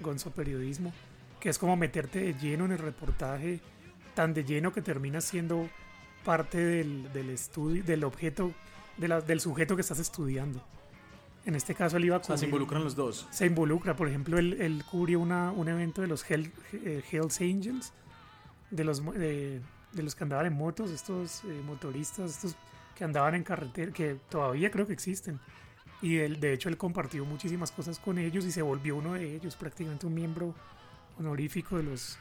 gonzo 0.00 0.30
periodismo, 0.30 0.92
que 1.40 1.48
es 1.50 1.58
como 1.58 1.76
meterte 1.76 2.20
de 2.20 2.34
lleno 2.34 2.64
en 2.64 2.72
el 2.72 2.78
reportaje, 2.78 3.60
tan 4.14 4.32
de 4.34 4.44
lleno 4.44 4.72
que 4.72 4.80
termina 4.82 5.20
siendo 5.20 5.68
parte 6.24 6.58
del, 6.58 7.12
del 7.12 7.30
estudio, 7.30 7.82
del 7.84 8.04
objeto, 8.04 8.52
de 8.96 9.08
la- 9.08 9.20
del 9.20 9.40
sujeto 9.40 9.74
que 9.76 9.82
estás 9.82 9.98
estudiando. 9.98 10.62
En 11.44 11.54
este 11.54 11.74
caso 11.74 11.98
él 11.98 12.06
iba 12.06 12.16
a 12.16 12.20
O 12.20 12.24
sea, 12.24 12.36
se 12.38 12.46
cubrir- 12.46 12.48
involucran 12.48 12.84
los 12.84 12.96
dos. 12.96 13.26
se 13.30 13.44
involucra. 13.44 13.94
Por 13.96 14.08
ejemplo, 14.08 14.38
él, 14.38 14.54
él 14.62 14.82
cubrió 14.90 15.20
una, 15.20 15.50
un 15.52 15.68
evento 15.68 16.00
de 16.00 16.06
los 16.08 16.28
Hell, 16.30 16.50
eh, 16.72 17.02
Hells 17.10 17.40
Angels, 17.42 17.92
de 18.70 18.84
los, 18.84 19.04
de, 19.04 19.60
de 19.92 20.02
los 20.02 20.14
que 20.14 20.24
andaban 20.24 20.46
en 20.46 20.54
motos, 20.54 20.90
estos 20.90 21.44
eh, 21.44 21.60
motoristas, 21.66 22.30
estos 22.30 22.56
que 22.96 23.04
andaban 23.04 23.34
en 23.34 23.42
carretera, 23.44 23.92
que 23.92 24.16
todavía 24.30 24.70
creo 24.70 24.86
que 24.86 24.94
existen. 24.94 25.38
Y 26.02 26.18
él, 26.18 26.40
de 26.40 26.52
hecho 26.52 26.68
él 26.68 26.76
compartió 26.76 27.24
muchísimas 27.24 27.70
cosas 27.70 27.98
con 27.98 28.18
ellos 28.18 28.44
y 28.44 28.52
se 28.52 28.62
volvió 28.62 28.96
uno 28.96 29.14
de 29.14 29.36
ellos, 29.36 29.56
prácticamente 29.56 30.06
un 30.06 30.14
miembro 30.14 30.54
honorífico 31.18 31.76
de 31.76 31.84
los, 31.84 32.18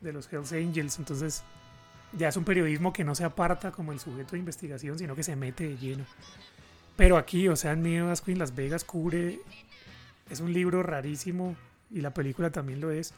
de 0.00 0.12
los 0.12 0.32
Hells 0.32 0.52
Angels. 0.52 0.98
Entonces 0.98 1.42
ya 2.12 2.28
es 2.28 2.36
un 2.36 2.44
periodismo 2.44 2.92
que 2.92 3.04
no 3.04 3.14
se 3.14 3.24
aparta 3.24 3.72
como 3.72 3.92
el 3.92 4.00
sujeto 4.00 4.32
de 4.32 4.38
investigación, 4.38 4.98
sino 4.98 5.14
que 5.14 5.22
se 5.22 5.36
mete 5.36 5.68
de 5.68 5.76
lleno. 5.76 6.04
Pero 6.96 7.16
aquí, 7.16 7.48
o 7.48 7.56
sea, 7.56 7.72
en 7.72 7.86
en 7.86 8.38
Las 8.38 8.54
Vegas 8.54 8.84
cubre 8.84 9.40
es 10.30 10.40
un 10.40 10.52
libro 10.52 10.82
rarísimo 10.82 11.56
y 11.90 12.00
la 12.00 12.12
película 12.12 12.50
también 12.50 12.80
lo 12.80 12.90
es 12.90 13.14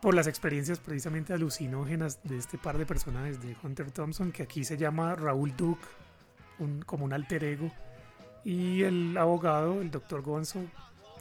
por 0.00 0.14
las 0.14 0.26
experiencias 0.26 0.78
precisamente 0.78 1.32
alucinógenas 1.32 2.22
de 2.24 2.38
este 2.38 2.58
par 2.58 2.78
de 2.78 2.86
personajes 2.86 3.40
de 3.42 3.56
Hunter 3.62 3.90
Thompson 3.90 4.32
que 4.32 4.42
aquí 4.42 4.64
se 4.64 4.76
llama 4.76 5.14
Raúl 5.14 5.56
Duke 5.56 5.84
un, 6.58 6.82
como 6.82 7.04
un 7.04 7.12
alter 7.12 7.44
ego 7.44 7.70
y 8.44 8.82
el 8.82 9.16
abogado 9.16 9.80
el 9.80 9.90
doctor 9.90 10.22
Gonzo 10.22 10.60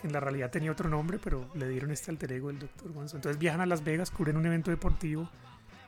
que 0.02 0.08
en 0.08 0.14
la 0.14 0.20
realidad 0.20 0.52
tenía 0.52 0.72
otro 0.72 0.90
nombre 0.90 1.20
pero 1.24 1.50
le 1.56 1.70
dieron 1.70 1.92
este 1.92 2.12
alter 2.12 2.32
ego 2.34 2.50
el 2.50 2.60
doctor 2.60 2.92
Gonzo. 2.92 3.16
Entonces 3.18 3.40
viajan 3.40 3.62
a 3.62 3.66
Las 3.66 3.84
Vegas 3.84 4.12
cubren 4.12 4.38
un 4.38 4.46
evento 4.46 4.72
deportivo 4.72 5.30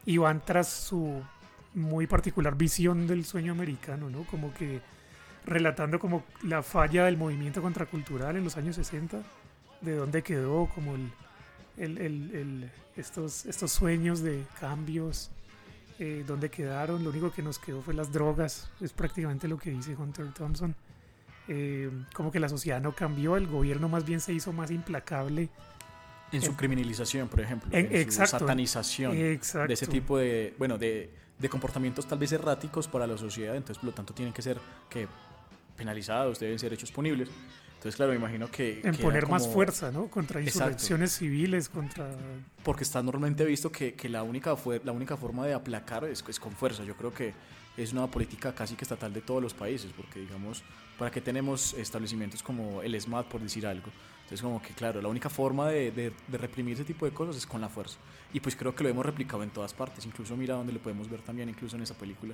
y 0.05 0.17
van 0.17 0.41
tras 0.45 0.67
su 0.69 1.21
muy 1.73 2.07
particular 2.07 2.55
visión 2.55 3.05
del 3.07 3.25
sueño 3.25 3.51
americano 3.51 4.09
no 4.09 4.23
como 4.23 4.53
que 4.53 4.81
relatando 5.45 5.99
como 5.99 6.23
la 6.43 6.63
falla 6.63 7.05
del 7.05 7.17
movimiento 7.17 7.61
contracultural 7.61 8.35
en 8.35 8.43
los 8.43 8.57
años 8.57 8.75
60, 8.77 9.21
de 9.81 9.95
dónde 9.95 10.23
quedó 10.23 10.67
como 10.73 10.95
el, 10.95 11.11
el- 11.77 11.97
el- 11.99 12.35
el- 12.35 12.71
estos, 12.95 13.45
estos 13.45 13.71
sueños 13.71 14.21
de 14.21 14.43
cambios, 14.59 15.29
eh, 15.99 16.23
dónde 16.25 16.49
quedaron, 16.49 17.03
lo 17.03 17.11
único 17.11 17.31
que 17.31 17.43
nos 17.43 17.59
quedó 17.59 17.81
fue 17.83 17.93
las 17.93 18.11
drogas, 18.11 18.71
es 18.81 18.91
prácticamente 18.93 19.47
lo 19.47 19.57
que 19.59 19.69
dice 19.69 19.95
Hunter 19.95 20.31
Thompson. 20.33 20.73
Eh, 21.47 21.91
como 22.13 22.31
que 22.31 22.39
la 22.39 22.49
sociedad 22.49 22.81
no 22.81 22.93
cambió, 22.93 23.37
el 23.37 23.47
gobierno 23.47 23.87
más 23.89 24.05
bien 24.05 24.19
se 24.19 24.33
hizo 24.33 24.51
más 24.53 24.71
implacable. 24.71 25.49
En 26.31 26.41
su 26.41 26.51
En- 26.51 26.57
criminalización, 26.57 27.27
por 27.27 27.39
ejemplo. 27.41 27.69
En- 27.71 27.85
En, 27.85 27.91
su 27.91 27.97
exacto. 27.97 28.39
satanización. 28.39 29.15
Exacto. 29.15 29.67
De 29.67 29.73
ese 29.75 29.87
tipo 29.87 30.17
de, 30.17 30.53
bueno, 30.57 30.77
de, 30.77 31.13
de 31.37 31.49
comportamientos 31.49 32.07
tal 32.07 32.17
vez 32.17 32.31
erráticos 32.31 32.87
para 32.87 33.05
la 33.05 33.17
sociedad. 33.17 33.55
Entonces, 33.55 33.77
por 33.77 33.85
lo 33.89 33.93
tanto, 33.93 34.13
tienen 34.13 34.33
que 34.33 34.41
ser 34.41 34.59
que 34.89 35.07
penalizados, 35.77 36.39
deben 36.39 36.57
ser 36.57 36.73
hechos 36.73 36.91
punibles. 36.91 37.29
Entonces, 37.75 37.95
claro, 37.97 38.11
me 38.13 38.17
imagino 38.17 38.49
que... 38.49 38.81
En 38.83 38.95
que 38.95 39.03
poner 39.03 39.27
más 39.27 39.43
como- 39.43 39.53
fuerza, 39.53 39.91
¿no? 39.91 40.07
Contra 40.07 40.39
Exacto. 40.39 40.59
insurrecciones 40.71 41.11
civiles, 41.11 41.69
contra... 41.69 42.09
Porque 42.63 42.83
está 42.83 43.03
normalmente 43.03 43.45
visto 43.45 43.71
que, 43.71 43.93
que 43.93 44.09
la, 44.09 44.23
única 44.23 44.55
fue, 44.55 44.81
la 44.83 44.91
única 44.91 45.15
forma 45.17 45.45
de 45.45 45.53
aplacar 45.53 46.03
es, 46.05 46.23
es 46.27 46.39
con 46.39 46.51
fuerza. 46.53 46.83
Yo 46.83 46.95
creo 46.95 47.13
que 47.13 47.33
es 47.77 47.91
una 47.93 48.07
política 48.07 48.53
casi 48.55 48.75
que 48.75 48.83
estatal 48.85 49.13
de 49.13 49.21
todos 49.21 49.41
los 49.41 49.53
países, 49.53 49.91
porque 49.95 50.19
digamos, 50.19 50.63
¿para 50.97 51.11
qué 51.11 51.21
tenemos 51.21 51.73
establecimientos 51.73 52.41
como 52.41 52.81
el 52.81 52.99
SMAT, 52.99 53.25
por 53.27 53.41
decir 53.41 53.65
algo? 53.67 53.87
Entonces 54.23 54.41
como 54.41 54.61
que 54.61 54.73
claro, 54.73 55.01
la 55.01 55.07
única 55.07 55.29
forma 55.29 55.69
de, 55.69 55.91
de- 55.91 56.13
de 56.27 56.37
reprimir 56.37 56.73
ese 56.75 56.83
tipo 56.85 57.05
de 57.05 57.11
cosas 57.11 57.35
es 57.35 57.45
con 57.45 57.61
la 57.61 57.69
fuerza. 57.69 57.97
Y 58.33 58.39
pues 58.39 58.55
creo 58.55 58.73
que 58.73 58.83
lo 58.83 58.89
hemos 58.89 59.05
replicado 59.05 59.43
en 59.43 59.49
todas 59.51 59.73
partes, 59.73 60.05
incluso 60.05 60.35
mira 60.35 60.55
donde 60.55 60.73
lo 60.73 60.79
podemos 60.79 61.09
ver 61.09 61.21
también, 61.21 61.47
incluso 61.49 61.75
en 61.75 61.83
esa 61.83 61.93
película, 61.95 62.33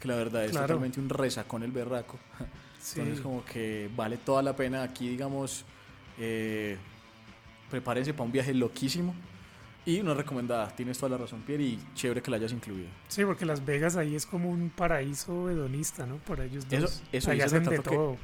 que 0.00 0.08
la 0.08 0.16
verdad 0.16 0.44
es 0.44 0.50
Claro. 0.50 0.66
totalmente 0.66 1.00
un 1.00 1.08
resacón 1.08 1.62
el 1.62 1.72
berraco. 1.72 2.18
Sí. 2.80 3.00
Entonces 3.00 3.22
como 3.24 3.44
que 3.44 3.90
vale 3.96 4.18
toda 4.18 4.40
la 4.40 4.54
pena 4.54 4.84
aquí, 4.84 5.08
digamos, 5.08 5.64
eh, 6.16 6.78
prepárense 7.70 8.12
para 8.14 8.24
un 8.24 8.30
viaje 8.32 8.54
loquísimo. 8.54 9.14
Y 9.88 10.00
una 10.00 10.12
recomendada, 10.12 10.68
tienes 10.76 10.98
toda 10.98 11.10
la 11.10 11.16
razón, 11.18 11.40
Pierre, 11.46 11.62
y 11.64 11.78
chévere 11.94 12.20
que 12.20 12.30
la 12.30 12.36
hayas 12.36 12.52
incluido. 12.52 12.88
Sí, 13.08 13.24
porque 13.24 13.46
Las 13.46 13.64
Vegas 13.64 13.96
ahí 13.96 14.14
es 14.14 14.26
como 14.26 14.50
un 14.50 14.68
paraíso 14.68 15.48
hedonista, 15.48 16.04
¿no? 16.04 16.16
Para 16.18 16.44
ellos 16.44 16.68
dos. 16.68 16.78
Eso- 16.82 17.02
eso 17.10 17.32
el 17.32 17.40
hacen 17.40 17.64
de 17.64 17.70
retrato 17.70 17.90
que- 17.90 17.96
todo. 17.96 18.16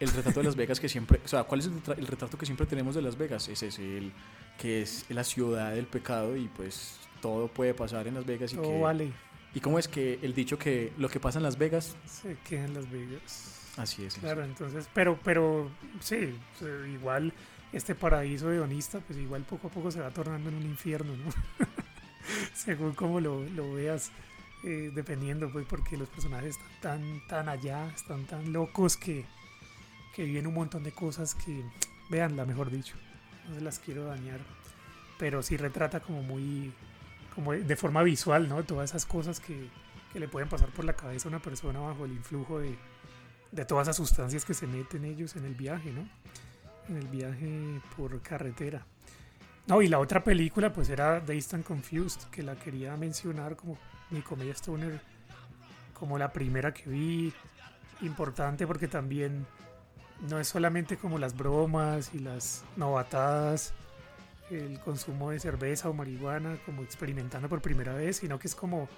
El 0.00 0.08
retrato 0.12 0.40
de 0.40 0.44
Las 0.46 0.56
Vegas 0.56 0.80
que 0.80 0.88
siempre, 0.88 1.20
o 1.22 1.28
sea, 1.28 1.44
¿cuál 1.44 1.60
es 1.60 1.66
el, 1.66 1.74
retra- 1.74 1.98
el 1.98 2.06
retrato 2.06 2.38
que 2.38 2.46
siempre 2.46 2.64
tenemos 2.64 2.94
de 2.94 3.02
Las 3.02 3.18
Vegas? 3.18 3.48
Es 3.48 3.62
ese, 3.62 3.98
el 3.98 4.12
que 4.58 4.80
es 4.80 5.04
la 5.10 5.24
ciudad 5.24 5.74
del 5.74 5.86
pecado 5.86 6.36
y 6.38 6.48
pues 6.48 6.98
todo 7.20 7.48
puede 7.48 7.74
pasar 7.74 8.06
en 8.06 8.14
Las 8.14 8.24
Vegas 8.24 8.54
y 8.54 8.56
Todo 8.56 8.70
que... 8.70 8.80
vale. 8.80 9.12
¿Y 9.54 9.60
cómo 9.60 9.78
es 9.78 9.88
que 9.88 10.18
el 10.22 10.32
dicho 10.32 10.58
que 10.58 10.92
lo 10.96 11.10
que 11.10 11.20
pasa 11.20 11.38
en 11.38 11.42
Las 11.42 11.58
Vegas, 11.58 11.96
Se 12.06 12.34
queda 12.48 12.64
en 12.64 12.72
Las 12.72 12.90
Vegas. 12.90 13.72
así 13.76 14.04
es? 14.06 14.14
Claro, 14.14 14.42
entonces, 14.42 14.88
pero, 14.94 15.18
pero 15.22 15.70
sí, 16.00 16.34
igual 16.94 17.34
este 17.72 17.94
paraíso 17.94 18.50
hedonista, 18.50 19.00
pues 19.00 19.18
igual 19.18 19.42
poco 19.42 19.68
a 19.68 19.70
poco 19.70 19.90
se 19.90 20.00
va 20.00 20.10
tornando 20.10 20.50
en 20.50 20.56
un 20.56 20.64
infierno, 20.64 21.16
¿no? 21.16 21.30
Según 22.54 22.94
como 22.94 23.20
lo, 23.20 23.44
lo 23.50 23.72
veas, 23.74 24.10
eh, 24.64 24.90
dependiendo, 24.94 25.50
pues 25.50 25.66
porque 25.66 25.96
los 25.96 26.08
personajes 26.08 26.56
están 26.56 27.00
tan, 27.00 27.26
tan 27.28 27.48
allá, 27.48 27.86
están 27.94 28.24
tan 28.26 28.52
locos 28.52 28.96
que, 28.96 29.24
que 30.14 30.24
viven 30.24 30.46
un 30.46 30.54
montón 30.54 30.82
de 30.82 30.92
cosas 30.92 31.34
que, 31.34 31.64
veanla, 32.10 32.44
mejor 32.44 32.70
dicho, 32.70 32.96
no 33.48 33.54
se 33.54 33.60
las 33.60 33.78
quiero 33.78 34.04
dañar, 34.04 34.40
pero 35.18 35.42
sí 35.42 35.56
retrata 35.56 36.00
como 36.00 36.22
muy, 36.22 36.72
como 37.34 37.52
de 37.52 37.76
forma 37.76 38.02
visual, 38.02 38.48
¿no? 38.48 38.62
Todas 38.64 38.90
esas 38.90 39.06
cosas 39.06 39.40
que, 39.40 39.68
que 40.12 40.20
le 40.20 40.28
pueden 40.28 40.48
pasar 40.48 40.68
por 40.70 40.84
la 40.84 40.94
cabeza 40.94 41.28
a 41.28 41.30
una 41.30 41.40
persona 41.40 41.78
bajo 41.78 42.04
el 42.04 42.12
influjo 42.12 42.58
de, 42.58 42.76
de 43.52 43.64
todas 43.64 43.86
esas 43.86 43.96
sustancias 43.96 44.44
que 44.44 44.54
se 44.54 44.66
meten 44.66 45.04
ellos 45.04 45.36
en 45.36 45.44
el 45.44 45.54
viaje, 45.54 45.92
¿no? 45.92 46.08
En 46.90 46.96
el 46.96 47.06
viaje 47.06 47.80
por 47.96 48.20
carretera. 48.20 48.84
No, 49.68 49.80
y 49.80 49.86
la 49.86 50.00
otra 50.00 50.24
película 50.24 50.72
pues 50.72 50.90
era 50.90 51.20
Dazed 51.20 51.54
and 51.54 51.64
Confused, 51.64 52.22
que 52.32 52.42
la 52.42 52.56
quería 52.56 52.96
mencionar 52.96 53.54
como 53.54 53.78
mi 54.10 54.20
comedia 54.22 54.52
stoner, 54.54 55.00
como 55.94 56.18
la 56.18 56.32
primera 56.32 56.74
que 56.74 56.90
vi, 56.90 57.32
importante 58.00 58.66
porque 58.66 58.88
también 58.88 59.46
no 60.28 60.40
es 60.40 60.48
solamente 60.48 60.96
como 60.96 61.16
las 61.16 61.36
bromas 61.36 62.12
y 62.12 62.18
las 62.18 62.64
novatadas, 62.76 63.72
el 64.50 64.80
consumo 64.80 65.30
de 65.30 65.38
cerveza 65.38 65.88
o 65.88 65.92
marihuana, 65.92 66.58
como 66.66 66.82
experimentando 66.82 67.48
por 67.48 67.62
primera 67.62 67.94
vez, 67.94 68.16
sino 68.16 68.36
que 68.36 68.48
es 68.48 68.56
como... 68.56 68.88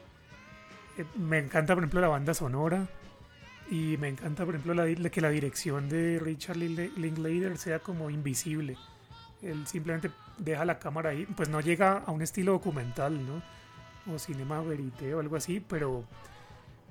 eh, 0.96 1.04
me 1.16 1.38
encanta, 1.38 1.74
por 1.74 1.82
ejemplo, 1.82 2.00
la 2.00 2.08
banda 2.08 2.32
sonora 2.32 2.88
y 3.70 3.96
me 3.96 4.08
encanta, 4.08 4.44
por 4.44 4.54
ejemplo, 4.54 5.10
que 5.10 5.20
la 5.20 5.30
dirección 5.30 5.88
de 5.88 6.18
Richard 6.18 6.56
Linklater 6.56 7.56
sea 7.56 7.78
como 7.78 8.10
invisible. 8.10 8.76
Él 9.40 9.66
simplemente 9.66 10.10
deja 10.38 10.64
la 10.64 10.78
cámara 10.78 11.10
ahí, 11.10 11.26
pues 11.36 11.48
no 11.48 11.60
llega 11.60 11.98
a 11.98 12.10
un 12.10 12.22
estilo 12.22 12.52
documental, 12.52 13.26
¿no? 13.26 13.42
O 14.12 14.18
cinema 14.18 14.60
verité 14.60 15.14
o 15.14 15.20
algo 15.20 15.36
así, 15.36 15.60
pero 15.60 16.04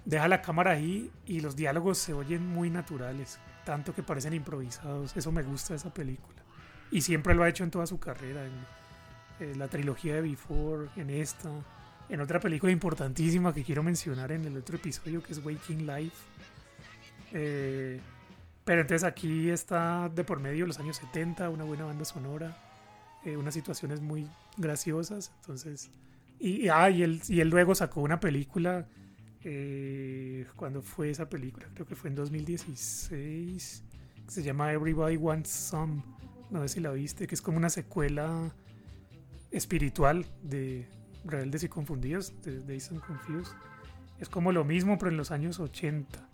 deja 0.05 0.28
la 0.28 0.41
cámara 0.41 0.72
ahí 0.72 1.11
y 1.26 1.39
los 1.41 1.55
diálogos 1.55 1.97
se 1.97 2.13
oyen 2.13 2.47
muy 2.47 2.69
naturales, 2.69 3.39
tanto 3.65 3.93
que 3.93 4.03
parecen 4.03 4.34
improvisados. 4.34 5.15
Eso 5.15 5.32
me 5.32 5.43
gusta 5.43 5.74
de 5.74 5.78
esa 5.78 5.93
película. 5.93 6.41
Y 6.89 7.01
siempre 7.01 7.36
lo 7.36 7.43
ha 7.43 7.49
hecho 7.49 7.63
en 7.63 7.72
toda 7.72 7.86
su 7.86 7.99
carrera, 7.99 8.45
en, 8.45 9.47
en 9.51 9.59
la 9.59 9.67
trilogía 9.67 10.15
de 10.15 10.22
Before, 10.22 10.89
en 10.95 11.09
esta, 11.09 11.49
en 12.09 12.19
otra 12.19 12.39
película 12.39 12.72
importantísima 12.72 13.53
que 13.53 13.63
quiero 13.63 13.84
mencionar 13.84 14.32
en 14.34 14.45
el 14.45 14.57
otro 14.57 14.76
episodio, 14.76 15.24
que 15.24 15.32
es 15.32 15.43
Waking 15.43 15.88
Life. 15.88 16.17
Eh, 17.34 17.99
pero 18.63 18.82
entonces 18.82 19.03
aquí 19.03 19.49
está 19.49 20.09
de 20.09 20.23
por 20.23 20.39
medio 20.39 20.65
los 20.65 20.79
años 20.79 20.97
70, 20.97 21.49
una 21.49 21.63
buena 21.63 21.86
banda 21.86 22.05
sonora, 22.05 22.55
eh, 23.25 23.38
unas 23.38 23.53
situaciones 23.53 24.01
muy 24.01 24.27
graciosas. 24.57 25.32
Entonces, 25.41 25.91
y, 26.39 26.69
ah, 26.69 26.89
y 26.89 27.03
él, 27.03 27.21
y 27.27 27.39
él 27.39 27.49
luego 27.49 27.75
sacó 27.75 28.01
una 28.01 28.19
película. 28.19 28.88
Eh, 29.43 30.45
¿Cuándo 30.55 30.82
fue 30.82 31.09
esa 31.09 31.29
película? 31.29 31.67
Creo 31.73 31.86
que 31.86 31.95
fue 31.95 32.09
en 32.09 32.15
2016. 32.15 33.84
que 34.25 34.32
se 34.32 34.43
llama 34.43 34.71
Everybody 34.71 35.17
Wants 35.17 35.49
Some. 35.49 36.03
No 36.49 36.61
sé 36.61 36.75
si 36.75 36.79
la 36.79 36.91
viste, 36.91 37.27
que 37.27 37.36
es 37.36 37.41
como 37.41 37.57
una 37.57 37.69
secuela 37.69 38.53
espiritual 39.51 40.25
de 40.43 40.88
Rebeldes 41.25 41.63
y 41.63 41.69
Confundidos, 41.69 42.34
de 42.41 42.59
Days 42.61 42.91
and 42.91 43.01
Confused. 43.01 43.53
Es 44.19 44.29
como 44.29 44.51
lo 44.51 44.63
mismo, 44.63 44.97
pero 44.97 45.11
en 45.11 45.17
los 45.17 45.32
años 45.32 45.59
80. 45.59 46.30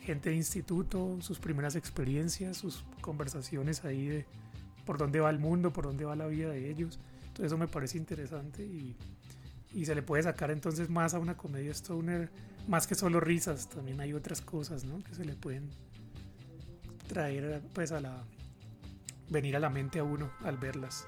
Gente 0.00 0.30
de 0.30 0.36
instituto, 0.36 1.18
sus 1.20 1.38
primeras 1.38 1.76
experiencias, 1.76 2.58
sus 2.58 2.84
conversaciones 3.00 3.84
ahí 3.84 4.06
de 4.06 4.26
por 4.84 4.98
dónde 4.98 5.20
va 5.20 5.30
el 5.30 5.38
mundo, 5.38 5.72
por 5.72 5.84
dónde 5.84 6.04
va 6.04 6.14
la 6.14 6.26
vida 6.26 6.50
de 6.50 6.70
ellos. 6.70 6.98
Entonces 7.20 7.46
eso 7.46 7.58
me 7.58 7.68
parece 7.68 7.96
interesante 7.96 8.62
y, 8.62 8.96
y 9.72 9.86
se 9.86 9.94
le 9.94 10.02
puede 10.02 10.22
sacar 10.22 10.50
entonces 10.50 10.90
más 10.90 11.14
a 11.14 11.18
una 11.18 11.36
comedia 11.36 11.72
stoner, 11.72 12.30
más 12.68 12.86
que 12.86 12.94
solo 12.94 13.18
risas, 13.20 13.68
también 13.68 14.00
hay 14.00 14.12
otras 14.12 14.40
cosas, 14.40 14.84
¿no? 14.84 15.02
Que 15.02 15.14
se 15.14 15.24
le 15.24 15.34
pueden 15.34 15.70
traer 17.08 17.62
pues 17.72 17.92
a 17.92 18.00
la 18.00 18.24
venir 19.28 19.56
a 19.56 19.58
la 19.58 19.70
mente 19.70 19.98
a 19.98 20.04
uno 20.04 20.30
al 20.44 20.56
verlas. 20.58 21.04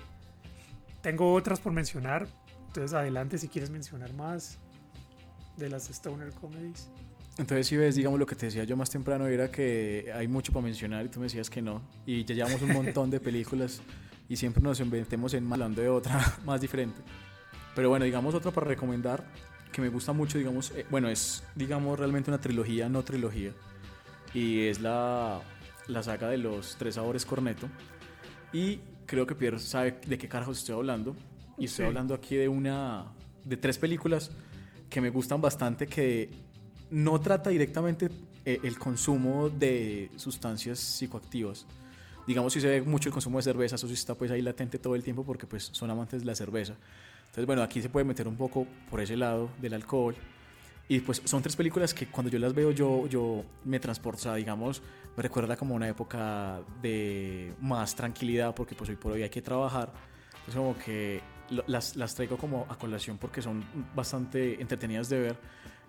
Tengo 1.03 1.33
otras 1.35 1.61
por 1.61 1.73
mencionar, 1.73 2.27
entonces 2.67 2.93
adelante 2.95 3.39
si 3.39 3.49
quieres 3.49 3.71
mencionar 3.71 4.13
más 4.15 4.59
de 5.57 5.69
las 5.69 5.89
stoner 5.89 6.33
comedies. 6.33 6.89
Entonces, 7.39 7.67
si 7.67 7.77
ves, 7.77 7.95
digamos, 7.97 8.19
lo 8.19 8.25
que 8.27 8.35
te 8.35 8.47
decía 8.47 8.65
yo 8.65 8.77
más 8.77 8.89
temprano 8.91 9.27
era 9.27 9.51
que 9.51 10.11
hay 10.15 10.27
mucho 10.27 10.53
para 10.53 10.65
mencionar 10.65 11.05
y 11.05 11.09
tú 11.11 11.21
me 11.21 11.27
decías 11.27 11.51
que 11.51 11.61
no. 11.61 11.83
Y 12.07 12.25
ya 12.25 12.35
llevamos 12.35 12.63
un 12.63 12.73
montón 12.73 13.11
de 13.11 13.21
películas 13.21 13.83
y 14.29 14.37
siempre 14.37 14.63
nos 14.63 14.81
inventemos 14.81 15.35
en 15.35 15.53
hablando 15.53 15.83
de 15.83 15.89
otra 15.91 16.39
más 16.47 16.61
diferente. 16.61 17.01
Pero 17.75 17.91
bueno, 17.91 18.07
digamos 18.07 18.35
otra 18.35 18.51
para 18.53 18.67
recomendar 18.69 19.25
que 19.71 19.83
me 19.83 19.91
gusta 19.91 20.15
mucho, 20.15 20.39
digamos, 20.39 20.71
eh, 20.71 20.87
bueno, 20.91 21.11
es, 21.11 21.45
digamos, 21.55 21.99
realmente 21.99 22.31
una 22.31 22.41
trilogía, 22.41 22.89
no 22.89 23.03
trilogía. 23.05 23.53
Y 24.33 24.67
es 24.69 24.81
la, 24.81 25.43
la 25.89 26.03
saga 26.03 26.29
de 26.31 26.39
los 26.39 26.77
tres 26.79 26.95
sabores 26.95 27.27
corneto. 27.27 27.69
Y 28.53 28.81
creo 29.05 29.27
que 29.27 29.35
Pierre 29.35 29.59
sabe 29.59 29.99
de 30.07 30.17
qué 30.17 30.27
carajos 30.29 30.59
estoy 30.59 30.75
hablando. 30.77 31.15
Y 31.59 31.67
estoy 31.67 31.85
Sí. 31.85 31.89
hablando 31.89 32.15
aquí 32.15 32.37
de 32.37 32.49
una, 32.49 33.13
de 33.45 33.57
tres 33.59 33.77
películas 33.77 34.31
que 34.89 35.03
me 35.03 35.11
gustan 35.11 35.41
bastante 35.43 35.87
que 35.87 36.31
no 36.91 37.21
trata 37.21 37.51
directamente 37.51 38.11
eh, 38.45 38.61
el 38.63 38.79
consumo 38.79 39.49
de 39.49 40.11
sustancias 40.17 40.79
psicoactivas. 40.79 41.67
Digamos, 42.27 42.53
si 42.53 42.61
se 42.61 42.69
ve 42.69 42.83
mucho 42.83 43.09
el 43.09 43.13
consumo 43.13 43.39
de 43.39 43.43
cerveza, 43.43 43.77
eso 43.77 43.87
sí 43.87 43.95
está 43.95 44.15
pues 44.15 44.31
ahí 44.31 44.43
latente 44.43 44.79
todo 44.79 44.95
el 44.95 45.03
tiempo 45.03 45.25
porque 45.25 45.47
pues 45.47 45.69
son 45.73 45.91
amantes 45.91 46.21
de 46.21 46.27
la 46.27 46.35
cerveza. 46.35 46.75
Entonces, 47.27 47.47
bueno, 47.47 47.63
aquí 47.63 47.83
se 47.83 47.89
puede 47.89 48.05
meter 48.05 48.27
un 48.27 48.37
poco 48.37 48.67
por 48.91 49.01
ese 49.01 49.17
lado 49.17 49.51
del 49.61 49.75
alcohol. 49.75 50.15
Y 50.89 51.01
pues 51.01 51.21
son 51.25 51.43
tres 51.43 51.57
películas 51.57 51.93
que 51.93 52.07
cuando 52.07 52.31
yo 52.31 52.39
las 52.39 52.55
veo 52.55 52.71
yo, 52.71 53.07
yo 53.09 53.45
me 53.65 53.81
sea, 54.17 54.35
digamos, 54.37 54.83
me 55.17 55.23
recuerda 55.23 55.57
como 55.57 55.75
una 55.75 55.89
época 55.89 56.61
de 56.81 57.53
más 57.61 57.97
tranquilidad 57.97 58.55
porque 58.55 58.75
pues 58.75 58.91
hoy 58.91 58.97
por 58.97 59.13
hoy 59.13 59.23
hay 59.23 59.31
que 59.31 59.43
trabajar. 59.43 59.93
Entonces 60.31 60.55
como 60.55 60.79
que 60.79 61.21
las, 61.67 61.97
las 61.97 62.15
traigo 62.15 62.37
como 62.37 62.67
a 62.69 62.79
colación 62.79 63.19
porque 63.19 63.43
son 63.43 63.65
bastante 63.95 64.61
entretenidas 64.61 65.09
de 65.09 65.21
ver 65.21 65.37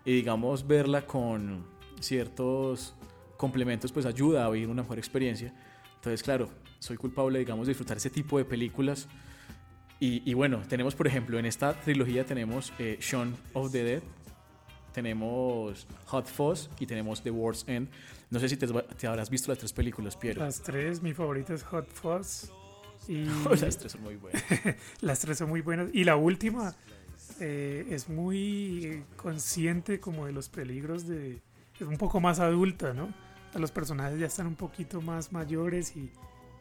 y 0.08 0.14
digamos 0.14 0.66
verla 0.66 1.06
con 1.06 1.66
ciertos 2.00 2.96
complementos 3.36 3.92
pues 3.92 4.06
ayuda 4.06 4.46
a 4.46 4.50
vivir 4.50 4.70
una 4.70 4.82
mejor 4.82 4.98
experiencia. 4.98 5.54
Entonces 5.96 6.24
claro, 6.24 6.50
soy 6.80 6.96
culpable 6.96 7.40
digamos 7.40 7.68
de 7.68 7.72
disfrutar 7.72 7.98
ese 7.98 8.10
tipo 8.10 8.38
de 8.38 8.46
películas 8.46 9.10
y, 10.00 10.22
y 10.24 10.34
bueno, 10.34 10.62
tenemos 10.70 10.96
por 10.96 11.08
ejemplo 11.08 11.38
en 11.38 11.46
esta 11.46 11.74
trilogía 11.74 12.26
tenemos 12.26 12.72
eh, 12.80 12.98
Shaun 13.02 13.36
of 13.52 13.74
the 13.74 13.84
Dead, 13.84 14.02
tenemos 14.94 15.86
Hot 16.06 16.26
Fuzz 16.26 16.70
y 16.80 16.86
tenemos 16.86 17.22
The 17.22 17.32
World's 17.32 17.66
End. 17.68 17.90
No 18.30 18.40
sé 18.40 18.48
si 18.48 18.56
te, 18.56 18.66
te 18.66 19.08
habrás 19.08 19.30
visto 19.30 19.52
las 19.52 19.58
tres 19.58 19.74
películas, 19.74 20.16
Piero. 20.16 20.42
Las 20.42 20.62
tres, 20.62 21.02
mi 21.02 21.14
favorita 21.14 21.54
es 21.54 21.64
Hot 21.64 21.92
Fuzz. 21.92 22.50
Y 23.10 23.26
las 23.62 23.78
tres 23.78 23.92
son 23.92 24.04
muy 24.04 24.16
buenas. 24.16 24.44
las 25.02 25.20
tres 25.20 25.38
son 25.38 25.50
muy 25.50 25.62
buenas. 25.62 25.90
Y 25.94 26.06
la 26.06 26.16
última 26.16 26.74
eh, 27.40 27.86
es 27.90 28.10
muy 28.10 29.04
consciente 29.16 30.00
como 30.00 30.26
de 30.26 30.32
los 30.34 30.50
peligros 30.50 31.08
de... 31.08 31.42
Es 31.80 31.82
un 31.88 31.98
poco 31.98 32.20
más 32.20 32.40
adulta, 32.40 32.94
¿no? 32.94 33.14
Los 33.54 33.72
personajes 33.72 34.20
ya 34.20 34.26
están 34.28 34.48
un 34.48 34.56
poquito 34.56 35.02
más 35.02 35.32
mayores 35.32 35.96
y 35.96 36.12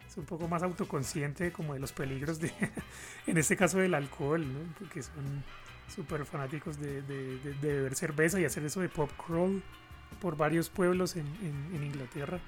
es 0.07 0.17
un 0.17 0.25
poco 0.25 0.47
más 0.49 0.63
autoconsciente 0.63 1.53
como 1.53 1.75
de 1.75 1.81
los 1.81 1.93
peligros 1.93 2.39
de... 2.39 2.53
en 3.27 3.39
este 3.39 3.57
caso 3.57 3.79
del 3.79 3.95
alcohol, 3.95 4.41
¿no? 4.47 4.61
Porque 4.79 5.03
son 5.03 5.43
súper 5.95 6.25
fanáticos 6.27 6.79
de, 6.79 7.03
de- 7.03 7.39
de- 7.39 7.55
de 7.55 7.73
beber 7.75 7.95
cerveza 7.95 8.41
y 8.41 8.45
hacer 8.45 8.65
eso 8.65 8.81
de 8.81 8.89
pop 8.89 9.11
crawl 9.25 9.63
por 10.21 10.37
varios 10.37 10.69
pueblos 10.69 11.17
en- 11.17 11.27
en 11.73 11.83
Inglaterra. 11.85 12.41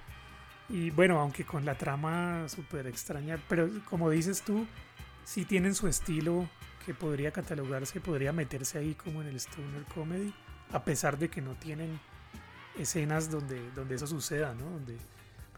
Y 0.69 0.91
bueno, 0.91 1.19
aunque 1.21 1.45
con 1.45 1.64
la 1.64 1.77
trama 1.79 2.47
súper 2.49 2.87
extraña, 2.87 3.39
pero 3.49 3.71
como 3.89 4.11
dices 4.11 4.43
tú, 4.43 4.66
sí 5.25 5.45
tienen 5.47 5.75
su 5.75 5.89
estilo 5.89 6.49
que 6.89 6.95
podría 6.95 7.30
catalogarse, 7.32 8.01
podría 8.01 8.32
meterse 8.32 8.78
ahí 8.78 8.95
como 8.95 9.20
en 9.20 9.28
el 9.28 9.36
stoner 9.36 9.84
comedy, 9.93 10.32
a 10.72 10.82
pesar 10.84 11.18
de 11.18 11.28
que 11.28 11.43
no 11.43 11.55
tienen 11.55 12.01
escenas 12.78 13.30
donde, 13.30 13.61
donde 13.72 13.97
eso 13.97 14.07
suceda, 14.07 14.55
¿no? 14.55 14.64
Donde 14.70 14.97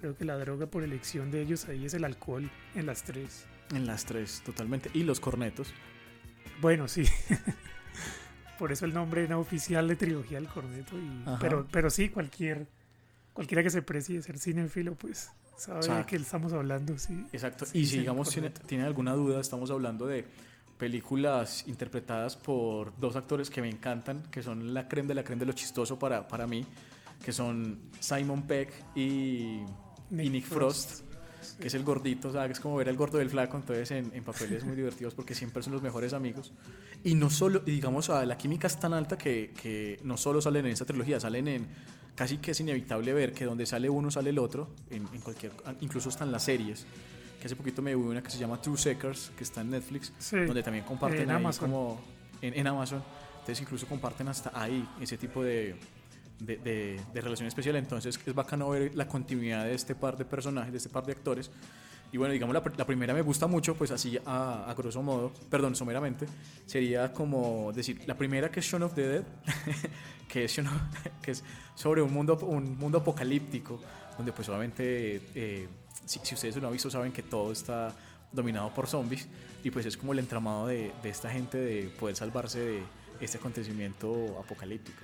creo 0.00 0.16
que 0.16 0.24
la 0.24 0.36
droga 0.38 0.66
por 0.66 0.82
elección 0.82 1.30
de 1.30 1.42
ellos 1.42 1.68
ahí 1.68 1.84
es 1.84 1.94
el 1.94 2.02
alcohol 2.02 2.50
en 2.74 2.84
las 2.84 3.04
tres. 3.04 3.46
En 3.72 3.86
las 3.86 4.06
tres, 4.06 4.42
totalmente. 4.44 4.90
Y 4.92 5.04
los 5.04 5.20
cornetos. 5.20 5.72
Bueno, 6.60 6.88
sí. 6.88 7.04
por 8.58 8.72
eso 8.72 8.84
el 8.84 8.92
nombre 8.92 9.28
no 9.28 9.38
oficial 9.38 9.86
de 9.86 9.94
trilogía 9.94 10.40
del 10.40 10.48
corneto. 10.48 10.98
Y, 10.98 11.24
pero, 11.38 11.64
pero 11.70 11.90
sí, 11.90 12.08
cualquier 12.08 12.66
cualquiera 13.34 13.62
que 13.62 13.70
se 13.70 13.82
precie 13.82 14.16
de 14.16 14.22
ser 14.22 14.36
cinéfilo, 14.40 14.96
pues 14.96 15.30
sabe 15.56 15.78
O 15.78 15.82
sea, 15.82 15.98
de 15.98 16.06
qué 16.06 16.16
estamos 16.16 16.52
hablando, 16.52 16.98
sí. 16.98 17.24
Exacto. 17.32 17.66
Sí, 17.66 17.78
y 17.78 17.86
si 17.86 17.98
digamos 18.00 18.30
tiene, 18.30 18.50
tiene 18.50 18.82
alguna 18.82 19.12
duda, 19.12 19.40
estamos 19.40 19.70
hablando 19.70 20.08
de 20.08 20.24
películas 20.80 21.64
interpretadas 21.68 22.36
por 22.36 22.96
dos 22.98 23.14
actores 23.14 23.50
que 23.50 23.60
me 23.60 23.68
encantan, 23.68 24.22
que 24.30 24.42
son 24.42 24.72
la 24.72 24.88
creme 24.88 25.08
de 25.08 25.14
la 25.14 25.22
creme 25.22 25.40
de 25.40 25.46
lo 25.46 25.52
chistoso 25.52 25.98
para, 25.98 26.26
para 26.26 26.46
mí, 26.46 26.64
que 27.22 27.32
son 27.32 27.78
Simon 28.00 28.46
Peck 28.46 28.72
y 28.96 29.60
Nick, 30.08 30.26
y 30.26 30.30
Nick 30.30 30.46
Frost, 30.46 31.02
que 31.60 31.68
es 31.68 31.74
el 31.74 31.84
gordito, 31.84 32.28
o 32.28 32.32
sea, 32.32 32.46
que 32.46 32.54
es 32.54 32.60
como 32.60 32.76
ver 32.76 32.88
al 32.88 32.96
gordo 32.96 33.18
del 33.18 33.28
flaco, 33.28 33.58
entonces 33.58 33.90
en, 33.90 34.10
en 34.14 34.24
papeles 34.24 34.64
muy 34.64 34.74
divertidos 34.74 35.14
porque 35.14 35.34
siempre 35.34 35.62
son 35.62 35.74
los 35.74 35.82
mejores 35.82 36.14
amigos. 36.14 36.54
Y 37.04 37.14
no 37.14 37.28
solo, 37.28 37.60
digamos, 37.60 38.08
la 38.08 38.38
química 38.38 38.66
es 38.66 38.80
tan 38.80 38.94
alta 38.94 39.18
que, 39.18 39.52
que 39.62 40.00
no 40.02 40.16
solo 40.16 40.40
salen 40.40 40.64
en 40.64 40.72
esta 40.72 40.86
trilogía, 40.86 41.20
salen 41.20 41.46
en, 41.46 41.66
casi 42.14 42.38
que 42.38 42.52
es 42.52 42.60
inevitable 42.60 43.12
ver 43.12 43.34
que 43.34 43.44
donde 43.44 43.66
sale 43.66 43.90
uno 43.90 44.10
sale 44.10 44.30
el 44.30 44.38
otro, 44.38 44.70
en, 44.88 45.06
en 45.12 45.20
cualquier, 45.20 45.52
incluso 45.82 46.08
están 46.08 46.32
las 46.32 46.44
series. 46.44 46.86
Que 47.40 47.46
hace 47.46 47.56
poquito 47.56 47.80
me 47.80 47.94
vi 47.94 48.02
una 48.02 48.22
que 48.22 48.30
se 48.30 48.38
llama 48.38 48.60
True 48.60 48.76
Seekers, 48.76 49.32
que 49.36 49.44
está 49.44 49.62
en 49.62 49.70
Netflix, 49.70 50.12
Sí, 50.18 50.36
donde 50.36 50.62
también 50.62 50.84
comparten 50.84 51.22
en 51.22 51.30
ahí 51.30 51.36
Amazon. 51.36 51.70
como 51.70 52.00
en, 52.42 52.54
en 52.58 52.66
Amazon. 52.66 53.02
Entonces 53.32 53.60
incluso 53.62 53.86
comparten 53.86 54.28
hasta 54.28 54.52
ahí 54.54 54.86
ese 55.00 55.16
tipo 55.16 55.42
de, 55.42 55.74
de, 56.38 56.56
de- 56.58 57.00
de 57.14 57.20
relación 57.20 57.48
especial. 57.48 57.76
Entonces 57.76 58.20
es 58.24 58.34
bacano 58.34 58.68
ver 58.68 58.94
la 58.94 59.08
continuidad 59.08 59.64
de 59.64 59.74
este 59.74 59.94
par 59.94 60.16
de 60.18 60.24
personajes, 60.26 60.70
de 60.70 60.76
este 60.78 60.90
par 60.90 61.04
de 61.06 61.12
actores. 61.12 61.50
Y 62.12 62.18
bueno, 62.18 62.32
digamos, 62.34 62.52
la, 62.54 62.62
la 62.76 62.84
primera 62.84 63.14
me 63.14 63.22
gusta 63.22 63.46
mucho, 63.46 63.74
pues 63.76 63.90
así 63.92 64.18
a, 64.26 64.68
a 64.68 64.74
grosso 64.74 65.00
modo, 65.00 65.32
perdón, 65.48 65.76
someramente, 65.76 66.26
sería 66.66 67.12
como 67.12 67.72
decir, 67.72 68.02
la 68.06 68.16
primera 68.16 68.50
que 68.50 68.58
es 68.60 68.66
Shaun 68.66 68.82
of 68.82 68.94
the 68.94 69.06
Dead, 69.06 69.22
que 70.28 70.44
es, 70.44 70.60
que 71.22 71.30
es 71.30 71.44
sobre 71.76 72.02
un 72.02 72.12
mundo, 72.12 72.36
un 72.42 72.76
mundo 72.76 72.98
apocalíptico, 72.98 73.80
donde 74.16 74.32
pues 74.32 74.48
obviamente, 74.48 75.22
eh, 75.36 75.68
si, 76.04 76.20
si 76.22 76.34
ustedes 76.34 76.56
lo 76.56 76.66
han 76.66 76.72
visto, 76.72 76.90
saben 76.90 77.12
que 77.12 77.22
todo 77.22 77.52
está 77.52 77.94
dominado 78.32 78.72
por 78.72 78.86
zombies 78.86 79.26
y 79.64 79.70
pues 79.70 79.86
es 79.86 79.96
como 79.96 80.12
el 80.12 80.18
entramado 80.18 80.66
de, 80.66 80.92
de 81.02 81.08
esta 81.08 81.30
gente 81.30 81.58
de 81.58 81.88
poder 81.88 82.16
salvarse 82.16 82.60
de 82.60 82.82
este 83.20 83.38
acontecimiento 83.38 84.38
apocalíptico. 84.42 85.00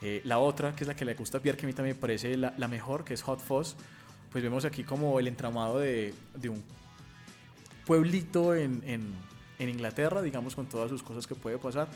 Eh, 0.00 0.20
la 0.24 0.38
otra, 0.38 0.74
que 0.76 0.84
es 0.84 0.88
la 0.88 0.94
que 0.94 1.04
le 1.04 1.14
gusta 1.14 1.38
a 1.38 1.40
Pierre, 1.40 1.58
que 1.58 1.66
a 1.66 1.68
mí 1.68 1.72
también 1.72 1.96
me 1.96 2.00
parece 2.00 2.36
la, 2.36 2.54
la 2.56 2.68
mejor, 2.68 3.04
que 3.04 3.14
es 3.14 3.22
Hot 3.22 3.40
Fuzz, 3.40 3.74
pues 4.30 4.44
vemos 4.44 4.64
aquí 4.64 4.84
como 4.84 5.18
el 5.18 5.26
entramado 5.26 5.78
de, 5.78 6.14
de 6.34 6.48
un 6.48 6.62
pueblito 7.86 8.54
en, 8.54 8.82
en, 8.86 9.14
en 9.58 9.68
Inglaterra, 9.68 10.22
digamos, 10.22 10.54
con 10.54 10.66
todas 10.66 10.90
sus 10.90 11.02
cosas 11.02 11.26
que 11.26 11.34
puede 11.34 11.58
pasar 11.58 11.88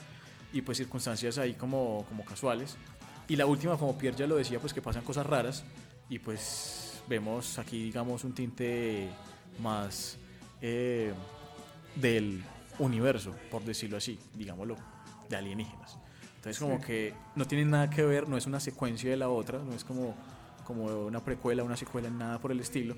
y 0.53 0.63
pues 0.63 0.79
circunstancias 0.79 1.39
ahí 1.39 1.55
como, 1.55 2.05
como 2.09 2.25
casuales. 2.25 2.77
Y 3.29 3.37
la 3.37 3.47
última, 3.47 3.77
como 3.77 3.97
Pierre 3.97 4.17
ya 4.17 4.27
lo 4.27 4.37
decía, 4.37 4.59
pues 4.59 4.73
que 4.75 4.83
pasan 4.83 5.05
cosas 5.05 5.27
raras 5.27 5.65
y 6.09 6.19
pues 6.19 6.92
vemos 7.09 7.59
aquí, 7.59 7.83
digamos, 7.83 8.25
un 8.25 8.33
tinte 8.35 9.09
más 9.61 10.19
eh, 10.61 11.13
del 11.97 12.43
universo, 12.79 13.35
por 13.51 13.63
decirlo 13.65 13.97
así, 13.99 14.19
digámoslo, 14.35 14.77
de 15.29 15.37
alienígenas. 15.37 15.99
Entonces 16.37 16.59
como 16.59 16.81
que 16.81 17.15
no 17.37 17.45
tienen 17.47 17.71
nada 17.71 17.89
que 17.91 18.03
ver, 18.05 18.29
no 18.29 18.37
es 18.37 18.47
una 18.47 18.59
secuencia 18.61 19.11
de 19.11 19.17
la 19.17 19.29
otra, 19.29 19.59
no 19.61 19.73
es 19.75 19.85
como, 19.85 20.15
como 20.65 20.85
una 21.07 21.23
precuela, 21.25 21.63
una 21.63 21.77
secuela, 21.77 22.11
nada 22.11 22.39
por 22.41 22.51
el 22.53 22.61
estilo. 22.61 22.97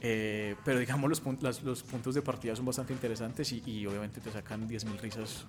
Eh, 0.00 0.54
pero 0.64 0.78
digamos 0.78 1.10
los, 1.10 1.20
pun- 1.24 1.40
las- 1.40 1.62
los 1.64 1.82
puntos 1.82 2.14
de 2.14 2.22
partida 2.22 2.54
son 2.54 2.66
bastante 2.66 2.92
interesantes 2.92 3.50
y, 3.50 3.62
y 3.66 3.84
obviamente 3.86 4.20
te 4.20 4.30
sacan 4.30 4.68
10.000 4.68 4.96
risas 5.00 5.44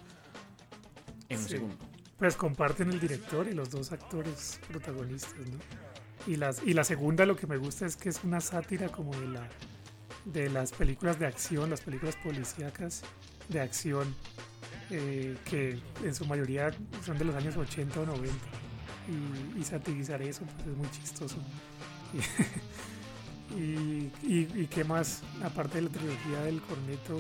en 1.28 1.38
un 1.38 1.44
Sí. 1.44 1.50
segundo. 1.52 1.78
Pues 2.18 2.36
comparten 2.36 2.90
el 2.90 3.00
director 3.00 3.48
y 3.48 3.54
los 3.54 3.70
dos 3.70 3.92
actores 3.92 4.60
protagonistas, 4.68 5.38
¿no? 5.38 5.60
Y, 6.28 6.36
las, 6.36 6.62
y 6.64 6.74
la 6.74 6.84
segunda 6.84 7.26
lo 7.26 7.36
que 7.36 7.48
me 7.48 7.58
gusta 7.58 7.86
es 7.86 7.96
que 7.96 8.10
es 8.10 8.24
una 8.24 8.42
sátira 8.42 8.90
como 8.90 9.12
de, 9.20 9.28
la, 9.28 9.48
de 10.26 10.50
las 10.50 10.72
películas 10.72 11.20
de 11.20 11.26
acción, 11.26 11.70
las 11.70 11.82
películas 11.82 12.16
policíacas 12.18 13.04
de 13.48 13.62
acción, 13.62 14.14
eh, 14.92 15.38
que 15.46 15.80
en 16.04 16.16
su 16.16 16.26
mayoría 16.26 16.72
son 17.06 17.18
de 17.18 17.26
los 17.26 17.36
años 17.36 17.56
80 17.58 18.00
o 18.02 18.06
90. 18.06 18.34
Y, 19.08 19.60
y 19.60 19.64
satirizar 19.64 20.22
eso 20.22 20.44
pues, 20.44 20.68
es 20.68 20.78
muy 20.78 20.92
chistoso. 20.92 21.38
Y, 23.58 24.12
y, 24.24 24.48
y 24.56 24.68
qué 24.70 24.84
más, 24.84 25.24
aparte 25.44 25.78
de 25.78 25.84
la 25.84 25.90
trilogía 25.90 26.42
del 26.44 26.62
corneto, 26.62 27.18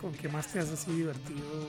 ¿con 0.00 0.12
qué 0.12 0.28
más 0.28 0.46
te 0.46 0.60
has 0.60 0.70
así 0.70 0.92
divertido? 0.92 1.68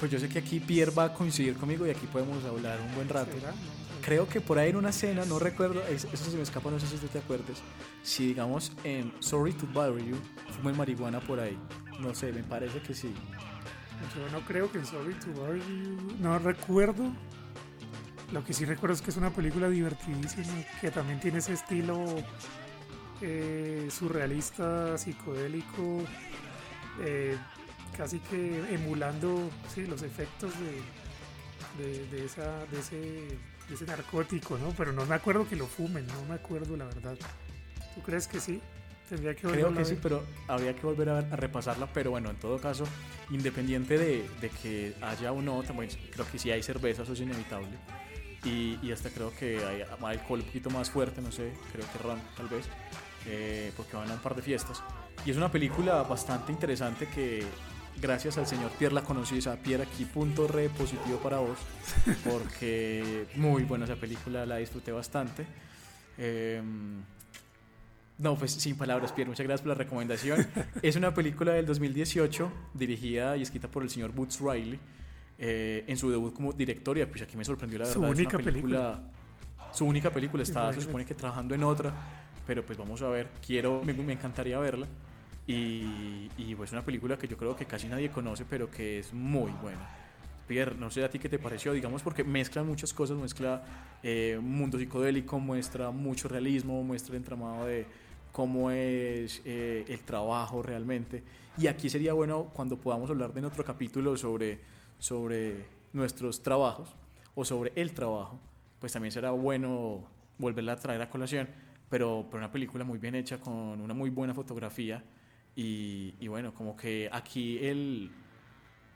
Pues 0.00 0.10
yo 0.10 0.18
sé 0.18 0.28
que 0.28 0.38
aquí 0.38 0.58
Pierre 0.58 0.90
va 0.90 1.04
a 1.04 1.14
coincidir 1.14 1.54
conmigo 1.54 1.86
y 1.86 1.90
aquí 1.90 2.06
podemos 2.06 2.44
hablar 2.44 2.80
un 2.80 2.94
buen 2.94 3.08
rato. 3.08 3.32
¿Será? 3.32 3.52
Creo 4.02 4.28
que 4.28 4.40
por 4.40 4.58
ahí 4.58 4.70
en 4.70 4.76
una 4.76 4.90
escena, 4.90 5.24
no 5.24 5.38
recuerdo, 5.38 5.80
es- 5.86 6.04
eso 6.12 6.30
se 6.30 6.36
me 6.36 6.42
escapa, 6.42 6.70
no 6.70 6.80
sé 6.80 6.86
si 6.88 6.96
tú 6.96 7.06
te 7.06 7.18
acuerdes. 7.18 7.58
Si 8.02 8.26
digamos 8.26 8.72
en 8.84 9.12
Sorry 9.20 9.52
to 9.52 9.66
Bother 9.68 10.04
You, 10.04 10.16
fumen 10.56 10.76
marihuana 10.76 11.20
por 11.20 11.38
ahí. 11.38 11.56
No 12.00 12.14
sé, 12.14 12.32
me 12.32 12.42
parece 12.42 12.80
que 12.82 12.94
sí. 12.94 13.14
Yo 14.16 14.28
no 14.32 14.44
creo 14.44 14.70
que 14.72 14.78
en 14.78 14.86
Sorry 14.86 15.14
to 15.14 15.30
Bother 15.32 15.58
You- 15.58 16.16
No 16.20 16.38
recuerdo. 16.40 17.12
Lo 18.32 18.42
que 18.44 18.52
sí 18.54 18.64
recuerdo 18.64 18.94
es 18.96 19.02
que 19.02 19.10
es 19.10 19.16
una 19.18 19.30
película 19.30 19.68
divertidísima, 19.68 20.64
que 20.80 20.90
también 20.90 21.20
tiene 21.20 21.38
ese 21.38 21.52
estilo 21.52 22.04
eh, 23.20 23.88
surrealista, 23.90 24.98
psicodélico, 24.98 26.02
eh, 27.02 27.36
casi 27.96 28.18
que 28.18 28.74
emulando 28.74 29.48
sí, 29.72 29.86
los 29.86 30.02
efectos 30.02 30.50
de, 31.78 32.06
de, 32.08 32.24
esa, 32.24 32.64
de, 32.66 32.80
ese, 32.80 33.38
ese 33.70 33.84
narcótico, 33.84 34.58
¿no? 34.58 34.70
Pero 34.76 34.92
no 34.92 35.04
me 35.06 35.14
acuerdo 35.14 35.48
que 35.48 35.56
lo 35.56 35.66
fumen, 35.66 36.06
no 36.06 36.24
me 36.28 36.34
acuerdo 36.34 36.76
la 36.76 36.84
verdad. 36.86 37.16
¿Tú 37.94 38.00
crees 38.02 38.26
que 38.26 38.40
sí? 38.40 38.60
Tendría 39.08 39.34
que 39.34 39.46
Creo 39.46 39.74
que 39.74 39.84
sí, 39.84 39.98
pero 40.00 40.24
habría 40.48 40.74
que 40.74 40.86
volver 40.86 41.10
a, 41.10 41.18
a 41.18 41.36
repasarla. 41.36 41.86
Pero 41.92 42.10
bueno, 42.10 42.30
en 42.30 42.36
todo 42.36 42.58
caso, 42.58 42.84
independiente 43.30 43.98
de, 43.98 44.26
de 44.40 44.48
que 44.48 44.94
haya 45.02 45.32
o 45.32 45.42
no, 45.42 45.62
también 45.62 45.90
creo 46.10 46.26
que 46.30 46.38
si 46.38 46.50
hay 46.50 46.62
cerveza, 46.62 47.02
eso 47.02 47.12
es 47.12 47.20
inevitable. 47.20 47.68
Y, 48.44 48.78
y 48.82 48.90
hasta 48.90 49.10
creo 49.10 49.32
que 49.36 49.64
hay 49.64 49.82
alcohol 50.02 50.40
un 50.40 50.46
poquito 50.46 50.70
más 50.70 50.90
fuerte, 50.90 51.20
no 51.20 51.30
sé, 51.30 51.52
creo 51.72 51.84
que 51.92 51.98
ron 51.98 52.20
tal 52.36 52.48
vez, 52.48 52.66
eh, 53.26 53.70
porque 53.76 53.96
van 53.96 54.10
a 54.10 54.14
un 54.14 54.20
par 54.20 54.34
de 54.34 54.42
fiestas. 54.42 54.82
Y 55.24 55.30
es 55.30 55.36
una 55.36 55.50
película 55.50 56.02
bastante 56.02 56.50
interesante 56.50 57.06
que 57.06 57.44
gracias 58.00 58.38
al 58.38 58.46
señor 58.46 58.70
Pierre 58.72 58.94
la 58.94 59.02
conocí, 59.02 59.38
o 59.38 59.42
sea, 59.42 59.56
Pierre 59.56 59.84
aquí 59.84 60.04
punto 60.04 60.48
re 60.48 60.68
positivo 60.68 61.18
para 61.18 61.38
vos, 61.38 61.58
porque 62.24 63.26
muy 63.36 63.64
buena 63.64 63.84
esa 63.84 63.96
película, 63.96 64.46
la 64.46 64.56
disfruté 64.56 64.92
bastante. 64.92 65.46
Em, 66.18 67.02
no, 68.18 68.36
pues 68.36 68.52
sin 68.52 68.76
palabras, 68.76 69.12
Pierre, 69.12 69.30
muchas 69.30 69.44
gracias 69.46 69.62
por 69.62 69.68
la 69.70 69.74
recomendación. 69.74 70.46
es 70.82 70.96
una 70.96 71.12
película 71.14 71.52
del 71.52 71.66
2018 71.66 72.52
dirigida 72.74 73.36
y 73.36 73.42
escrita 73.42 73.68
por 73.68 73.82
el 73.82 73.90
señor 73.90 74.12
Boots 74.12 74.40
Riley 74.40 74.78
eh, 75.38 75.84
en 75.86 75.96
su 75.96 76.10
debut 76.10 76.32
como 76.32 76.52
director 76.52 76.96
y 76.98 77.04
pues 77.06 77.22
aquí 77.22 77.36
me 77.36 77.44
sorprendió 77.44 77.78
la 77.80 77.86
Su 77.86 78.00
verdad. 78.00 78.12
es 78.12 78.18
una 78.18 78.28
única 78.28 78.38
película. 78.38 79.00
Su 79.72 79.86
única 79.86 80.10
película, 80.10 80.42
está, 80.42 80.72
se 80.72 80.82
supone 80.82 81.06
que 81.06 81.14
trabajando 81.14 81.54
en 81.54 81.64
otra, 81.64 81.94
pero 82.46 82.64
pues 82.64 82.76
vamos 82.76 83.00
a 83.00 83.08
ver, 83.08 83.28
quiero, 83.44 83.82
me, 83.82 83.94
me 83.94 84.12
encantaría 84.12 84.58
verla. 84.58 84.86
Y, 85.52 86.30
y 86.38 86.54
pues 86.54 86.72
una 86.72 86.82
película 86.82 87.18
que 87.18 87.28
yo 87.28 87.36
creo 87.36 87.54
que 87.54 87.66
casi 87.66 87.86
nadie 87.86 88.10
conoce, 88.10 88.44
pero 88.48 88.70
que 88.70 88.98
es 89.00 89.12
muy 89.12 89.52
buena. 89.60 89.86
Pierre, 90.46 90.74
no 90.76 90.90
sé 90.90 91.04
a 91.04 91.10
ti 91.10 91.18
qué 91.18 91.28
te 91.28 91.38
pareció, 91.38 91.72
digamos, 91.72 92.02
porque 92.02 92.24
mezcla 92.24 92.62
muchas 92.62 92.92
cosas, 92.92 93.16
mezcla 93.16 93.62
eh, 94.02 94.36
un 94.38 94.50
mundo 94.50 94.78
psicodélico, 94.78 95.38
muestra 95.38 95.90
mucho 95.90 96.28
realismo, 96.28 96.82
muestra 96.82 97.12
el 97.12 97.18
entramado 97.18 97.66
de 97.66 97.86
cómo 98.32 98.70
es 98.70 99.42
eh, 99.44 99.84
el 99.88 100.00
trabajo 100.00 100.62
realmente. 100.62 101.22
Y 101.58 101.66
aquí 101.66 101.90
sería 101.90 102.14
bueno 102.14 102.50
cuando 102.54 102.78
podamos 102.78 103.10
hablar 103.10 103.32
de 103.34 103.44
otro 103.44 103.62
capítulo 103.62 104.16
sobre, 104.16 104.58
sobre 104.98 105.66
nuestros 105.92 106.42
trabajos 106.42 106.94
o 107.34 107.44
sobre 107.44 107.72
el 107.76 107.92
trabajo, 107.92 108.40
pues 108.80 108.92
también 108.92 109.12
será 109.12 109.30
bueno 109.32 110.02
volverla 110.38 110.72
a 110.72 110.76
traer 110.76 111.02
a 111.02 111.10
colación, 111.10 111.48
pero, 111.88 112.26
pero 112.30 112.38
una 112.38 112.50
película 112.50 112.84
muy 112.84 112.98
bien 112.98 113.14
hecha, 113.14 113.38
con 113.38 113.80
una 113.80 113.94
muy 113.94 114.10
buena 114.10 114.34
fotografía. 114.34 115.04
Y, 115.54 116.26
bueno, 116.28 116.54
como 116.54 116.76
que 116.76 117.08
aquí 117.12 117.58
el, 117.58 118.10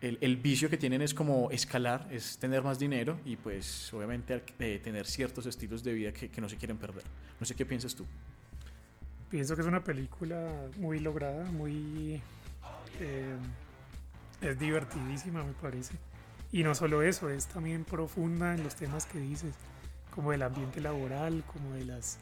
el, 0.00 0.36
vicio 0.36 0.70
que 0.70 0.78
tienen 0.78 1.02
es 1.02 1.12
como 1.12 1.50
escalar, 1.50 2.08
es 2.10 2.38
tener 2.38 2.62
más 2.62 2.78
dinero 2.78 3.20
y 3.26 3.36
pues 3.36 3.92
obviamente 3.92 4.42
eh, 4.58 4.80
tener 4.82 5.06
ciertos 5.06 5.44
estilos 5.46 5.84
de 5.84 5.92
vida 5.92 6.12
que, 6.12 6.30
que 6.30 6.40
no 6.40 6.48
se 6.48 6.56
quieren 6.56 6.78
perder. 6.78 7.04
No 7.38 7.44
sé 7.44 7.54
qué 7.54 7.66
piensas 7.66 7.94
tú. 7.94 8.06
Pienso 9.28 9.54
que 9.54 9.62
es 9.62 9.66
una 9.66 9.82
película 9.82 10.68
muy 10.78 11.00
lograda, 11.00 11.44
muy... 11.50 12.22
eh, 13.00 13.36
es 14.40 14.58
divertidísima, 14.58 15.42
me 15.42 15.52
parece. 15.54 15.94
Y 16.52 16.62
no 16.62 16.74
solo 16.74 17.02
eso, 17.02 17.28
es 17.28 17.46
también 17.46 17.84
profunda 17.84 18.54
en 18.54 18.62
los 18.62 18.76
temas 18.76 19.06
que 19.06 19.18
dices, 19.18 19.54
como 20.14 20.30
del 20.30 20.42
ambiente 20.42 20.80
laboral, 20.80 21.42
como 21.52 21.72
de 21.72 21.84
las... 21.84 22.18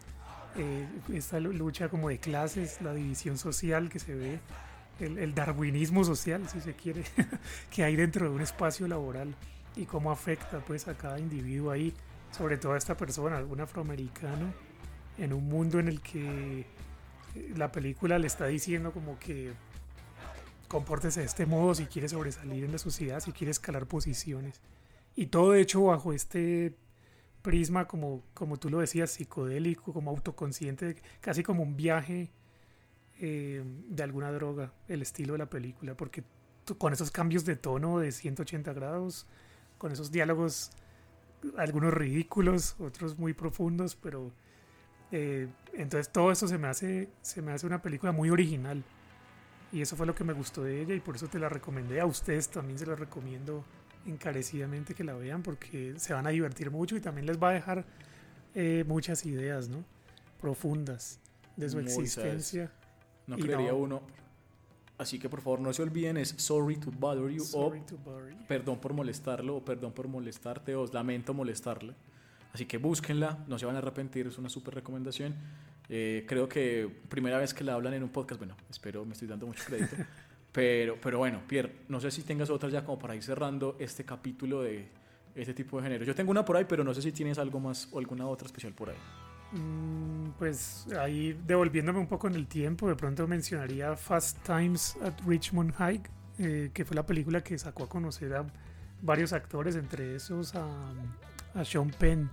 eh, 0.56 0.86
esta 1.12 1.40
lu- 1.40 1.52
lucha 1.52 1.88
como 1.88 2.08
de 2.08 2.18
clases, 2.18 2.80
la 2.82 2.94
división 2.94 3.38
social 3.38 3.88
que 3.88 3.98
se 3.98 4.14
ve, 4.14 4.40
el, 5.00 5.18
el 5.18 5.34
darwinismo 5.34 6.04
social, 6.04 6.48
si 6.48 6.60
se 6.60 6.74
quiere, 6.74 7.02
que 7.70 7.84
hay 7.84 7.96
dentro 7.96 8.28
de 8.28 8.34
un 8.34 8.40
espacio 8.42 8.86
laboral 8.88 9.34
y 9.76 9.86
cómo 9.86 10.10
afecta 10.12 10.60
pues 10.60 10.86
a 10.88 10.96
cada 10.96 11.18
individuo 11.18 11.70
ahí, 11.70 11.92
sobre 12.30 12.56
todo 12.58 12.72
a 12.74 12.78
esta 12.78 12.96
persona, 12.96 13.38
un 13.44 13.60
afroamericano, 13.60 14.52
en 15.18 15.32
un 15.32 15.48
mundo 15.48 15.78
en 15.78 15.88
el 15.88 16.00
que 16.00 16.60
eh, 16.60 17.52
la 17.56 17.70
película 17.72 18.18
le 18.18 18.26
está 18.26 18.46
diciendo 18.46 18.92
como 18.92 19.18
que 19.18 19.52
compórtese 20.68 21.20
de 21.20 21.26
este 21.26 21.46
modo 21.46 21.74
si 21.74 21.86
quiere 21.86 22.08
sobresalir 22.08 22.64
en 22.64 22.72
la 22.72 22.78
sociedad, 22.78 23.20
si 23.20 23.32
quiere 23.32 23.50
escalar 23.50 23.86
posiciones. 23.86 24.60
Y 25.16 25.26
todo 25.26 25.54
hecho 25.54 25.84
bajo 25.84 26.12
este 26.12 26.74
prisma, 27.44 27.86
como, 27.86 28.22
como 28.32 28.56
tú 28.56 28.70
lo 28.70 28.80
decías, 28.80 29.10
psicodélico, 29.10 29.92
como 29.92 30.10
autoconsciente, 30.10 30.96
casi 31.20 31.42
como 31.42 31.62
un 31.62 31.76
viaje 31.76 32.30
eh, 33.20 33.62
de 33.62 34.02
alguna 34.02 34.32
droga, 34.32 34.72
el 34.88 35.02
estilo 35.02 35.34
de 35.34 35.40
la 35.40 35.50
película, 35.50 35.94
porque 35.94 36.24
con 36.78 36.94
esos 36.94 37.10
cambios 37.10 37.44
de 37.44 37.56
tono 37.56 37.98
de 37.98 38.12
180 38.12 38.72
grados, 38.72 39.26
con 39.76 39.92
esos 39.92 40.10
diálogos, 40.10 40.70
algunos 41.58 41.92
ridículos, 41.92 42.76
otros 42.78 43.18
muy 43.18 43.34
profundos, 43.34 43.94
pero 43.94 44.32
eh, 45.12 45.46
entonces 45.74 46.10
todo 46.10 46.32
eso 46.32 46.48
se 46.48 46.56
me 46.56 46.68
hace 46.68 47.10
se 47.20 47.42
me 47.42 47.52
hace 47.52 47.66
una 47.66 47.82
película 47.82 48.10
muy 48.10 48.30
original. 48.30 48.82
Y 49.70 49.82
eso 49.82 49.96
fue 49.96 50.06
lo 50.06 50.14
que 50.14 50.24
me 50.24 50.32
gustó 50.32 50.62
de 50.62 50.80
ella 50.80 50.94
y 50.94 51.00
por 51.00 51.16
eso 51.16 51.28
te 51.28 51.38
la 51.38 51.50
recomendé. 51.50 52.00
A 52.00 52.06
ustedes 52.06 52.48
también 52.48 52.78
se 52.78 52.86
la 52.86 52.94
recomiendo 52.94 53.64
encarecidamente 54.06 54.94
que 54.94 55.04
la 55.04 55.14
vean 55.14 55.42
porque 55.42 55.94
se 55.98 56.12
van 56.12 56.26
a 56.26 56.30
divertir 56.30 56.70
mucho 56.70 56.96
y 56.96 57.00
también 57.00 57.26
les 57.26 57.42
va 57.42 57.50
a 57.50 57.52
dejar 57.52 57.84
eh, 58.54 58.84
muchas 58.86 59.24
ideas 59.26 59.68
no 59.68 59.84
profundas 60.40 61.18
de 61.56 61.68
su 61.70 61.78
existencia 61.78 62.70
No 63.26 63.36
creería 63.36 63.70
no. 63.70 63.76
uno. 63.78 64.02
Así 64.96 65.18
que 65.18 65.28
por 65.28 65.40
favor 65.40 65.60
no 65.60 65.72
se 65.72 65.82
olviden, 65.82 66.16
es 66.16 66.34
Sorry 66.36 66.76
to 66.76 66.90
Bother 66.92 67.28
You 67.30 67.42
Sorry 67.42 67.80
o 67.80 67.84
to 67.84 67.98
bother 67.98 68.30
you. 68.32 68.46
Perdón 68.46 68.78
por 68.78 68.92
molestarlo 68.92 69.56
o 69.56 69.64
perdón 69.64 69.92
por 69.92 70.06
molestarte 70.06 70.76
o 70.76 70.86
lamento 70.92 71.34
molestarle. 71.34 71.94
Así 72.52 72.66
que 72.66 72.78
búsquenla, 72.78 73.44
no 73.48 73.58
se 73.58 73.66
van 73.66 73.74
a 73.74 73.78
arrepentir, 73.78 74.28
es 74.28 74.38
una 74.38 74.48
súper 74.48 74.74
recomendación. 74.74 75.34
Eh, 75.88 76.24
creo 76.28 76.48
que 76.48 76.88
primera 77.08 77.38
vez 77.38 77.52
que 77.52 77.64
la 77.64 77.74
hablan 77.74 77.94
en 77.94 78.04
un 78.04 78.08
podcast, 78.10 78.38
bueno, 78.38 78.56
espero, 78.70 79.04
me 79.04 79.14
estoy 79.14 79.26
dando 79.26 79.46
mucho 79.46 79.64
crédito. 79.64 79.96
pero, 80.54 80.96
pero 81.02 81.18
bueno, 81.18 81.40
Pierre, 81.48 81.72
no 81.88 81.98
sé 82.00 82.10
si 82.12 82.22
tengas 82.22 82.48
otras 82.48 82.72
ya 82.72 82.84
como 82.84 82.96
para 82.98 83.14
ir 83.16 83.22
cerrando 83.24 83.76
este 83.80 84.04
capítulo 84.04 84.62
de 84.62 84.88
este 85.34 85.52
tipo 85.52 85.76
de 85.78 85.82
género. 85.82 86.04
Yo 86.04 86.14
tengo 86.14 86.30
una 86.30 86.44
por 86.44 86.56
ahí, 86.56 86.64
pero 86.64 86.84
no 86.84 86.94
sé 86.94 87.02
si 87.02 87.10
tienes 87.10 87.38
algo 87.38 87.58
más 87.58 87.88
o 87.92 87.98
alguna 87.98 88.26
otra 88.28 88.46
especial 88.46 88.72
por 88.72 88.90
ahí. 88.90 88.96
Mm, 89.52 90.30
pues 90.38 90.86
ahí 90.98 91.32
devolviéndome 91.46 91.98
un 91.98 92.06
poco 92.06 92.28
en 92.28 92.34
el 92.36 92.46
tiempo, 92.46 92.88
de 92.88 92.94
pronto 92.94 93.26
mencionaría 93.26 93.96
Fast 93.96 94.38
Times 94.46 94.96
at 95.02 95.14
Richmond 95.26 95.72
High, 95.74 96.02
eh, 96.38 96.70
que 96.72 96.84
fue 96.84 96.94
la 96.94 97.04
película 97.04 97.42
que 97.42 97.58
sacó 97.58 97.82
a 97.84 97.88
conocer 97.88 98.32
a 98.34 98.46
varios 99.02 99.32
actores, 99.32 99.74
entre 99.74 100.14
esos 100.14 100.54
a, 100.54 100.66
a 101.54 101.64
Sean 101.64 101.90
Penn, 101.90 102.30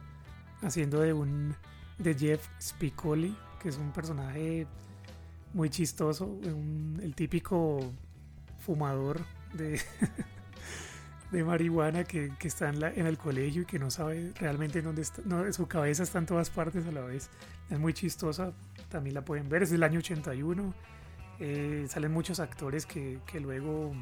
haciendo 0.61 0.99
de 1.01 1.11
un 1.13 1.55
de 1.97 2.13
Jeff 2.13 2.47
Spicoli, 2.61 3.35
que 3.61 3.69
es 3.69 3.77
un 3.77 3.91
personaje 3.91 4.67
muy 5.53 5.69
chistoso, 5.71 6.25
un- 6.25 6.99
el 7.03 7.13
típico 7.15 7.91
fumador 8.61 9.21
de, 9.53 9.81
de 11.31 11.43
marihuana 11.43 12.03
que, 12.03 12.31
que 12.39 12.47
está 12.47 12.69
en, 12.69 12.79
la- 12.79 12.93
en 12.93 13.07
el 13.07 13.17
colegio 13.17 13.61
y 13.61 13.65
que 13.65 13.79
no 13.79 13.89
sabe 13.89 14.31
realmente 14.39 14.79
en 14.79 14.85
dónde 14.85 15.01
está, 15.01 15.21
no, 15.25 15.51
su 15.53 15.67
cabeza 15.67 16.03
está 16.03 16.19
en 16.19 16.25
todas 16.25 16.49
partes 16.49 16.85
a 16.85 16.91
la 16.91 17.01
vez. 17.01 17.29
Es 17.69 17.79
muy 17.79 17.93
chistosa, 17.93 18.51
también 18.89 19.13
la 19.15 19.23
pueden 19.23 19.47
ver, 19.49 19.63
es 19.63 19.69
del 19.69 19.83
año 19.83 19.99
81. 19.99 20.73
eh, 21.39 21.85
salen 21.89 22.11
muchos 22.11 22.39
actores 22.39 22.85
que, 22.85 23.19
que 23.25 23.39
luego 23.39 23.93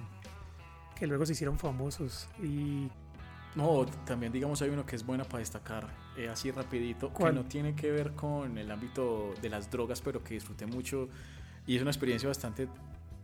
que 0.98 1.08
luego 1.08 1.26
se 1.26 1.32
hicieron 1.32 1.58
famosos 1.58 2.28
y 2.44 2.90
No, 3.56 3.86
también 4.06 4.34
digamos 4.34 4.62
hay 4.62 4.70
uno 4.70 4.86
que 4.86 4.98
es 4.98 5.06
buena 5.06 5.24
para 5.24 5.40
destacar, 5.40 5.88
eh, 6.18 6.28
así 6.28 6.52
rapidito, 6.52 7.12
¿Cuál? 7.14 7.34
que 7.36 7.40
no 7.40 7.46
tiene 7.46 7.74
que 7.76 7.90
ver 7.92 8.12
con 8.12 8.58
el 8.58 8.70
ámbito 8.70 9.34
de 9.42 9.50
las 9.50 9.72
drogas, 9.72 10.02
pero 10.02 10.22
que 10.24 10.34
disfruté 10.34 10.66
mucho 10.66 11.08
y 11.66 11.78
es 11.78 11.82
una 11.82 11.92
experiencia 11.92 12.28
bastante 12.28 12.68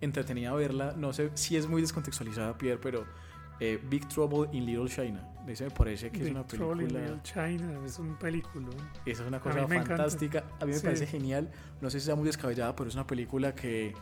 entretenida 0.01 0.53
verla. 0.53 0.93
No 0.97 1.13
sé 1.13 1.31
si 1.35 1.57
es 1.57 1.67
muy 1.67 1.81
descontextualizada, 1.81 2.57
Pierre, 2.57 2.79
pero 2.81 3.05
eh, 3.59 3.79
Big 3.89 4.07
Trouble 4.07 4.49
in 4.57 4.65
Little 4.65 4.89
China, 4.89 5.27
ese 5.47 5.65
me 5.65 5.71
parece 5.71 6.09
que 6.11 6.17
es 6.17 6.23
Big 6.25 6.33
una 6.33 6.45
Trouble 6.45 6.83
in 6.83 6.89
película... 6.89 6.99
Little 7.15 7.21
China 7.23 7.79
es 7.85 7.99
un 7.99 8.15
película. 8.17 8.67
Esa 9.05 9.21
es 9.23 9.27
una 9.27 9.39
cosa 9.39 9.59
encanta. 9.61 9.85
fantástica. 9.85 10.43
A 10.59 10.65
mí 10.65 10.71
me 10.71 10.77
Sí. 10.79 10.83
parece 10.85 11.07
genial. 11.07 11.49
No 11.81 11.89
sé 11.89 11.99
si 11.99 12.05
sea 12.07 12.15
muy 12.15 12.25
descabellada, 12.25 12.75
pero 12.75 12.89
es 12.89 12.95
una 12.95 13.07
película 13.07 13.53
que. 13.55 13.93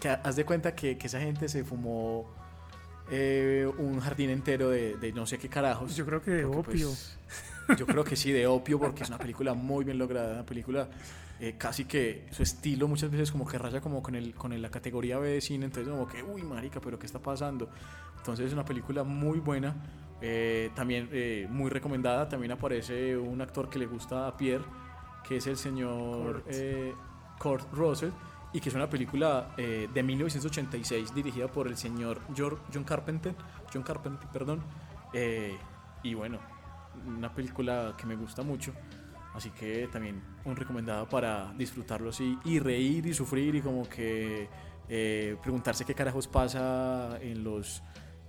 que 0.00 0.08
haz 0.08 0.36
de 0.36 0.44
cuenta 0.44 0.74
que, 0.74 0.96
que 0.98 1.06
esa 1.06 1.20
gente 1.20 1.48
se 1.48 1.64
fumó 1.64 2.28
eh, 3.10 3.70
un 3.78 4.00
jardín 4.00 4.30
entero 4.30 4.68
de, 4.70 4.96
de 4.96 5.12
no 5.12 5.26
sé 5.26 5.38
qué 5.38 5.48
carajos. 5.48 5.94
Yo 5.96 6.04
creo 6.06 6.22
que 6.22 6.30
de 6.30 6.44
opio. 6.44 6.88
pues, 6.88 7.18
yo 7.78 7.86
creo 7.86 8.04
que 8.04 8.16
sí, 8.16 8.32
de 8.32 8.46
opio, 8.46 8.78
porque 8.78 9.02
es 9.02 9.08
una 9.08 9.18
película 9.18 9.54
muy 9.54 9.84
bien 9.84 9.98
lograda. 9.98 10.32
Una 10.34 10.46
película 10.46 10.88
eh, 11.40 11.56
casi 11.58 11.84
que 11.86 12.26
su 12.30 12.42
estilo 12.42 12.86
muchas 12.86 13.10
veces 13.10 13.32
como 13.32 13.46
que 13.46 13.58
raya 13.58 13.80
como 13.80 14.02
con, 14.02 14.14
el, 14.14 14.34
con 14.34 14.52
el- 14.52 14.62
la 14.62 14.70
categoría 14.70 15.18
B 15.18 15.28
de 15.28 15.40
cine. 15.40 15.64
Entonces, 15.66 15.90
como 15.92 16.06
que, 16.06 16.22
uy, 16.22 16.42
marica, 16.42 16.80
pero 16.80 16.98
¿qué 16.98 17.06
está 17.06 17.18
pasando? 17.18 17.68
Entonces, 18.18 18.46
es 18.46 18.52
una 18.52 18.64
película 18.64 19.02
muy 19.04 19.38
buena. 19.40 19.74
eh, 20.24 20.70
también 20.76 21.08
eh, 21.12 21.48
muy 21.50 21.68
recomendada. 21.68 22.28
También 22.28 22.52
aparece 22.52 23.16
un 23.16 23.40
actor 23.40 23.68
que 23.68 23.78
le 23.80 23.86
gusta 23.86 24.28
a 24.28 24.36
Pierre, 24.36 24.64
que 25.26 25.38
es 25.38 25.46
el 25.48 25.56
señor 25.56 26.42
Kurt. 26.42 26.46
eh, 26.48 26.94
Russell. 27.72 28.10
Y 28.52 28.60
que 28.60 28.68
es 28.68 28.74
una 28.74 28.88
película 28.88 29.48
de 29.56 30.02
1986 30.02 31.14
dirigida 31.14 31.48
por 31.48 31.66
el 31.68 31.76
señor 31.76 32.20
John 32.36 32.84
Carpenter. 32.84 33.34
John 33.72 33.82
Carpenter, 33.82 34.28
perdón. 34.30 34.62
Y 36.02 36.14
bueno, 36.14 36.38
una 37.06 37.34
película 37.34 37.94
que 37.96 38.06
me 38.06 38.16
gusta 38.16 38.42
mucho. 38.42 38.72
Así 39.34 39.50
que 39.50 39.88
también 39.90 40.22
un 40.44 40.56
recomendado 40.56 41.08
para 41.08 41.52
disfrutarlo 41.54 42.10
así 42.10 42.38
y 42.44 42.58
reír 42.58 43.06
y 43.06 43.14
sufrir 43.14 43.54
y 43.54 43.62
como 43.62 43.88
que 43.88 44.48
eh, 44.88 45.36
preguntarse 45.42 45.84
qué 45.84 45.94
carajos 45.94 46.28
pasa 46.28 47.18
en 47.20 47.42
los, 47.42 47.82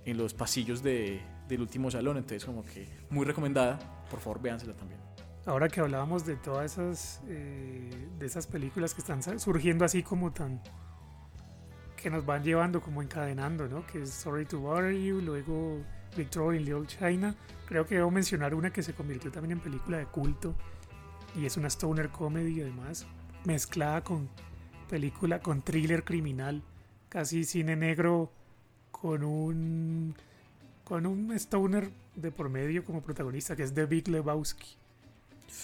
en 0.04 0.16
los 0.16 0.32
pasillos 0.32 0.82
de, 0.82 1.20
del 1.46 1.60
último 1.60 1.90
salón. 1.90 2.16
Entonces 2.16 2.44
como 2.44 2.64
que 2.64 2.88
muy 3.10 3.26
recomendada. 3.26 3.78
Por 4.10 4.20
favor, 4.20 4.40
véansela 4.40 4.74
también. 4.74 5.00
Ahora 5.46 5.68
que 5.68 5.80
hablábamos 5.80 6.24
de 6.24 6.36
todas 6.36 6.72
esas 6.72 7.22
eh, 7.28 8.08
de 8.18 8.26
esas 8.26 8.46
películas 8.46 8.94
que 8.94 9.02
están 9.02 9.22
surgiendo 9.38 9.84
así 9.84 10.02
como 10.02 10.32
tan 10.32 10.62
que 12.04 12.08
nos 12.10 12.24
van 12.24 12.42
llevando 12.42 12.80
como 12.80 13.02
encadenando, 13.02 13.68
¿no? 13.68 13.86
Que 13.86 14.02
es 14.02 14.10
Sorry 14.10 14.44
to 14.46 14.60
Bother 14.60 14.92
You, 14.92 15.20
luego 15.20 15.82
Big 16.16 16.30
Trouble 16.30 16.58
in 16.58 16.64
Little 16.64 16.86
China. 16.86 17.34
Creo 17.66 17.86
que 17.86 17.96
debo 17.96 18.10
mencionar 18.10 18.54
una 18.54 18.72
que 18.72 18.82
se 18.82 18.94
convirtió 18.94 19.30
también 19.30 19.52
en 19.52 19.60
película 19.60 19.98
de 19.98 20.06
culto 20.06 20.54
y 21.36 21.46
es 21.46 21.56
una 21.56 21.68
stoner 21.68 22.10
comedy 22.10 22.60
además, 22.60 23.06
mezclada 23.44 24.02
con 24.02 24.28
película 24.88 25.40
con 25.40 25.62
thriller 25.62 26.04
criminal, 26.04 26.62
casi 27.08 27.44
cine 27.44 27.76
negro 27.76 28.30
con 28.90 29.24
un 29.24 30.14
con 30.84 31.06
un 31.06 31.32
stoner 31.32 31.90
de 32.14 32.30
por 32.30 32.50
medio 32.50 32.84
como 32.84 33.02
protagonista 33.02 33.56
que 33.56 33.62
es 33.62 33.74
The 33.74 33.86
Big 33.86 34.08
Lebowski 34.08 34.76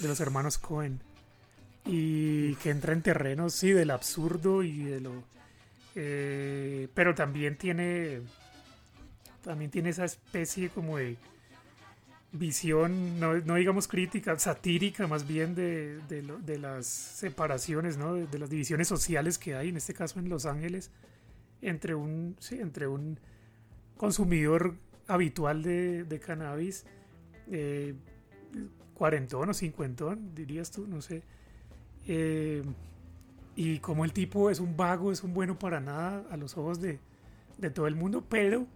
de 0.01 0.09
los 0.09 0.19
hermanos 0.21 0.59
Cohen 0.59 1.01
y 1.85 2.55
que 2.57 2.71
entra 2.71 2.93
en 2.93 3.03
terrenos 3.03 3.55
sí 3.55 3.71
del 3.71 3.91
absurdo 3.91 4.63
y 4.63 4.79
de 4.79 5.01
lo 5.01 5.13
eh, 5.95 6.89
pero 6.95 7.15
también 7.15 7.57
tiene 7.57 8.23
también 9.43 9.71
tiene 9.71 9.91
esa 9.91 10.05
especie 10.05 10.69
como 10.71 10.99
de 10.99 11.17
visión 12.33 13.19
no, 13.19 13.37
no 13.39 13.57
digamos 13.57 13.89
crítica 13.89 14.39
satírica 14.39 15.09
más 15.09 15.27
bien 15.27 15.55
de, 15.57 15.99
de, 16.09 16.59
las 16.59 16.87
separaciones 16.87 17.97
¿no? 17.97 18.15
de, 18.15 18.39
las 18.39 18.49
divisiones 18.49 18.87
sociales 18.87 19.37
que 19.37 19.57
hay 19.57 19.71
en 19.71 19.77
este 19.77 19.95
caso 19.95 20.21
en 20.21 20.29
Los 20.29 20.47
Ángeles 20.47 20.93
entre 21.61 21.95
un 21.95 22.37
sí, 22.39 22.61
entre 22.61 22.87
un 22.87 23.19
consumidor 23.97 24.77
habitual 25.09 25.63
de, 25.63 26.05
de 26.05 26.21
cannabis 26.21 26.87
eh, 27.51 27.95
cuarentón 28.95 29.49
o 29.49 29.55
cincuentón, 29.55 30.35
dirías 30.35 30.71
tú, 30.71 30.87
no 30.87 31.01
sé. 31.01 31.23
Eh, 32.07 32.63
y 33.57 33.79
como 33.79 34.05
el 34.05 34.13
tipo 34.13 34.51
es 34.51 34.61
un 34.61 34.77
vago, 34.77 35.11
es 35.11 35.25
un 35.25 35.33
bueno 35.33 35.59
para 35.59 35.81
nada 35.81 36.27
a 36.31 36.37
los 36.37 36.57
ojos 36.57 36.81
de, 36.81 37.01
de 37.59 37.71
todo 37.71 37.87
el 37.87 37.95
mundo, 37.95 38.25
pero 38.29 38.67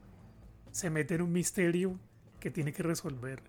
se 0.74 0.90
mete 0.90 1.14
en 1.14 1.22
un 1.22 1.30
misterio 1.30 2.00
que 2.40 2.50
tiene 2.50 2.72
que 2.72 2.82
resolver. 2.82 3.40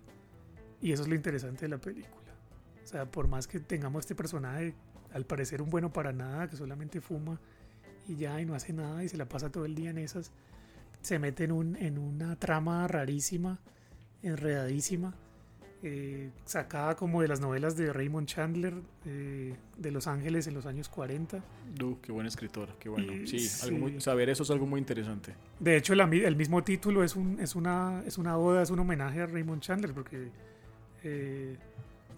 Y 0.80 0.92
eso 0.92 1.02
es 1.02 1.08
lo 1.08 1.16
interesante 1.16 1.62
de 1.62 1.70
la 1.70 1.78
película. 1.78 2.32
O 2.84 2.86
sea, 2.86 3.04
por 3.04 3.26
más 3.26 3.48
que 3.48 3.58
tengamos 3.58 4.04
este 4.04 4.14
personaje, 4.14 4.76
al 5.12 5.26
parecer 5.26 5.60
un 5.60 5.68
bueno 5.68 5.92
para 5.92 6.12
nada, 6.12 6.48
que 6.48 6.56
solamente 6.56 7.00
fuma 7.00 7.40
y 8.06 8.14
ya, 8.14 8.40
y 8.40 8.46
no 8.46 8.54
hace 8.54 8.72
nada, 8.72 9.02
y 9.02 9.08
se 9.08 9.16
la 9.16 9.28
pasa 9.28 9.50
todo 9.50 9.64
el 9.64 9.74
día 9.74 9.90
en 9.90 9.98
esas, 9.98 10.30
se 11.02 11.18
mete 11.18 11.42
en, 11.42 11.50
un, 11.50 11.74
en 11.74 11.98
una 11.98 12.36
trama 12.36 12.86
rarísima, 12.86 13.58
enredadísima, 14.22 15.16
eh, 15.88 16.30
sacada 16.44 16.96
como 16.96 17.22
de 17.22 17.28
las 17.28 17.38
novelas 17.40 17.76
de 17.76 17.92
Raymond 17.92 18.26
Chandler 18.26 18.74
eh, 19.04 19.54
de 19.76 19.90
Los 19.92 20.08
Ángeles 20.08 20.48
en 20.48 20.54
los 20.54 20.66
años 20.66 20.88
40. 20.88 21.44
Du, 21.76 22.00
qué 22.02 22.10
buen 22.10 22.26
escritor, 22.26 22.70
qué 22.80 22.88
bueno. 22.88 23.12
Y- 23.12 23.26
Sí, 23.28 23.48
algo 23.64 23.76
sí. 23.76 23.82
muy- 23.92 24.00
saber 24.00 24.28
eso 24.28 24.42
es 24.42 24.50
algo 24.50 24.66
muy 24.66 24.80
interesante. 24.80 25.34
De 25.60 25.76
hecho, 25.76 25.94
la 25.94 26.04
el 26.04 26.34
mismo 26.34 26.64
título 26.64 27.04
es, 27.04 27.14
un, 27.14 27.38
es, 27.40 27.54
una, 27.54 28.02
es 28.04 28.18
una 28.18 28.36
oda, 28.36 28.62
es 28.62 28.70
un 28.70 28.80
homenaje 28.80 29.20
a 29.22 29.26
Raymond 29.26 29.62
Chandler, 29.62 29.92
porque 29.94 30.30
eh, 31.04 31.56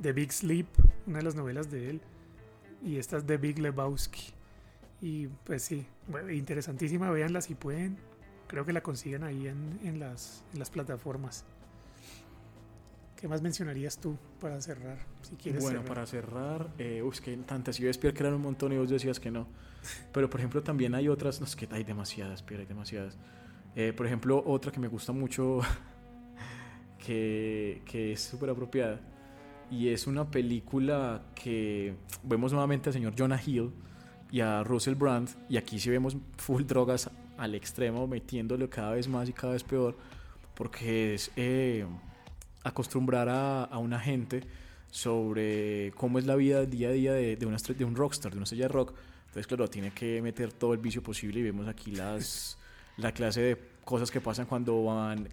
The 0.00 0.12
Big 0.14 0.32
Sleep, 0.32 0.66
una 1.06 1.18
de 1.18 1.24
las 1.24 1.34
novelas 1.34 1.70
de 1.70 1.90
él, 1.90 2.00
y 2.82 2.96
esta 2.96 3.18
es 3.18 3.26
The 3.26 3.36
Big 3.36 3.58
Lebowski. 3.58 4.32
Y 5.02 5.26
pues 5.44 5.62
sí, 5.62 5.84
bueno, 6.06 6.30
interesantísima, 6.32 7.10
véanla 7.10 7.42
si 7.42 7.54
pueden. 7.54 7.98
Creo 8.46 8.64
que 8.64 8.72
la 8.72 8.80
consiguen 8.82 9.24
ahí 9.24 9.46
en, 9.46 9.78
en 9.84 10.00
las, 10.00 10.42
en 10.54 10.58
las 10.58 10.70
plataformas. 10.70 11.44
¿Qué 13.20 13.26
más 13.26 13.42
mencionarías 13.42 13.98
tú 13.98 14.16
para 14.40 14.60
cerrar? 14.60 14.96
Si 15.22 15.34
quieres 15.34 15.60
Bueno, 15.60 15.80
cerrar? 15.80 15.88
para 15.88 16.06
cerrar, 16.06 16.68
eh, 16.78 17.02
uy, 17.02 17.10
es 17.12 17.20
que 17.20 17.36
tantas. 17.38 17.76
Yo 17.76 17.90
Pierre 17.90 18.14
que 18.14 18.22
eran 18.22 18.34
un 18.34 18.42
montón 18.42 18.72
y 18.72 18.78
vos 18.78 18.88
decías 18.88 19.18
que 19.18 19.28
no. 19.32 19.48
Pero 20.12 20.30
por 20.30 20.38
ejemplo, 20.38 20.62
también 20.62 20.94
hay 20.94 21.08
otras. 21.08 21.40
No, 21.40 21.46
es 21.46 21.56
que 21.56 21.66
hay 21.72 21.82
demasiadas, 21.82 22.44
Pierre, 22.44 22.62
hay 22.62 22.68
demasiadas. 22.68 23.18
Eh, 23.74 23.92
por 23.92 24.06
ejemplo, 24.06 24.40
otra 24.46 24.70
que 24.70 24.78
me 24.78 24.86
gusta 24.86 25.10
mucho, 25.10 25.60
que, 27.04 27.82
que 27.86 28.12
es 28.12 28.20
súper 28.20 28.50
apropiada. 28.50 29.00
Y 29.68 29.88
es 29.88 30.06
una 30.06 30.30
película 30.30 31.24
que 31.34 31.96
vemos 32.22 32.52
nuevamente 32.52 32.90
al 32.90 32.92
señor 32.92 33.14
Jonah 33.18 33.40
Hill 33.44 33.72
y 34.30 34.40
a 34.40 34.62
Russell 34.62 34.94
Brand. 34.94 35.28
Y 35.48 35.56
aquí 35.56 35.80
sí 35.80 35.90
vemos 35.90 36.16
full 36.36 36.62
drogas 36.62 37.10
al 37.36 37.56
extremo, 37.56 38.06
metiéndolo 38.06 38.70
cada 38.70 38.92
vez 38.92 39.08
más 39.08 39.28
y 39.28 39.32
cada 39.32 39.54
vez 39.54 39.64
peor. 39.64 39.96
Porque 40.54 41.14
es 41.14 41.32
eh, 41.36 41.84
acostumbrar 42.64 43.28
a, 43.28 43.64
a 43.64 43.78
una 43.78 44.00
gente 44.00 44.42
sobre 44.90 45.92
cómo 45.96 46.18
es 46.18 46.26
la 46.26 46.34
vida 46.36 46.64
día 46.64 46.88
a 46.88 46.92
día 46.92 47.12
de, 47.12 47.36
de, 47.36 47.46
una, 47.46 47.56
de 47.56 47.84
un 47.84 47.94
rockstar, 47.94 48.32
de 48.32 48.38
una 48.38 48.44
estrella 48.44 48.64
de 48.64 48.72
rock. 48.72 48.94
Entonces, 49.26 49.46
claro, 49.46 49.68
tiene 49.68 49.90
que 49.92 50.22
meter 50.22 50.52
todo 50.52 50.72
el 50.72 50.78
vicio 50.78 51.02
posible 51.02 51.40
y 51.40 51.42
vemos 51.42 51.68
aquí 51.68 51.90
las, 51.92 52.58
la 52.96 53.12
clase 53.12 53.40
de 53.40 53.58
cosas 53.84 54.10
que 54.10 54.20
pasan 54.20 54.46
cuando 54.46 54.84
van 54.84 55.28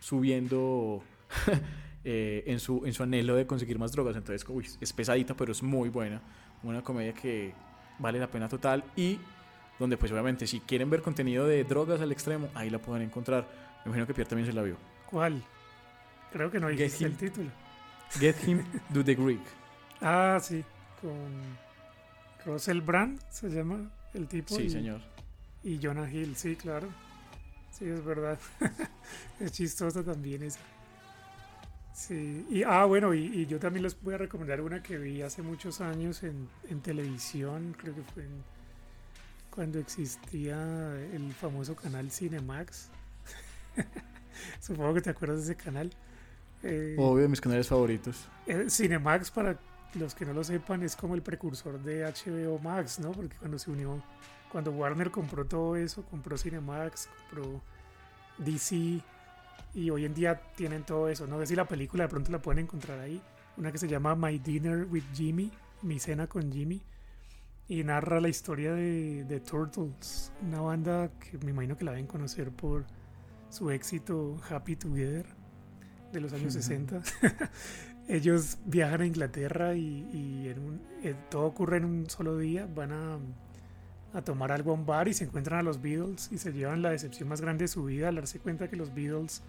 subiendo 0.00 1.02
eh, 2.04 2.44
en, 2.46 2.60
su, 2.60 2.84
en 2.84 2.92
su 2.92 3.02
anhelo 3.02 3.34
de 3.34 3.46
conseguir 3.46 3.78
más 3.78 3.92
drogas. 3.92 4.16
Entonces, 4.16 4.46
uy, 4.48 4.66
es 4.80 4.92
pesadita, 4.92 5.34
pero 5.34 5.52
es 5.52 5.62
muy 5.62 5.88
buena. 5.88 6.20
Una 6.62 6.82
comedia 6.82 7.14
que 7.14 7.54
vale 7.98 8.18
la 8.18 8.30
pena 8.30 8.48
total 8.48 8.84
y 8.96 9.18
donde 9.78 9.96
pues 9.96 10.10
obviamente 10.10 10.46
si 10.46 10.60
quieren 10.60 10.90
ver 10.90 11.02
contenido 11.02 11.46
de 11.46 11.62
drogas 11.64 12.00
al 12.00 12.10
extremo, 12.10 12.48
ahí 12.54 12.68
la 12.68 12.80
pueden 12.80 13.02
encontrar. 13.02 13.48
Me 13.84 13.90
imagino 13.90 14.06
que 14.06 14.14
Pierre 14.14 14.28
también 14.28 14.46
se 14.46 14.52
la 14.52 14.62
vio. 14.62 14.76
¿Cuál? 15.08 15.42
Creo 16.32 16.50
que 16.50 16.60
no 16.60 16.68
dijiste 16.68 17.04
el 17.04 17.16
título. 17.16 17.50
Get 18.18 18.36
Him 18.46 18.64
Do 18.90 19.04
The 19.04 19.14
Greek. 19.14 19.40
Ah, 20.00 20.38
sí, 20.40 20.64
con 21.00 21.18
Russell 22.46 22.80
Brand 22.80 23.20
se 23.30 23.48
llama 23.48 23.90
el 24.14 24.28
tipo. 24.28 24.54
Sí, 24.54 24.62
y, 24.62 24.70
señor. 24.70 25.00
Y 25.64 25.80
Jonah 25.82 26.08
Hill, 26.08 26.36
sí, 26.36 26.54
claro. 26.54 26.86
Sí, 27.72 27.86
es 27.86 28.04
verdad. 28.04 28.38
es 29.40 29.50
chistoso 29.50 30.04
también 30.04 30.44
esa. 30.44 30.60
Sí, 31.92 32.46
y 32.48 32.62
ah, 32.62 32.84
bueno, 32.84 33.12
y, 33.12 33.24
y 33.24 33.46
yo 33.46 33.58
también 33.58 33.82
les 33.82 34.00
voy 34.00 34.14
a 34.14 34.18
recomendar 34.18 34.60
una 34.60 34.80
que 34.84 34.98
vi 34.98 35.20
hace 35.22 35.42
muchos 35.42 35.80
años 35.80 36.22
en, 36.22 36.48
en 36.70 36.80
televisión, 36.80 37.74
creo 37.76 37.92
que 37.96 38.02
fue 38.02 38.22
en- 38.22 38.44
cuando 39.50 39.80
existía 39.80 40.54
el 41.12 41.32
famoso 41.32 41.74
canal 41.74 42.12
Cinemax. 42.12 42.90
Supongo 44.60 44.94
que 44.94 45.00
te 45.00 45.10
acuerdas 45.10 45.38
de 45.38 45.54
ese 45.54 45.56
canal. 45.56 45.90
Eh, 46.62 46.96
Obvio, 46.98 47.22
de 47.22 47.28
mis 47.28 47.40
canales 47.40 47.68
favoritos. 47.68 48.28
eh, 48.46 48.66
Cinemax, 48.68 49.30
para 49.30 49.58
los 49.94 50.14
que 50.14 50.24
no 50.24 50.32
lo 50.32 50.44
sepan, 50.44 50.82
es 50.82 50.96
como 50.96 51.14
el 51.14 51.22
precursor 51.22 51.80
de 51.80 52.04
HBO 52.04 52.58
Max, 52.58 52.98
¿no? 52.98 53.12
Porque 53.12 53.36
cuando 53.36 53.58
se 53.58 53.70
unió, 53.70 54.02
cuando 54.50 54.72
Warner 54.72 55.10
compró 55.10 55.44
todo 55.46 55.76
eso, 55.76 56.04
compró 56.04 56.36
Cinemax, 56.36 57.08
compró 57.30 57.62
DC, 58.38 59.00
y 59.74 59.90
hoy 59.90 60.04
en 60.04 60.14
día 60.14 60.40
tienen 60.56 60.84
todo 60.84 61.08
eso. 61.08 61.26
No 61.26 61.38
sé 61.40 61.46
si 61.46 61.56
la 61.56 61.66
película 61.66 62.04
de 62.04 62.08
pronto 62.08 62.32
la 62.32 62.40
pueden 62.40 62.64
encontrar 62.64 62.98
ahí. 62.98 63.22
Una 63.56 63.72
que 63.72 63.78
se 63.78 63.88
llama 63.88 64.14
My 64.14 64.38
Dinner 64.38 64.86
with 64.90 65.04
Jimmy, 65.14 65.50
Mi 65.82 65.98
Cena 65.98 66.26
con 66.26 66.50
Jimmy, 66.52 66.80
y 67.68 67.84
narra 67.84 68.20
la 68.20 68.28
historia 68.28 68.72
de, 68.72 69.24
de 69.24 69.40
Turtles, 69.40 70.32
una 70.42 70.60
banda 70.60 71.10
que 71.18 71.38
me 71.38 71.50
imagino 71.50 71.76
que 71.76 71.84
la 71.84 71.90
deben 71.92 72.06
conocer 72.06 72.50
por 72.50 72.86
su 73.50 73.70
éxito 73.70 74.40
Happy 74.48 74.76
Together 74.76 75.26
de 76.12 76.20
los 76.20 76.32
años 76.32 76.52
60. 76.54 77.00
Ellos 78.08 78.58
viajan 78.64 79.02
a 79.02 79.06
Inglaterra 79.06 79.74
y, 79.74 80.08
y 80.12 80.48
en 80.48 80.58
un- 80.58 80.80
eh, 81.02 81.14
todo 81.30 81.44
ocurre 81.44 81.76
en 81.78 81.84
un 81.84 82.08
solo 82.10 82.38
día. 82.38 82.66
Van 82.74 82.92
a, 82.92 83.18
a 84.14 84.22
tomar 84.22 84.50
algo 84.52 84.70
a 84.70 84.74
un 84.74 84.86
bar 84.86 85.08
y 85.08 85.14
se 85.14 85.24
encuentran 85.24 85.60
a 85.60 85.62
los 85.62 85.82
Beatles 85.82 86.30
y 86.32 86.38
se 86.38 86.52
llevan 86.52 86.80
la 86.82 86.90
decepción 86.90 87.28
más 87.28 87.40
grande 87.40 87.64
de 87.64 87.68
su 87.68 87.84
vida 87.84 88.08
al 88.08 88.14
darse 88.16 88.38
cuenta 88.38 88.68
que 88.68 88.76
los 88.76 88.94
Beatles 88.94 89.42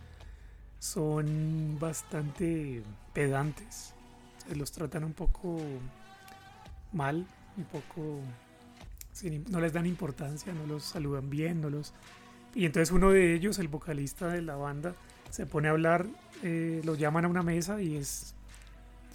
son 0.79 1.77
bastante 1.79 2.83
pedantes. 3.13 3.93
Se 4.47 4.55
los 4.55 4.71
tratan 4.71 5.03
un 5.03 5.13
poco 5.13 5.59
mal, 6.91 7.25
un 7.57 7.63
poco... 7.65 8.19
sin 9.13 9.43
no 9.49 9.59
les 9.59 9.73
dan 9.73 9.85
importancia, 9.85 10.53
no 10.53 10.65
los 10.65 10.83
saludan 10.83 11.29
bien, 11.29 11.61
no 11.61 11.69
los... 11.69 11.93
Y 12.55 12.65
entonces 12.65 12.91
uno 12.91 13.11
de 13.11 13.35
ellos, 13.35 13.59
el 13.59 13.67
vocalista 13.67 14.27
de 14.27 14.41
la 14.41 14.55
banda, 14.55 14.95
se 15.29 15.45
pone 15.45 15.67
a 15.67 15.71
hablar, 15.71 16.05
eh, 16.43 16.81
lo 16.83 16.95
llaman 16.95 17.25
a 17.25 17.27
una 17.27 17.43
mesa 17.43 17.81
y 17.81 17.97
es 17.97 18.33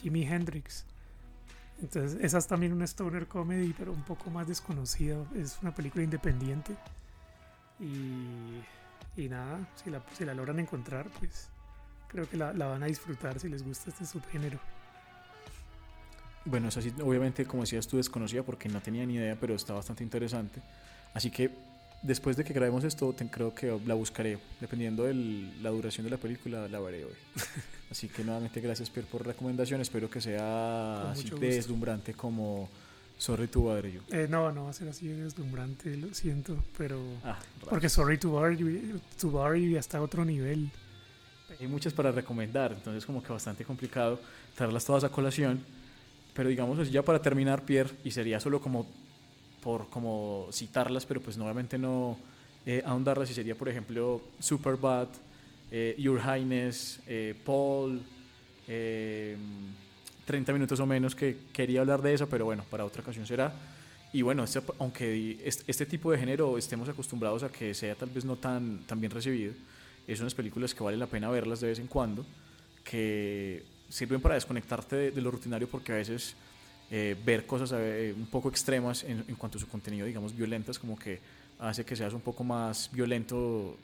Jimi 0.03 0.23
Hendrix. 0.23 0.85
Entonces, 1.83 2.19
esa 2.23 2.39
es 2.39 2.47
también 2.47 2.73
una 2.73 2.85
stoner 2.85 3.27
comedy, 3.27 3.75
pero 3.77 3.93
un 3.93 4.03
poco 4.03 4.31
más 4.31 4.47
desconocida. 4.47 5.17
Es 5.35 5.59
una 5.61 5.75
película 5.75 6.05
independiente. 6.05 6.77
Y, 7.81 8.63
y 9.21 9.29
nada, 9.29 9.59
si 9.83 9.91
la, 9.91 10.03
si 10.17 10.25
la 10.25 10.35
logran 10.35 10.61
encontrar, 10.61 11.09
pues 11.19 11.49
creo 12.09 12.29
que 12.29 12.37
la, 12.37 12.53
la 12.53 12.67
van 12.67 12.83
a 12.83 12.87
disfrutar 12.87 13.41
si 13.41 13.49
les 13.49 13.65
gusta 13.65 13.91
este 13.91 14.07
subgénero. 14.07 14.59
Bueno, 16.45 16.69
es 16.69 16.77
así, 16.77 16.93
obviamente, 17.03 17.45
como 17.47 17.63
decías 17.63 17.89
tú, 17.89 17.97
desconocida 17.97 18.43
porque 18.43 18.69
no 18.69 18.81
tenía 18.81 19.05
ni 19.07 19.15
idea, 19.15 19.37
pero 19.41 19.55
está 19.55 19.73
bastante 19.73 20.05
interesante. 20.05 20.61
Así 21.15 21.31
que 21.31 21.51
después 22.05 22.37
de 22.37 22.45
que 22.45 22.53
grabemos 22.53 22.85
esto, 22.85 23.13
te- 23.13 23.27
creo 23.29 23.53
que 23.53 23.77
la 23.87 23.95
buscaré. 23.95 24.39
Dependiendo 24.61 25.03
de 25.05 25.15
la 25.61 25.71
duración 25.71 26.05
de 26.05 26.11
la 26.11 26.19
película, 26.19 26.69
la 26.69 26.79
veré 26.79 27.05
hoy. 27.05 27.13
Así 27.91 28.09
que 28.09 28.23
nuevamente 28.23 28.61
gracias, 28.61 28.89
Pierre, 28.91 29.09
por 29.11 29.27
recomendación. 29.27 29.81
Espero 29.81 30.09
que 30.09 30.21
sea 30.21 31.11
así 31.13 31.31
deslumbrante 31.31 32.15
como 32.15 32.69
Sorry 33.19 33.47
to 33.49 33.61
Bother 33.61 33.91
You. 33.91 34.01
Eh, 34.11 34.27
no, 34.29 34.51
no 34.53 34.65
va 34.65 34.71
a 34.71 34.73
ser 34.73 34.89
así 34.89 35.07
de 35.07 35.23
deslumbrante, 35.25 35.97
lo 35.97 36.13
siento, 36.15 36.57
pero... 36.77 37.01
Ah, 37.25 37.39
Porque 37.69 37.89
Sorry 37.89 38.19
to 38.19 38.31
Bother 38.31 38.57
You, 38.57 38.99
to 39.21 39.31
Bother 39.31 39.61
You 39.61 39.71
ya 39.73 39.81
está 39.81 39.99
a 39.99 40.03
otro 40.03 40.25
nivel. 40.25 40.71
Hay 41.61 41.69
muchas 41.69 41.93
para 41.93 42.11
recomendar, 42.11 42.73
entonces 42.73 43.07
como 43.07 43.23
que 43.23 43.33
bastante 43.33 43.65
complicado 43.65 44.19
traerlas 44.57 44.85
todas 44.85 45.05
a 45.05 45.09
colación. 45.11 45.61
Pero 46.33 46.49
digamos 46.49 46.77
así 46.81 46.91
ya 46.91 47.03
para 47.03 47.23
terminar, 47.23 47.63
Pierre, 47.65 47.91
y 48.03 48.11
sería 48.11 48.41
solo 48.41 48.61
como 48.61 48.89
por 49.65 49.89
como 49.89 50.47
citarlas, 50.53 51.07
pero 51.07 51.21
pues 51.23 51.37
nuevamente 51.39 51.79
no 51.79 52.19
eh, 52.67 52.83
ahondarlas, 52.85 53.31
y 53.31 53.35
sería 53.35 53.55
por 53.57 53.69
ejemplo 53.69 54.21
Superbad, 54.39 55.09
eh, 55.71 55.97
Your 55.99 56.21
Highness, 56.21 57.01
eh, 57.07 57.35
Paul, 57.45 58.03
eh, 58.69 59.37
30 60.27 60.53
minutos 60.53 60.79
o 60.81 60.87
menos 60.87 61.15
que 61.15 61.37
quería 61.53 61.81
hablar 61.81 62.01
de 62.03 62.15
eso, 62.15 62.29
pero 62.29 62.45
bueno, 62.45 62.65
para 62.71 62.85
otra 62.85 63.03
ocasión 63.03 63.27
será. 63.27 63.53
Y 64.13 64.23
bueno, 64.23 64.45
este- 64.45 64.63
aunque 64.79 65.39
este 65.45 65.87
tipo 65.87 66.13
de 66.13 66.19
género 66.19 66.57
estemos 66.57 66.89
acostumbrados 66.89 67.43
a 67.43 67.49
que 67.51 67.75
sea 67.75 67.95
tal 67.97 68.11
vez 68.11 68.25
no 68.25 68.37
tan, 68.37 68.79
tan 68.87 69.01
bien 69.01 69.11
recibido, 69.11 69.53
es 70.07 70.21
unas 70.21 70.35
películas 70.35 70.75
que 70.75 70.85
vale 70.85 70.97
la 70.97 71.07
pena 71.07 71.29
verlas 71.31 71.61
de 71.61 71.69
vez 71.69 71.79
en 71.79 71.89
cuando, 71.89 72.25
que 72.85 73.65
sirven 73.89 74.21
para 74.21 74.35
desconectarte 74.37 74.97
de, 74.97 75.11
de 75.11 75.21
lo 75.21 75.31
rutinario 75.31 75.69
porque 75.69 75.93
a 75.93 75.97
veces 75.97 76.37
eh, 76.97 77.17
ver 77.25 77.45
cosas 77.45 77.73
eh, 77.75 78.15
un 78.17 78.27
poco 78.27 78.49
extremas 78.49 79.03
en, 79.03 79.25
en 79.27 79.35
cuanto 79.35 79.59
a 79.59 79.61
su 79.61 79.67
contenido, 79.67 80.07
digamos, 80.07 80.33
violentas, 80.37 80.79
como 80.79 80.97
que 80.97 81.19
hace 81.59 81.85
que 81.85 81.97
seas 81.97 82.15
un 82.15 82.21
poco 82.21 82.45
más 82.45 82.89
violento 82.93 83.77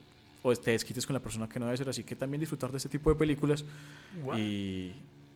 o 0.44 0.54
te 0.54 0.70
desquites 0.70 1.06
con 1.06 1.14
la 1.14 1.20
persona 1.20 1.48
que 1.48 1.58
no 1.58 1.66
debe 1.66 1.76
ser. 1.76 1.88
Así 1.88 2.04
que 2.04 2.14
también 2.14 2.38
disfrutar 2.38 2.70
de 2.70 2.76
este 2.76 2.88
tipo 2.88 3.10
de 3.10 3.16
películas 3.16 3.64
Guau. 4.22 4.38
y, 4.38 4.94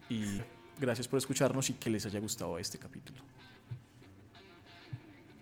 y 0.09 0.41
gracias 0.81 1.09
por 1.09 1.19
escucharnos 1.19 1.69
y 1.69 1.73
que 1.73 1.91
les 1.91 2.07
haya 2.07 2.21
gustado 2.21 2.61
este 2.61 2.79
capítulo. 2.79 3.19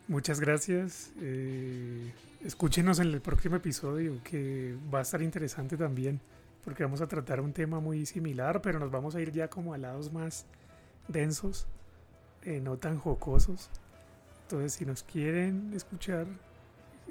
Muchas 0.08 0.40
gracias. 0.40 1.12
eh, 1.20 2.12
escúchenos 2.42 2.98
en 2.98 3.08
el 3.08 3.20
próximo 3.20 3.56
episodio 3.56 4.22
que 4.24 4.74
va 4.92 5.00
a 5.00 5.02
estar 5.02 5.20
interesante 5.20 5.76
también 5.76 6.18
porque 6.64 6.82
vamos 6.82 7.02
a 7.02 7.06
tratar 7.08 7.42
un 7.42 7.52
tema 7.52 7.78
muy 7.78 8.06
similar, 8.06 8.62
pero 8.62 8.78
nos 8.78 8.90
vamos 8.90 9.16
a 9.16 9.20
ir 9.20 9.32
ya 9.32 9.48
como 9.48 9.74
a 9.74 9.78
lados 9.78 10.10
más 10.14 10.46
densos, 11.08 11.66
eh, 12.44 12.60
no 12.60 12.76
tan 12.76 12.98
jocosos. 12.98 13.70
Entonces, 14.42 14.74
si 14.74 14.84
nos 14.84 15.02
quieren 15.02 15.72
escuchar 15.74 16.26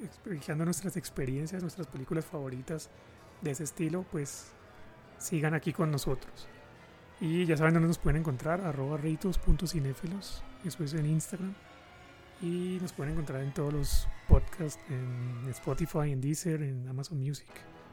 explicando 0.03 0.65
nuestras 0.65 0.97
experiencias, 0.97 1.61
nuestras 1.61 1.87
películas 1.87 2.25
favoritas 2.25 2.89
de 3.41 3.51
ese 3.51 3.63
estilo, 3.63 4.05
pues 4.11 4.51
sigan 5.17 5.53
aquí 5.53 5.73
con 5.73 5.91
nosotros. 5.91 6.47
Y 7.19 7.45
ya 7.45 7.55
saben 7.55 7.75
dónde 7.75 7.87
nos 7.87 7.99
pueden 7.99 8.21
encontrar, 8.21 8.61
arroba 8.61 8.97
ritos.cinéfilos, 8.97 10.43
eso 10.65 10.83
es 10.83 10.93
en 10.93 11.05
Instagram. 11.05 11.53
Y 12.41 12.79
nos 12.81 12.93
pueden 12.93 13.13
encontrar 13.13 13.43
en 13.43 13.53
todos 13.53 13.71
los 13.71 14.07
podcasts, 14.27 14.81
en 14.89 15.47
Spotify, 15.49 16.11
en 16.11 16.21
Deezer, 16.21 16.63
en 16.63 16.87
Amazon 16.87 17.19
Music. 17.19 17.47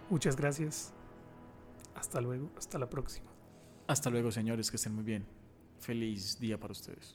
Muchas 0.09 0.37
gracias. 0.37 0.95
Hasta 1.95 2.23
luego, 2.23 2.51
hasta 2.57 2.79
la 2.79 2.89
próxima. 2.89 3.31
Hasta 3.87 4.09
luego, 4.09 4.31
señores, 4.31 4.71
que 4.71 4.77
estén 4.77 4.95
muy 4.95 5.05
bien. 5.05 5.27
Feliz 5.79 6.39
día 6.41 6.59
para 6.59 6.73
ustedes. 6.73 7.15